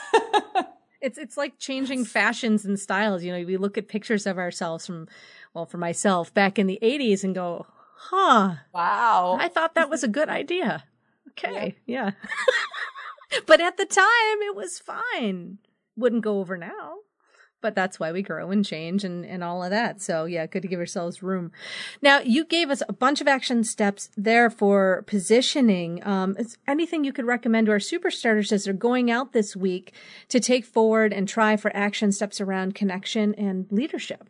It's 1.06 1.18
it's 1.18 1.36
like 1.36 1.58
changing 1.58 2.04
fashions 2.04 2.64
and 2.64 2.80
styles. 2.80 3.22
You 3.22 3.32
know, 3.32 3.44
we 3.46 3.58
look 3.58 3.78
at 3.78 3.86
pictures 3.86 4.26
of 4.26 4.38
ourselves 4.38 4.86
from, 4.86 5.06
well, 5.54 5.66
for 5.66 5.78
myself 5.78 6.34
back 6.34 6.58
in 6.58 6.66
the 6.66 6.78
'80s 6.82 7.22
and 7.22 7.34
go, 7.34 7.66
"Huh, 7.94 8.56
wow. 8.74 9.36
I 9.38 9.48
thought 9.48 9.74
that 9.74 9.88
was 9.88 10.02
a 10.02 10.08
good 10.08 10.28
idea." 10.28 10.84
Okay, 11.30 11.76
yeah. 11.86 12.12
but 13.46 13.60
at 13.60 13.76
the 13.76 13.84
time, 13.84 14.42
it 14.42 14.56
was 14.56 14.80
fine. 14.80 15.58
Wouldn't 15.96 16.24
go 16.24 16.40
over 16.40 16.56
now. 16.56 16.96
But 17.62 17.74
that's 17.74 17.98
why 17.98 18.12
we 18.12 18.22
grow 18.22 18.50
and 18.50 18.64
change 18.64 19.02
and, 19.02 19.24
and 19.24 19.42
all 19.42 19.64
of 19.64 19.70
that. 19.70 20.00
So 20.00 20.24
yeah, 20.24 20.46
good 20.46 20.62
to 20.62 20.68
give 20.68 20.78
ourselves 20.78 21.22
room. 21.22 21.50
Now 22.02 22.20
you 22.20 22.44
gave 22.44 22.70
us 22.70 22.82
a 22.88 22.92
bunch 22.92 23.20
of 23.20 23.26
action 23.26 23.64
steps 23.64 24.10
there 24.16 24.50
for 24.50 25.04
positioning. 25.06 26.06
Um, 26.06 26.36
is 26.38 26.58
anything 26.68 27.04
you 27.04 27.12
could 27.12 27.24
recommend 27.24 27.66
to 27.66 27.72
our 27.72 27.80
super 27.80 28.10
starters 28.10 28.52
as 28.52 28.64
they're 28.64 28.74
going 28.74 29.10
out 29.10 29.32
this 29.32 29.56
week 29.56 29.92
to 30.28 30.38
take 30.38 30.64
forward 30.64 31.12
and 31.12 31.28
try 31.28 31.56
for 31.56 31.74
action 31.74 32.12
steps 32.12 32.40
around 32.40 32.74
connection 32.74 33.34
and 33.34 33.66
leadership? 33.70 34.28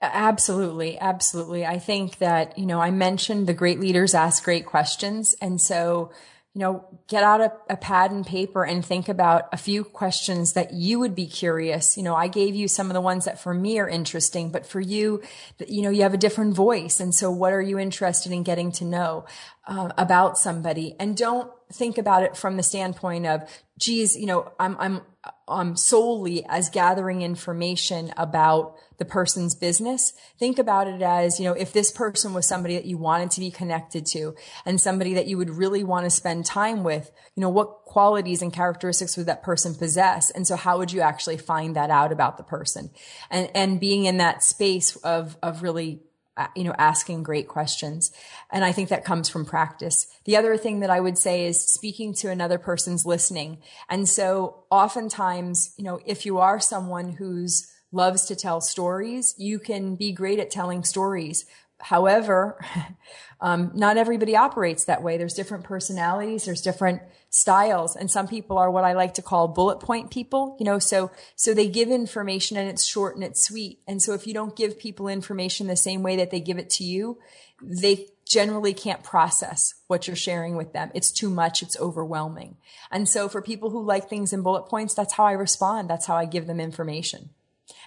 Absolutely. 0.00 0.98
Absolutely. 0.98 1.66
I 1.66 1.78
think 1.78 2.18
that, 2.18 2.56
you 2.56 2.66
know, 2.66 2.80
I 2.80 2.90
mentioned 2.90 3.46
the 3.46 3.54
great 3.54 3.80
leaders 3.80 4.14
ask 4.14 4.44
great 4.44 4.64
questions. 4.64 5.34
And 5.40 5.60
so, 5.60 6.12
you 6.58 6.64
know, 6.64 6.84
get 7.06 7.22
out 7.22 7.40
a, 7.40 7.52
a, 7.70 7.76
pad 7.76 8.10
and 8.10 8.26
paper 8.26 8.64
and 8.64 8.84
think 8.84 9.08
about 9.08 9.48
a 9.52 9.56
few 9.56 9.84
questions 9.84 10.54
that 10.54 10.72
you 10.72 10.98
would 10.98 11.14
be 11.14 11.28
curious. 11.28 11.96
You 11.96 12.02
know, 12.02 12.16
I 12.16 12.26
gave 12.26 12.56
you 12.56 12.66
some 12.66 12.88
of 12.88 12.94
the 12.94 13.00
ones 13.00 13.26
that 13.26 13.38
for 13.38 13.54
me 13.54 13.78
are 13.78 13.88
interesting, 13.88 14.50
but 14.50 14.66
for 14.66 14.80
you, 14.80 15.22
you 15.68 15.82
know, 15.82 15.90
you 15.90 16.02
have 16.02 16.14
a 16.14 16.18
different 16.18 16.56
voice. 16.56 16.98
And 16.98 17.14
so 17.14 17.30
what 17.30 17.52
are 17.52 17.62
you 17.62 17.78
interested 17.78 18.32
in 18.32 18.42
getting 18.42 18.72
to 18.72 18.84
know 18.84 19.24
uh, 19.68 19.90
about 19.96 20.36
somebody? 20.36 20.96
And 20.98 21.16
don't 21.16 21.48
think 21.72 21.96
about 21.96 22.24
it 22.24 22.36
from 22.36 22.56
the 22.56 22.64
standpoint 22.64 23.26
of, 23.26 23.48
geez, 23.78 24.16
you 24.16 24.26
know, 24.26 24.50
I'm, 24.58 24.76
I'm, 24.80 25.02
um, 25.46 25.76
solely 25.76 26.44
as 26.48 26.70
gathering 26.70 27.22
information 27.22 28.12
about 28.16 28.74
the 28.98 29.04
person's 29.04 29.54
business. 29.54 30.12
Think 30.38 30.58
about 30.58 30.88
it 30.88 31.00
as, 31.02 31.38
you 31.38 31.44
know, 31.44 31.52
if 31.52 31.72
this 31.72 31.90
person 31.90 32.34
was 32.34 32.46
somebody 32.46 32.74
that 32.74 32.84
you 32.84 32.98
wanted 32.98 33.30
to 33.32 33.40
be 33.40 33.50
connected 33.50 34.04
to 34.06 34.34
and 34.66 34.80
somebody 34.80 35.14
that 35.14 35.26
you 35.26 35.38
would 35.38 35.50
really 35.50 35.84
want 35.84 36.04
to 36.04 36.10
spend 36.10 36.44
time 36.44 36.82
with, 36.82 37.10
you 37.36 37.40
know, 37.40 37.48
what 37.48 37.84
qualities 37.84 38.42
and 38.42 38.52
characteristics 38.52 39.16
would 39.16 39.26
that 39.26 39.42
person 39.42 39.74
possess? 39.74 40.30
And 40.30 40.46
so 40.46 40.56
how 40.56 40.78
would 40.78 40.92
you 40.92 41.00
actually 41.00 41.38
find 41.38 41.76
that 41.76 41.90
out 41.90 42.12
about 42.12 42.36
the 42.36 42.42
person? 42.42 42.90
And, 43.30 43.50
and 43.54 43.80
being 43.80 44.04
in 44.04 44.18
that 44.18 44.42
space 44.42 44.96
of, 44.96 45.36
of 45.42 45.62
really 45.62 46.00
uh, 46.36 46.46
you 46.54 46.62
know, 46.62 46.74
asking 46.78 47.24
great 47.24 47.48
questions. 47.48 48.12
And 48.52 48.64
I 48.64 48.70
think 48.70 48.90
that 48.90 49.04
comes 49.04 49.28
from 49.28 49.44
practice. 49.44 50.06
The 50.24 50.36
other 50.36 50.56
thing 50.56 50.80
that 50.80 50.90
I 50.90 51.00
would 51.00 51.18
say 51.18 51.46
is 51.46 51.60
speaking 51.60 52.14
to 52.14 52.30
another 52.30 52.58
person's 52.58 53.04
listening. 53.04 53.58
And 53.88 54.08
so 54.08 54.62
oftentimes, 54.70 55.74
you 55.76 55.82
know, 55.82 55.98
if 56.06 56.24
you 56.24 56.38
are 56.38 56.60
someone 56.60 57.10
who's 57.10 57.66
loves 57.92 58.26
to 58.26 58.36
tell 58.36 58.60
stories, 58.60 59.34
you 59.38 59.58
can 59.58 59.96
be 59.96 60.12
great 60.12 60.38
at 60.38 60.50
telling 60.50 60.84
stories. 60.84 61.46
However, 61.80 62.62
um, 63.40 63.70
not 63.74 63.96
everybody 63.96 64.36
operates 64.36 64.84
that 64.84 65.02
way. 65.02 65.16
There's 65.16 65.34
different 65.34 65.64
personalities. 65.64 66.44
There's 66.44 66.60
different 66.60 67.02
styles. 67.30 67.94
And 67.94 68.10
some 68.10 68.26
people 68.26 68.58
are 68.58 68.70
what 68.70 68.84
I 68.84 68.94
like 68.94 69.14
to 69.14 69.22
call 69.22 69.48
bullet 69.48 69.80
point 69.80 70.10
people, 70.10 70.56
you 70.58 70.64
know, 70.64 70.78
so, 70.78 71.10
so 71.36 71.54
they 71.54 71.68
give 71.68 71.88
information 71.88 72.56
and 72.56 72.68
it's 72.68 72.84
short 72.84 73.14
and 73.14 73.24
it's 73.24 73.46
sweet. 73.46 73.80
And 73.86 74.02
so 74.02 74.14
if 74.14 74.26
you 74.26 74.34
don't 74.34 74.56
give 74.56 74.78
people 74.78 75.08
information 75.08 75.66
the 75.66 75.76
same 75.76 76.02
way 76.02 76.16
that 76.16 76.30
they 76.30 76.40
give 76.40 76.58
it 76.58 76.70
to 76.70 76.84
you, 76.84 77.18
they 77.62 78.06
generally 78.24 78.74
can't 78.74 79.02
process 79.02 79.74
what 79.86 80.06
you're 80.06 80.16
sharing 80.16 80.56
with 80.56 80.72
them. 80.72 80.90
It's 80.94 81.10
too 81.10 81.30
much. 81.30 81.62
It's 81.62 81.78
overwhelming. 81.78 82.56
And 82.90 83.08
so 83.08 83.28
for 83.28 83.42
people 83.42 83.70
who 83.70 83.82
like 83.82 84.08
things 84.08 84.32
in 84.32 84.42
bullet 84.42 84.68
points, 84.68 84.94
that's 84.94 85.14
how 85.14 85.24
I 85.24 85.32
respond. 85.32 85.88
That's 85.88 86.06
how 86.06 86.16
I 86.16 86.26
give 86.26 86.46
them 86.46 86.60
information. 86.60 87.30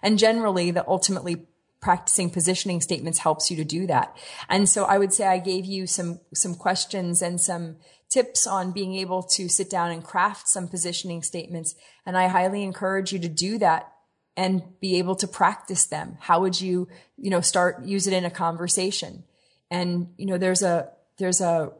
And 0.01 0.17
generally 0.19 0.71
the 0.71 0.87
ultimately 0.87 1.45
practicing 1.81 2.29
positioning 2.29 2.79
statements 2.79 3.19
helps 3.19 3.49
you 3.49 3.57
to 3.57 3.63
do 3.63 3.87
that. 3.87 4.15
And 4.47 4.69
so 4.69 4.85
I 4.85 4.97
would 4.97 5.13
say 5.13 5.25
I 5.25 5.39
gave 5.39 5.65
you 5.65 5.87
some, 5.87 6.19
some 6.33 6.55
questions 6.55 7.21
and 7.21 7.41
some 7.41 7.77
tips 8.07 8.45
on 8.45 8.71
being 8.71 8.93
able 8.95 9.23
to 9.23 9.49
sit 9.49 9.69
down 9.69 9.89
and 9.89 10.03
craft 10.03 10.47
some 10.47 10.67
positioning 10.67 11.23
statements. 11.23 11.75
And 12.05 12.17
I 12.17 12.27
highly 12.27 12.63
encourage 12.63 13.11
you 13.11 13.19
to 13.19 13.29
do 13.29 13.57
that 13.57 13.91
and 14.37 14.61
be 14.79 14.97
able 14.97 15.15
to 15.15 15.27
practice 15.27 15.85
them. 15.85 16.17
How 16.19 16.41
would 16.41 16.59
you, 16.61 16.87
you 17.17 17.29
know, 17.29 17.41
start, 17.41 17.83
use 17.83 18.07
it 18.07 18.13
in 18.13 18.25
a 18.25 18.29
conversation? 18.29 19.23
And, 19.69 20.13
you 20.17 20.25
know, 20.25 20.37
there's 20.37 20.61
a, 20.61 20.89
there's 21.17 21.41
a, 21.41 21.71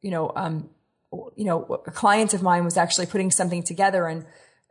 you 0.00 0.10
know, 0.10 0.32
um, 0.34 0.70
you 1.34 1.44
know, 1.44 1.82
a 1.86 1.90
client 1.90 2.34
of 2.34 2.42
mine 2.42 2.64
was 2.64 2.76
actually 2.76 3.06
putting 3.06 3.30
something 3.30 3.62
together 3.62 4.06
and 4.06 4.24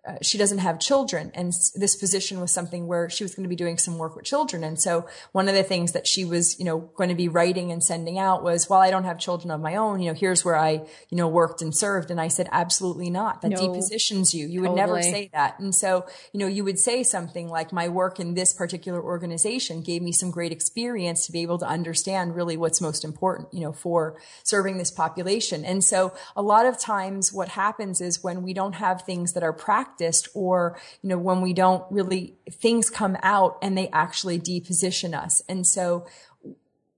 uh, 0.09 0.17
she 0.21 0.37
doesn't 0.37 0.59
have 0.59 0.79
children. 0.79 1.31
And 1.35 1.53
this 1.75 1.95
position 1.95 2.39
was 2.41 2.51
something 2.51 2.87
where 2.87 3.09
she 3.09 3.23
was 3.23 3.35
going 3.35 3.43
to 3.43 3.49
be 3.49 3.55
doing 3.55 3.77
some 3.77 3.97
work 3.97 4.15
with 4.15 4.25
children. 4.25 4.63
And 4.63 4.79
so 4.79 5.07
one 5.31 5.47
of 5.47 5.55
the 5.55 5.63
things 5.63 5.91
that 5.91 6.07
she 6.07 6.25
was 6.25 6.59
you 6.59 6.65
know 6.65 6.79
going 6.95 7.09
to 7.09 7.15
be 7.15 7.27
writing 7.27 7.71
and 7.71 7.83
sending 7.83 8.17
out 8.17 8.43
was 8.43 8.69
well 8.69 8.79
i 8.79 8.89
don't 8.89 9.03
have 9.03 9.19
children 9.19 9.51
of 9.51 9.61
my 9.61 9.75
own 9.75 10.01
you 10.01 10.07
know 10.09 10.13
here's 10.13 10.43
where 10.43 10.55
i 10.55 10.71
you 11.09 11.17
know 11.17 11.27
worked 11.27 11.61
and 11.61 11.75
served. 11.75 12.09
And 12.11 12.19
i 12.19 12.27
said 12.27 12.47
absolutely 12.51 13.09
not. 13.09 13.41
That 13.41 13.51
No. 13.51 13.67
depositions 13.67 14.33
you. 14.33 14.47
You 14.47 14.61
would 14.61 14.75
Totally. 14.75 14.87
never 14.87 15.01
say 15.01 15.29
that. 15.33 15.59
And 15.59 15.73
so 15.75 16.05
you 16.33 16.39
know 16.39 16.47
you 16.47 16.63
would 16.63 16.79
say 16.79 17.03
something 17.03 17.49
like 17.49 17.71
my 17.71 17.87
work 17.87 18.19
in 18.19 18.33
this 18.33 18.53
particular 18.53 19.01
organization 19.01 19.81
gave 19.81 20.01
me 20.01 20.11
some 20.11 20.31
great 20.31 20.51
experience 20.51 21.25
to 21.25 21.31
be 21.31 21.41
able 21.41 21.59
to 21.59 21.67
understand 21.67 22.35
really 22.35 22.57
what's 22.57 22.81
most 22.81 23.03
important 23.03 23.53
you 23.53 23.61
know 23.61 23.73
for 23.73 24.17
serving 24.43 24.77
this 24.77 24.91
population. 24.91 25.63
And 25.65 25.83
so 25.83 26.13
a 26.35 26.41
lot 26.41 26.65
of 26.65 26.79
times 26.79 27.31
what 27.33 27.49
happens 27.49 28.01
is 28.01 28.23
when 28.23 28.41
we 28.41 28.53
don't 28.53 28.75
have 28.75 29.03
things 29.03 29.33
that 29.33 29.43
are 29.43 29.53
practiced 29.53 29.98
practiced 29.99 30.29
or, 30.33 30.79
you 31.01 31.09
know, 31.09 31.17
when 31.17 31.41
we 31.41 31.53
don't 31.53 31.83
really, 31.91 32.35
things 32.51 32.89
come 32.89 33.17
out 33.23 33.57
and 33.61 33.77
they 33.77 33.89
actually 33.89 34.37
deposition 34.37 35.13
us. 35.13 35.41
And 35.49 35.65
so 35.65 36.05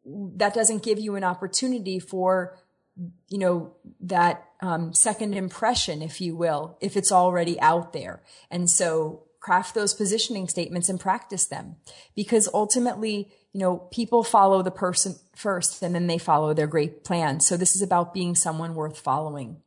that 0.06 0.54
doesn't 0.54 0.84
give 0.84 1.00
you 1.00 1.16
an 1.16 1.24
opportunity 1.24 2.00
for, 2.00 2.58
you 3.30 3.38
know, 3.38 3.74
that 4.02 4.46
um, 4.62 4.94
second 4.94 5.34
impression, 5.34 6.02
if 6.02 6.22
you 6.22 6.36
will, 6.36 6.78
if 6.82 6.96
it's 6.96 7.12
already 7.12 7.60
out 7.60 7.94
there. 7.94 8.22
And 8.50 8.70
so 8.70 9.24
craft 9.40 9.74
those 9.74 9.96
positioning 9.96 10.48
statements 10.48 10.88
and 10.88 11.00
practice 11.00 11.46
them 11.46 11.76
because 12.16 12.48
ultimately, 12.54 13.32
you 13.54 13.60
know, 13.60 13.78
people 13.92 14.24
follow 14.24 14.62
the 14.62 14.72
person 14.72 15.16
first 15.36 15.82
and 15.82 15.96
then 15.96 16.08
they 16.08 16.20
follow 16.20 16.54
their 16.54 16.68
great 16.68 17.04
plan. 17.04 17.40
So 17.40 17.58
this 17.58 17.76
is 17.76 17.82
about 17.82 18.14
being 18.14 18.36
someone 18.36 18.76
worth 18.76 19.00
following. 19.00 19.58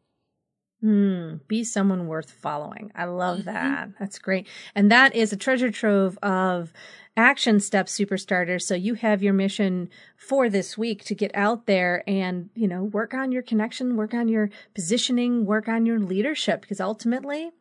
Mm, 0.84 1.40
be 1.48 1.64
someone 1.64 2.08
worth 2.08 2.30
following. 2.30 2.92
I 2.94 3.06
love 3.06 3.38
mm-hmm. 3.38 3.52
that. 3.52 3.88
That's 3.98 4.18
great. 4.18 4.46
And 4.74 4.92
that 4.92 5.14
is 5.14 5.32
a 5.32 5.36
treasure 5.36 5.70
trove 5.70 6.18
of 6.22 6.72
action 7.16 7.60
steps 7.60 7.92
super 7.92 8.18
starters 8.18 8.66
so 8.66 8.74
you 8.74 8.94
have 8.94 9.22
your 9.22 9.32
mission 9.32 9.88
for 10.16 10.48
this 10.48 10.76
week 10.76 11.04
to 11.04 11.14
get 11.14 11.30
out 11.34 11.66
there 11.66 12.02
and 12.08 12.50
you 12.56 12.66
know 12.66 12.82
work 12.82 13.14
on 13.14 13.30
your 13.30 13.42
connection 13.42 13.96
work 13.96 14.12
on 14.12 14.26
your 14.26 14.50
positioning 14.74 15.46
work 15.46 15.68
on 15.68 15.86
your 15.86 16.00
leadership 16.00 16.60
because 16.60 16.80
ultimately 16.80 17.52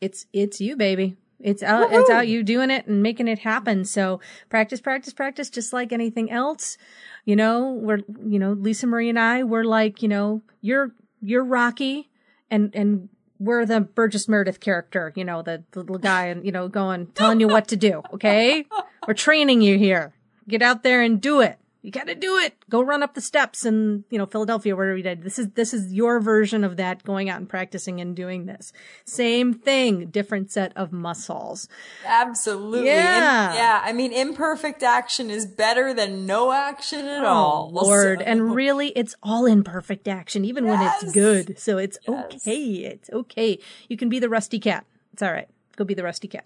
it's 0.00 0.24
it's 0.32 0.62
you 0.62 0.76
baby 0.76 1.14
it's 1.40 1.62
out 1.62 1.90
Woo-hoo! 1.90 2.00
it's 2.00 2.10
out 2.10 2.26
you 2.26 2.42
doing 2.42 2.70
it 2.70 2.86
and 2.86 3.02
making 3.02 3.28
it 3.28 3.40
happen 3.40 3.84
so 3.84 4.18
practice 4.48 4.80
practice 4.80 5.12
practice 5.12 5.50
just 5.50 5.74
like 5.74 5.92
anything 5.92 6.30
else 6.30 6.78
you 7.26 7.36
know 7.36 7.72
we're 7.72 8.00
you 8.24 8.38
know 8.38 8.52
lisa 8.52 8.86
marie 8.86 9.10
and 9.10 9.18
i 9.18 9.44
we're 9.44 9.64
like 9.64 10.00
you 10.00 10.08
know 10.08 10.40
you're 10.62 10.90
you're 11.20 11.44
rocky 11.44 12.08
and 12.52 12.70
and 12.74 13.08
we're 13.40 13.66
the 13.66 13.80
Burgess 13.80 14.28
Meredith 14.28 14.60
character, 14.60 15.12
you 15.16 15.24
know, 15.24 15.42
the, 15.42 15.64
the 15.72 15.80
little 15.80 15.98
guy 15.98 16.26
and, 16.26 16.46
you 16.46 16.52
know, 16.52 16.68
going, 16.68 17.06
telling 17.08 17.40
you 17.40 17.48
what 17.48 17.66
to 17.68 17.76
do. 17.76 18.00
Okay. 18.14 18.64
We're 19.08 19.14
training 19.14 19.62
you 19.62 19.76
here. 19.78 20.14
Get 20.46 20.62
out 20.62 20.84
there 20.84 21.02
and 21.02 21.20
do 21.20 21.40
it. 21.40 21.58
You 21.82 21.90
got 21.90 22.06
to 22.06 22.14
do 22.14 22.38
it. 22.38 22.54
Go 22.70 22.80
run 22.80 23.02
up 23.02 23.14
the 23.14 23.20
steps 23.20 23.66
in, 23.66 24.04
you 24.08 24.16
know, 24.16 24.24
Philadelphia, 24.24 24.76
wherever 24.76 24.96
you 24.96 25.02
did. 25.02 25.24
This 25.24 25.36
is, 25.36 25.48
this 25.50 25.74
is 25.74 25.92
your 25.92 26.20
version 26.20 26.62
of 26.62 26.76
that, 26.76 27.02
going 27.02 27.28
out 27.28 27.38
and 27.38 27.48
practicing 27.48 28.00
and 28.00 28.14
doing 28.14 28.46
this. 28.46 28.72
Same 29.04 29.52
thing, 29.52 30.06
different 30.06 30.52
set 30.52 30.72
of 30.76 30.92
muscles. 30.92 31.68
Absolutely. 32.06 32.86
Yeah. 32.86 33.48
And, 33.48 33.56
yeah. 33.56 33.82
I 33.84 33.92
mean, 33.92 34.12
imperfect 34.12 34.84
action 34.84 35.28
is 35.28 35.44
better 35.44 35.92
than 35.92 36.24
no 36.24 36.52
action 36.52 37.04
at 37.04 37.24
oh, 37.24 37.26
all. 37.26 37.70
Lord. 37.72 38.20
So. 38.20 38.24
And 38.26 38.54
really, 38.54 38.90
it's 38.90 39.16
all 39.20 39.44
imperfect 39.46 40.06
action, 40.06 40.44
even 40.44 40.64
yes. 40.64 40.78
when 40.78 40.88
it's 40.88 41.12
good. 41.12 41.58
So 41.58 41.78
it's 41.78 41.98
yes. 42.06 42.32
okay. 42.36 42.62
It's 42.62 43.10
okay. 43.10 43.58
You 43.88 43.96
can 43.96 44.08
be 44.08 44.20
the 44.20 44.28
rusty 44.28 44.60
cat. 44.60 44.86
It's 45.14 45.22
all 45.22 45.32
right. 45.32 45.48
Go 45.74 45.84
be 45.84 45.94
the 45.94 46.04
rusty 46.04 46.28
cat. 46.28 46.44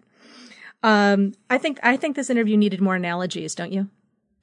Um, 0.82 1.34
I 1.50 1.58
think, 1.58 1.78
I 1.82 1.98
think 1.98 2.16
this 2.16 2.30
interview 2.30 2.56
needed 2.56 2.80
more 2.80 2.94
analogies, 2.94 3.54
don't 3.54 3.72
you? 3.72 3.90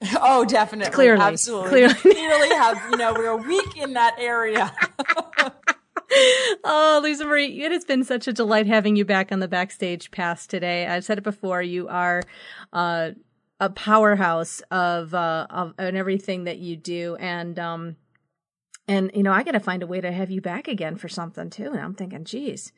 Oh, 0.21 0.45
definitely. 0.45 0.93
Clearly. 0.93 1.21
Absolutely. 1.21 1.69
Clearly. 1.69 1.93
clearly 1.95 2.49
have, 2.49 2.81
you 2.91 2.97
know, 2.97 3.13
we're 3.13 3.35
weak 3.35 3.77
in 3.77 3.93
that 3.93 4.15
area. 4.19 4.71
oh, 6.63 6.99
Lisa 7.03 7.25
Marie, 7.25 7.63
it 7.63 7.71
has 7.71 7.85
been 7.85 8.03
such 8.03 8.27
a 8.27 8.33
delight 8.33 8.67
having 8.67 8.95
you 8.95 9.05
back 9.05 9.31
on 9.31 9.39
the 9.39 9.47
backstage 9.47 10.11
pass 10.11 10.47
today. 10.47 10.87
I've 10.87 11.05
said 11.05 11.17
it 11.17 11.23
before. 11.23 11.61
You 11.61 11.87
are, 11.87 12.21
uh, 12.71 13.11
a 13.59 13.69
powerhouse 13.69 14.61
of, 14.71 15.13
uh, 15.13 15.47
of, 15.49 15.73
and 15.77 15.95
everything 15.95 16.45
that 16.45 16.57
you 16.57 16.75
do. 16.75 17.15
And, 17.19 17.57
um, 17.59 17.95
and, 18.87 19.11
you 19.13 19.23
know, 19.23 19.31
I 19.31 19.43
got 19.43 19.51
to 19.51 19.59
find 19.59 19.83
a 19.83 19.87
way 19.87 20.01
to 20.01 20.11
have 20.11 20.29
you 20.29 20.41
back 20.41 20.67
again 20.67 20.97
for 20.97 21.07
something 21.07 21.49
too. 21.49 21.67
And 21.67 21.79
I'm 21.79 21.93
thinking, 21.93 22.25
geez, 22.25 22.73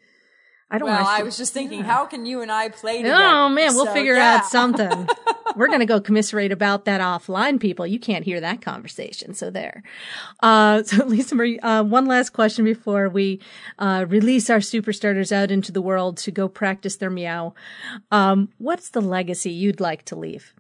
I 0.72 0.80
don't. 0.80 0.90
Well, 0.90 1.06
I 1.06 1.22
was 1.22 1.38
just 1.38 1.54
thinking, 1.54 1.80
yeah. 1.80 1.86
how 1.86 2.06
can 2.06 2.26
you 2.26 2.42
and 2.42 2.52
I 2.52 2.70
play 2.70 2.98
together? 2.98 3.24
Oh 3.24 3.50
man, 3.50 3.76
we'll 3.76 3.86
so, 3.86 3.94
figure 3.94 4.16
yeah. 4.16 4.38
out 4.38 4.46
something. 4.46 5.08
We're 5.56 5.68
gonna 5.68 5.86
go 5.86 6.02
commiserate 6.02 6.52
about 6.52 6.86
that 6.86 7.02
offline, 7.02 7.60
people. 7.60 7.86
You 7.86 8.00
can't 8.00 8.26
hear 8.26 8.42
that 8.42 8.62
conversation, 8.62 9.36
so 9.36 9.52
there. 9.52 9.84
Uh, 10.42 10.82
so 10.84 11.06
Lisa 11.06 11.36
Marie, 11.36 11.60
uh, 11.60 11.84
one 11.84 12.08
last 12.08 12.32
question 12.32 12.66
before 12.66 13.10
we 13.10 13.42
uh, 13.78 14.06
release 14.08 14.50
our 14.50 14.60
super 14.60 14.92
starters 14.92 15.32
out 15.32 15.52
into 15.52 15.72
the 15.72 15.82
world 15.82 16.18
to 16.18 16.32
go 16.32 16.48
practice 16.48 16.96
their 16.96 17.12
meow. 17.12 17.54
Um, 18.12 18.50
what's 18.58 18.90
the 18.90 19.02
legacy 19.02 19.52
you'd 19.52 19.80
like 19.80 20.04
to 20.06 20.16
leave? 20.16 20.54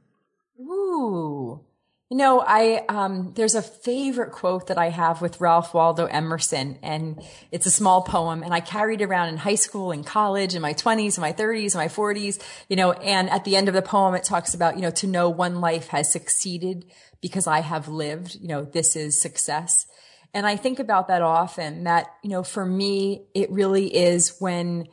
Ooh. 0.60 1.64
You 2.12 2.18
know, 2.18 2.39
I 2.39 2.86
um, 2.88 3.34
there's 3.34 3.56
a 3.56 3.64
favorite 3.64 4.32
quote 4.32 4.68
that 4.68 4.78
I 4.78 4.89
have 4.89 5.24
with 5.24 5.41
Ralph 5.41 5.74
Waldo 5.74 6.06
Emerson, 6.06 6.78
and 6.84 7.20
it's 7.51 7.66
a 7.66 7.72
small 7.72 8.03
poem, 8.03 8.43
and 8.43 8.53
I 8.53 8.60
carried 8.60 9.01
around 9.01 9.30
in 9.30 9.38
high 9.38 9.56
school, 9.56 9.91
in 9.91 10.03
college, 10.03 10.53
in 10.53 10.62
my 10.62 10.76
20s, 10.76 11.18
in 11.18 11.22
my 11.22 11.34
30s, 11.34 11.74
in 11.74 11.80
my 11.80 11.88
40s. 11.88 12.39
You 12.70 12.76
know, 12.76 12.91
and 12.91 13.28
at 13.32 13.43
the 13.43 13.56
end 13.56 13.70
of 13.70 13.74
the 13.74 13.82
poem, 13.82 14.14
it 14.14 14.24
talks 14.24 14.53
about 14.53 14.76
you 14.76 14.84
know 14.84 14.91
to 14.91 15.08
know 15.08 15.32
one 15.32 15.62
life 15.62 15.88
has 15.88 16.12
succeeded 16.12 16.86
because 17.22 17.47
I 17.47 17.62
have 17.62 17.88
lived. 17.88 18.36
You 18.39 18.49
know, 18.49 18.66
this 18.66 18.95
is 18.95 19.20
success, 19.20 19.88
and 20.32 20.45
I 20.45 20.58
think 20.58 20.78
about 20.78 21.08
that 21.08 21.24
often. 21.24 21.86
That 21.86 22.06
you 22.22 22.30
know, 22.30 22.43
for 22.43 22.68
me, 22.68 23.26
it 23.34 23.49
really 23.49 23.88
is 23.88 24.36
when 24.38 24.89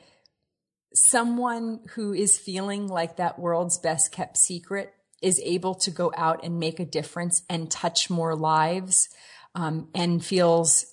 someone 0.95 1.81
who 1.91 2.15
is 2.15 2.39
feeling 2.39 2.89
like 2.89 3.19
that 3.19 3.39
world's 3.39 3.77
best 3.77 4.13
kept 4.13 4.39
secret 4.39 4.95
is 5.23 5.41
able 5.45 5.75
to 5.77 5.91
go 5.91 6.13
out 6.17 6.45
and 6.45 6.59
make 6.59 6.81
a 6.81 6.85
difference 6.85 7.43
and 7.49 7.71
touch 7.71 8.11
more 8.11 8.35
lives 8.35 9.09
um, 9.55 9.89
and 9.95 10.25
feels 10.25 10.87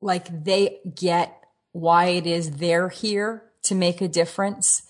like 0.00 0.44
they 0.44 0.80
get 0.94 1.38
why 1.72 2.06
it 2.06 2.26
is 2.26 2.52
they're 2.52 2.88
here 2.88 3.44
to 3.62 3.74
make 3.74 4.00
a 4.00 4.08
difference. 4.08 4.82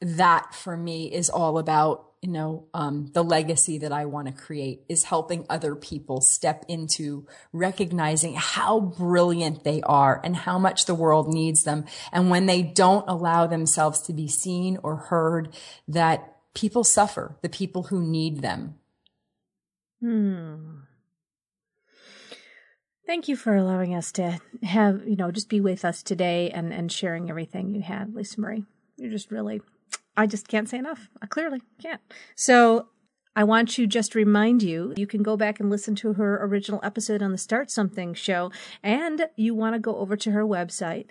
That 0.00 0.54
for 0.54 0.76
me 0.76 1.12
is 1.12 1.30
all 1.30 1.58
about 1.58 2.06
you 2.22 2.30
know 2.30 2.66
um, 2.74 3.10
the 3.12 3.22
legacy 3.22 3.78
that 3.78 3.92
i 3.92 4.06
want 4.06 4.26
to 4.26 4.32
create 4.32 4.82
is 4.88 5.04
helping 5.04 5.46
other 5.48 5.76
people 5.76 6.20
step 6.20 6.64
into 6.66 7.26
recognizing 7.52 8.34
how 8.34 8.80
brilliant 8.80 9.62
they 9.64 9.80
are 9.82 10.20
and 10.24 10.34
how 10.34 10.58
much 10.58 10.86
the 10.86 10.94
world 10.94 11.28
needs 11.32 11.64
them. 11.64 11.84
And 12.12 12.30
when 12.30 12.46
they 12.46 12.62
don't 12.62 13.08
allow 13.08 13.46
themselves 13.46 14.00
to 14.02 14.12
be 14.12 14.28
seen 14.28 14.78
or 14.82 14.96
heard 14.96 15.54
that 15.88 16.35
people 16.56 16.82
suffer, 16.82 17.36
the 17.42 17.48
people 17.48 17.84
who 17.84 18.00
need 18.00 18.40
them. 18.40 18.74
Hmm. 20.00 20.78
Thank 23.06 23.28
you 23.28 23.36
for 23.36 23.54
allowing 23.54 23.94
us 23.94 24.10
to 24.12 24.40
have, 24.64 25.06
you 25.06 25.14
know, 25.14 25.30
just 25.30 25.48
be 25.48 25.60
with 25.60 25.84
us 25.84 26.02
today 26.02 26.50
and, 26.50 26.72
and 26.72 26.90
sharing 26.90 27.30
everything 27.30 27.72
you 27.72 27.82
had, 27.82 28.16
Lisa 28.16 28.40
Marie. 28.40 28.64
You're 28.96 29.12
just 29.12 29.30
really, 29.30 29.60
I 30.16 30.26
just 30.26 30.48
can't 30.48 30.68
say 30.68 30.78
enough. 30.78 31.08
I 31.22 31.26
clearly 31.26 31.62
can't. 31.80 32.00
So 32.34 32.88
I 33.36 33.44
want 33.44 33.68
to 33.72 33.86
just 33.86 34.16
remind 34.16 34.62
you, 34.62 34.94
you 34.96 35.06
can 35.06 35.22
go 35.22 35.36
back 35.36 35.60
and 35.60 35.70
listen 35.70 35.94
to 35.96 36.14
her 36.14 36.42
original 36.44 36.80
episode 36.82 37.22
on 37.22 37.30
the 37.30 37.38
Start 37.38 37.70
Something 37.70 38.14
show, 38.14 38.50
and 38.82 39.28
you 39.36 39.54
want 39.54 39.74
to 39.74 39.78
go 39.78 39.96
over 39.96 40.16
to 40.16 40.32
her 40.32 40.44
website, 40.44 41.06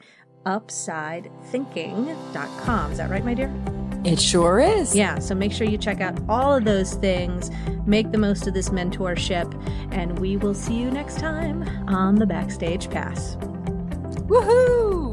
upsidethinking.com. 0.45 2.91
Is 2.91 2.97
that 2.97 3.11
right, 3.11 3.23
my 3.23 3.35
dear? 3.35 3.84
It 4.05 4.21
sure 4.21 4.59
is. 4.59 4.95
Yeah, 4.95 5.19
so 5.19 5.33
make 5.33 5.51
sure 5.51 5.65
you 5.67 5.77
check 5.77 5.99
out 5.99 6.19
all 6.29 6.53
of 6.53 6.63
those 6.63 6.93
things, 6.93 7.49
make 7.85 8.11
the 8.11 8.19
most 8.19 8.45
of 8.47 8.53
this 8.53 8.69
mentorship, 8.69 9.51
and 9.91 10.19
we 10.19 10.37
will 10.37 10.53
see 10.53 10.75
you 10.75 10.91
next 10.91 11.17
time 11.17 11.63
on 11.87 12.15
the 12.15 12.25
Backstage 12.25 12.89
Pass. 12.89 13.35
Woohoo! 14.27 15.04